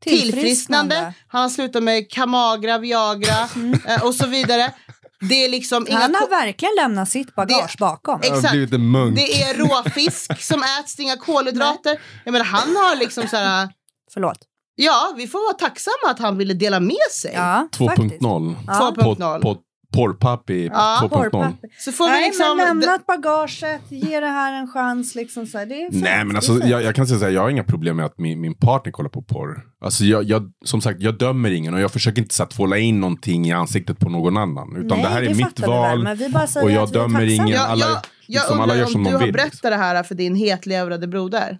tillfrisknande. 0.00 1.12
Han 1.28 1.42
har 1.42 1.48
slutat 1.48 1.82
med 1.82 2.10
Kamagra, 2.10 2.78
Viagra 2.78 3.48
eh, 3.86 4.04
och 4.04 4.14
så 4.14 4.26
vidare. 4.26 4.72
Det 5.20 5.44
är 5.44 5.48
liksom 5.48 5.86
Han 5.90 6.14
har 6.14 6.28
verkligen 6.30 6.74
lämnat 6.80 7.08
sitt 7.08 7.34
bagage 7.34 7.72
Det- 7.72 7.78
bakom. 7.80 8.20
Exakt. 8.22 8.52
Det 8.52 9.42
är 9.42 9.54
råfisk 9.54 10.42
som 10.42 10.62
äts, 10.62 10.98
inga 11.00 11.16
kolhydrater. 11.16 12.00
Jag 12.24 12.32
menar, 12.32 12.44
han 12.46 12.76
har 12.76 12.96
liksom 12.96 13.28
så 13.28 13.36
här, 13.36 13.68
Förlåt. 14.14 14.38
ja, 14.74 15.12
vi 15.16 15.26
får 15.28 15.38
vara 15.46 15.54
tacksamma 15.68 16.10
att 16.10 16.18
han 16.18 16.38
ville 16.38 16.54
dela 16.54 16.80
med 16.80 16.96
sig. 17.12 17.32
Ja, 17.34 17.68
faktiskt. 17.78 18.20
2.0. 18.22 18.54
Ja. 18.66 18.94
2.0. 18.96 19.42
På- 19.42 19.56
Porrpappi 19.94 20.66
Ja, 20.72 20.98
2.0. 21.02 21.08
Porrpapper. 21.08 21.68
Så 21.78 21.92
får 21.92 22.04
vi 22.04 22.10
Nej, 22.10 22.24
liksom... 22.24 22.56
men 22.56 22.66
lämnat 22.66 23.06
bagaget, 23.06 23.82
ge 23.88 24.20
det 24.20 24.26
här 24.26 24.52
en 24.60 24.68
chans. 24.68 25.14
Liksom 25.14 25.46
så 25.46 25.58
här. 25.58 25.66
Det 25.66 25.74
är 25.74 25.88
Nej 25.92 26.24
men 26.24 26.36
alltså 26.36 26.58
jag, 26.58 26.82
jag 26.82 26.94
kan 26.94 27.06
säga 27.06 27.18
så 27.18 27.24
här, 27.24 27.32
jag 27.32 27.40
har 27.42 27.50
inga 27.50 27.64
problem 27.64 27.96
med 27.96 28.06
att 28.06 28.18
min, 28.18 28.40
min 28.40 28.54
partner 28.54 28.92
kollar 28.92 29.10
på 29.10 29.22
porr. 29.22 29.62
Alltså 29.84 30.04
jag, 30.04 30.24
jag, 30.24 30.52
som 30.64 30.80
sagt, 30.80 31.00
jag 31.00 31.18
dömer 31.18 31.50
ingen 31.50 31.74
och 31.74 31.80
jag 31.80 31.92
försöker 31.92 32.22
inte 32.22 32.34
så 32.34 32.46
tvåla 32.46 32.78
in 32.78 33.00
någonting 33.00 33.46
i 33.46 33.52
ansiktet 33.52 33.98
på 33.98 34.08
någon 34.08 34.36
annan. 34.36 34.76
Utan 34.76 34.98
Nej, 34.98 35.02
det 35.02 35.08
här 35.08 35.22
är 35.22 35.34
mitt 35.34 35.60
väl, 35.60 35.70
val. 35.70 36.02
men 36.02 36.16
vi 36.16 36.28
bara 36.28 36.46
säger 36.46 36.66
och 36.66 36.72
jag 36.72 36.92
dömer 36.92 37.34
ingen. 37.34 37.48
Ja, 37.48 37.66
alla- 37.66 37.84
jag, 37.84 37.90
jag 38.26 38.40
liksom, 38.40 38.54
alla 38.60 38.62
undrar 38.62 38.76
gör 38.76 38.84
om 38.84 38.92
som 38.92 39.04
du 39.04 39.10
de 39.10 39.14
har 39.16 39.22
vill, 39.24 39.32
berättat 39.32 39.52
liksom. 39.52 39.70
det 39.70 39.76
här 39.76 40.02
för 40.02 40.14
din 40.14 40.34
hetlevrade 40.34 41.06
broder? 41.08 41.58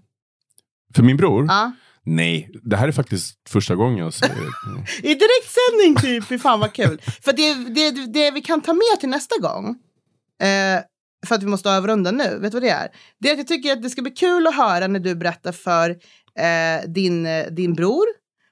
För 0.94 1.02
min 1.02 1.16
bror? 1.16 1.46
Ja. 1.48 1.72
Nej, 2.16 2.50
det 2.62 2.76
här 2.76 2.88
är 2.88 2.92
faktiskt 2.92 3.34
första 3.48 3.74
gången 3.74 3.98
jag 3.98 4.12
säger 4.14 4.34
det. 4.34 5.08
I 5.08 5.14
direktsändning 5.14 5.96
typ, 6.02 6.28
fy 6.28 6.38
fan 6.38 6.60
vad 6.60 6.72
kul. 6.72 7.00
För 7.24 7.32
det, 7.32 7.54
det, 7.74 8.06
det 8.12 8.30
vi 8.30 8.40
kan 8.40 8.60
ta 8.60 8.72
med 8.74 9.00
till 9.00 9.08
nästa 9.08 9.34
gång, 9.40 9.68
eh, 10.42 10.80
för 11.26 11.34
att 11.34 11.42
vi 11.42 11.46
måste 11.46 11.70
avrunda 11.76 12.10
nu, 12.10 12.38
vet 12.40 12.52
du 12.52 12.56
vad 12.56 12.62
det 12.62 12.68
är? 12.70 12.88
Det 13.20 13.28
är 13.28 13.32
att 13.32 13.38
jag 13.38 13.46
tycker 13.46 13.72
att 13.72 13.82
det 13.82 13.90
ska 13.90 14.02
bli 14.02 14.10
kul 14.10 14.46
att 14.46 14.54
höra 14.56 14.86
när 14.86 15.00
du 15.00 15.14
berättar 15.14 15.52
för 15.52 15.90
eh, 16.38 16.88
din, 16.90 17.28
din 17.50 17.74
bror 17.74 18.04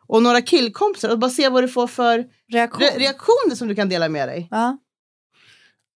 och 0.09 0.23
några 0.23 0.41
killkompisar 0.43 1.09
och 1.09 1.19
bara 1.19 1.31
se 1.31 1.49
vad 1.49 1.65
du 1.65 1.69
får 1.69 1.87
för 1.87 2.25
Reaktion. 2.53 2.83
re- 2.83 2.99
reaktioner 2.99 3.55
som 3.57 3.69
du 3.69 3.75
kan 3.75 3.89
dela 3.89 4.09
med 4.09 4.29
dig. 4.29 4.49
ja. 4.51 4.79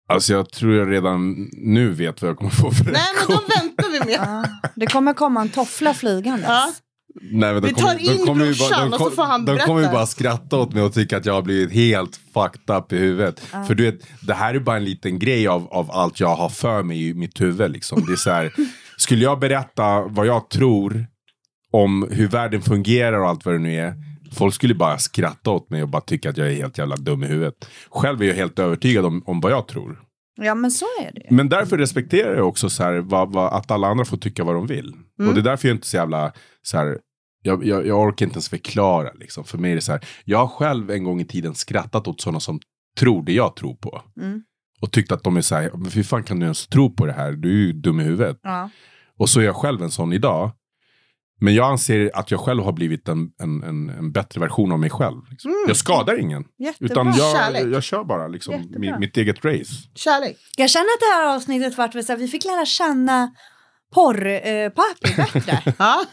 Alltså 0.09 0.33
jag 0.33 0.51
tror 0.51 0.73
jag 0.75 0.91
redan 0.91 1.49
nu 1.53 1.91
vet 1.91 2.21
vad 2.21 2.29
jag 2.29 2.37
kommer 2.37 2.51
få 2.51 2.71
för 2.71 2.83
Nej 2.85 3.01
men 3.15 3.37
de 3.37 3.43
väntar 3.59 3.89
vi 3.91 3.99
med. 3.99 4.19
Ja. 4.19 4.45
Det 4.75 4.85
kommer 4.87 5.13
komma 5.13 5.41
en 5.41 5.49
toffla 5.49 5.93
flygandes. 5.93 6.47
Ja. 6.47 6.73
Nej, 7.21 7.53
men 7.53 7.61
de 7.61 7.67
Vi 7.67 7.73
tar 7.73 7.95
de 7.95 8.03
in 8.03 8.25
kommer 8.25 8.45
ju 8.45 8.51
bara- 8.51 8.57
brorsan 8.69 8.89
de 8.89 8.93
och 8.95 8.99
så 8.99 9.03
kom- 9.05 9.15
får 9.15 9.23
han 9.23 9.45
De 9.45 9.57
kommer 9.57 9.79
ju 9.79 9.83
berätta. 9.85 9.93
bara 9.97 10.05
skratta 10.05 10.57
åt 10.57 10.73
mig 10.73 10.83
och 10.83 10.93
tycka 10.93 11.17
att 11.17 11.25
jag 11.25 11.33
har 11.33 11.41
blivit 11.41 11.73
helt 11.73 12.19
fucked 12.33 12.75
up 12.75 12.93
i 12.93 12.97
huvudet. 12.97 13.39
För 13.67 13.75
du 13.75 13.83
vet, 13.91 13.99
det 14.21 14.33
här 14.33 14.53
är 14.53 14.59
bara 14.59 14.77
en 14.77 14.83
liten 14.85 15.19
grej 15.19 15.47
av, 15.47 15.67
av 15.73 15.91
allt 15.91 16.19
jag 16.19 16.35
har 16.35 16.49
för 16.49 16.83
mig 16.83 17.07
i 17.09 17.13
mitt 17.13 17.41
huvud. 17.41 17.71
Liksom. 17.71 18.05
Det 18.05 18.11
är 18.13 18.15
så 18.15 18.31
här, 18.31 18.53
skulle 18.97 19.23
jag 19.23 19.39
berätta 19.39 20.01
vad 20.01 20.27
jag 20.27 20.49
tror 20.49 21.05
om 21.71 22.07
hur 22.11 22.27
världen 22.27 22.61
fungerar 22.61 23.19
och 23.19 23.27
allt 23.29 23.45
vad 23.45 23.55
det 23.55 23.59
nu 23.59 23.75
är. 23.75 23.93
Folk 24.33 24.53
skulle 24.53 24.75
bara 24.75 24.97
skratta 24.97 25.51
åt 25.51 25.69
mig 25.69 25.83
och 25.83 25.89
bara 25.89 26.01
tycka 26.01 26.29
att 26.29 26.37
jag 26.37 26.47
är 26.47 26.55
helt 26.55 26.77
jävla 26.77 26.95
dum 26.95 27.23
i 27.23 27.27
huvudet. 27.27 27.69
Själv 27.89 28.21
är 28.21 28.25
jag 28.25 28.35
helt 28.35 28.59
övertygad 28.59 29.05
om, 29.05 29.23
om 29.25 29.39
vad 29.41 29.51
jag 29.51 29.67
tror. 29.67 29.99
Ja, 30.41 30.55
men 30.55 30.71
så 30.71 30.85
är 31.01 31.11
det. 31.13 31.27
Men 31.29 31.49
därför 31.49 31.77
respekterar 31.77 32.35
jag 32.35 32.47
också 32.47 32.69
så 32.69 32.83
här, 32.83 32.93
vad, 32.97 33.31
vad, 33.33 33.53
att 33.53 33.71
alla 33.71 33.87
andra 33.87 34.05
får 34.05 34.17
tycka 34.17 34.43
vad 34.43 34.55
de 34.55 34.67
vill. 34.67 34.93
Och 35.27 35.33
det 35.33 35.39
är 35.39 35.43
därför 35.43 35.67
jag 35.67 35.75
inte 35.75 35.87
så 35.87 35.97
jävla 35.97 36.31
så 36.61 36.77
här, 36.77 36.97
jag, 37.47 37.65
jag, 37.65 37.87
jag 37.87 37.99
orkar 37.99 38.25
inte 38.25 38.35
ens 38.35 38.49
förklara. 38.49 39.13
Liksom. 39.13 39.43
För 39.43 39.57
mig 39.57 39.71
är 39.71 39.75
det 39.75 39.81
så 39.81 39.91
här, 39.91 40.05
jag 40.25 40.37
har 40.37 40.47
själv 40.47 40.91
en 40.91 41.03
gång 41.03 41.21
i 41.21 41.25
tiden 41.25 41.55
skrattat 41.55 42.07
åt 42.07 42.21
sådana 42.21 42.39
som 42.39 42.59
tror 42.99 43.23
det 43.23 43.33
jag 43.33 43.55
tror 43.55 43.75
på. 43.75 44.01
Mm. 44.21 44.41
Och 44.81 44.91
tyckt 44.91 45.11
att 45.11 45.23
de 45.23 45.37
är 45.37 45.41
så 45.41 45.55
här, 45.55 45.71
men 45.73 45.91
hur 45.91 46.03
fan 46.03 46.23
kan 46.23 46.39
du 46.39 46.43
ens 46.43 46.67
tro 46.67 46.95
på 46.95 47.05
det 47.05 47.13
här? 47.13 47.31
Du 47.31 47.49
är 47.49 47.65
ju 47.65 47.73
dum 47.73 47.99
i 47.99 48.03
huvudet. 48.03 48.39
Ja. 48.43 48.69
Och 49.17 49.29
så 49.29 49.39
är 49.39 49.43
jag 49.43 49.55
själv 49.55 49.81
en 49.81 49.91
sån 49.91 50.13
idag. 50.13 50.51
Men 51.39 51.55
jag 51.55 51.71
anser 51.71 52.11
att 52.13 52.31
jag 52.31 52.39
själv 52.39 52.63
har 52.63 52.71
blivit 52.71 53.07
en, 53.07 53.29
en, 53.39 53.63
en, 53.63 53.89
en 53.89 54.11
bättre 54.11 54.41
version 54.41 54.71
av 54.71 54.79
mig 54.79 54.89
själv. 54.89 55.17
Liksom. 55.29 55.65
Jag 55.67 55.77
skadar 55.77 56.19
ingen. 56.19 56.43
Jättebra. 56.57 56.91
Utan 56.91 57.07
jag, 57.07 57.37
Kärlek. 57.37 57.75
jag 57.75 57.83
kör 57.83 58.03
bara 58.03 58.27
liksom 58.27 58.73
mitt, 58.77 58.99
mitt 58.99 59.17
eget 59.17 59.45
race. 59.45 59.73
Kärlek. 59.95 60.37
Jag 60.57 60.69
känner 60.69 60.85
att 60.85 60.99
det 60.99 61.15
här 61.15 61.35
avsnittet 61.35 61.77
vart 61.77 61.91
så 61.91 61.99
här, 62.07 62.17
vi 62.17 62.27
fick 62.27 62.45
lära 62.45 62.65
känna 62.65 63.31
porrpapi 63.93 65.11
eh, 65.11 65.15
bättre. 65.33 65.73
Ja. 65.79 66.03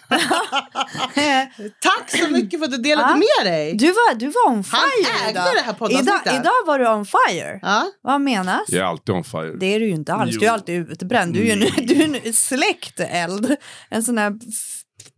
Tack 1.80 2.10
så 2.10 2.30
mycket 2.30 2.60
för 2.60 2.64
att 2.66 2.70
du 2.72 2.78
delade 2.78 3.08
Ja. 3.08 3.16
med 3.16 3.52
dig. 3.52 3.74
du, 3.76 3.86
var, 3.86 4.14
du 4.14 4.26
var 4.26 4.48
on 4.56 4.64
fire 4.64 4.80
ägde 5.28 5.30
idag. 5.30 5.54
det 5.54 5.60
här 5.60 5.72
poddavsnittet. 5.72 6.22
idag. 6.26 6.34
Idag 6.40 6.66
var 6.66 6.78
du 6.78 6.88
on 6.88 7.06
fire. 7.06 7.58
Ja. 7.62 7.86
Vad 8.02 8.20
menas? 8.20 8.62
Jag 8.68 8.80
är 8.80 8.84
alltid 8.84 9.14
on 9.14 9.24
fire. 9.24 9.56
Det 9.60 9.66
är 9.66 9.80
du 9.80 9.86
ju 9.86 9.92
inte 9.94 10.14
alls. 10.14 10.30
Jo. 10.34 10.40
Du 10.40 10.46
är 10.46 10.50
alltid 10.50 10.90
utbränd. 10.90 11.34
Du 11.34 11.40
är 11.40 11.44
ju 11.44 11.50
en, 11.52 11.86
du 11.86 11.94
är 12.02 12.26
en 12.26 12.32
släckt 12.34 13.00
eld. 13.00 13.56
En 13.90 14.02
sån 14.02 14.18
här 14.18 14.32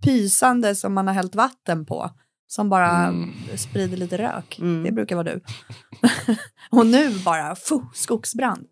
pysande 0.04 0.74
som 0.74 0.94
man 0.94 1.06
har 1.06 1.14
hällt 1.14 1.34
vatten 1.34 1.86
på. 1.86 2.10
Som 2.48 2.68
bara 2.68 2.90
Mm. 2.90 3.32
sprider 3.56 3.96
lite 3.96 4.18
rök. 4.18 4.58
Mm. 4.58 4.82
Det 4.84 4.92
brukar 4.92 5.16
vara 5.16 5.24
du. 5.24 5.40
Och 6.70 6.86
nu 6.86 7.10
bara 7.10 7.56
fuh, 7.56 7.82
skogsbrand. 7.94 8.66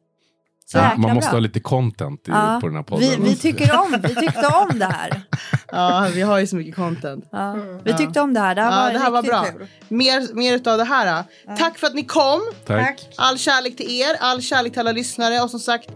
Så 0.66 0.78
Ja, 0.78 0.92
man 0.96 1.14
måste 1.14 1.30
bra. 1.30 1.36
ha 1.36 1.40
lite 1.40 1.60
content 1.60 2.28
i, 2.28 2.30
Ja, 2.30 2.58
på 2.60 2.66
den 2.66 2.76
här 2.76 2.82
podden. 2.82 3.08
vi, 3.10 3.16
vi, 3.30 3.36
tycker 3.36 3.78
om, 3.80 3.96
vi 4.02 4.14
tyckte 4.14 4.46
om 4.46 4.78
det 4.78 4.84
här. 4.84 5.22
ja, 5.72 6.08
vi 6.14 6.22
har 6.22 6.38
ju 6.38 6.46
så 6.46 6.56
mycket 6.56 6.74
content. 6.76 7.28
Ja, 7.32 7.56
vi 7.84 7.92
tyckte 7.94 8.20
om 8.20 8.34
det 8.34 8.40
här. 8.40 8.54
Det 8.54 8.62
här 8.62 8.70
Ja, 8.70 8.84
var 8.86 8.92
det 8.92 8.98
här 8.98 9.10
var 9.10 9.22
bra. 9.22 9.42
kul. 9.44 9.66
Mer, 9.88 10.34
mer 10.34 10.54
utav 10.54 10.78
det 10.78 10.84
här. 10.84 11.24
Tack 11.58 11.78
för 11.78 11.86
att 11.86 11.94
ni 11.94 12.04
kom. 12.04 12.40
Tack. 12.66 13.08
All 13.16 13.38
kärlek 13.38 13.76
till 13.76 13.90
er, 14.00 14.16
all 14.20 14.40
kärlek 14.42 14.72
till 14.72 14.80
alla 14.80 14.92
lyssnare 14.92 15.40
och 15.40 15.50
som 15.50 15.60
sagt 15.60 15.88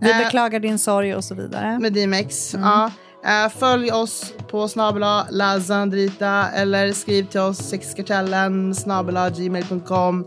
Vi 0.00 0.10
eh, 0.10 0.18
beklagar 0.18 0.60
din 0.60 0.78
sorg 0.78 1.14
och 1.14 1.24
så 1.24 1.34
vidare. 1.34 1.78
med 1.78 1.92
DMX. 1.92 2.54
Ja. 2.54 2.90
Eh, 3.26 3.48
följ 3.58 3.90
oss 3.92 4.32
på 4.50 4.68
snabela 4.68 5.26
lazandrita 5.30 6.48
eller 6.54 6.92
skriv 6.92 7.26
till 7.26 7.40
oss 7.40 7.58
sexkartellen 7.58 8.74
snabela 8.74 9.30
gmail.com. 9.30 10.26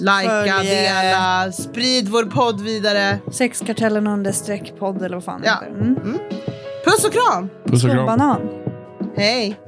Likea, 0.00 0.44
Följ, 0.56 0.68
eh, 0.68 1.02
dela, 1.02 1.52
sprid 1.52 2.08
vår 2.08 2.24
podd 2.24 2.60
vidare. 2.60 3.18
Sexkartellen 3.32 4.06
understreck 4.06 4.72
podd 4.78 5.02
eller 5.02 5.16
vad 5.16 5.24
fan 5.24 5.40
det 5.40 5.46
Ja. 5.46 5.54
heter. 5.54 5.80
Mm. 5.80 6.18
Puss 6.84 7.04
och 7.04 7.12
kram! 7.12 7.48
Puss 7.64 7.84
och 7.84 7.90
kram. 7.90 8.06
Banan. 8.06 8.40
Hej! 9.16 9.60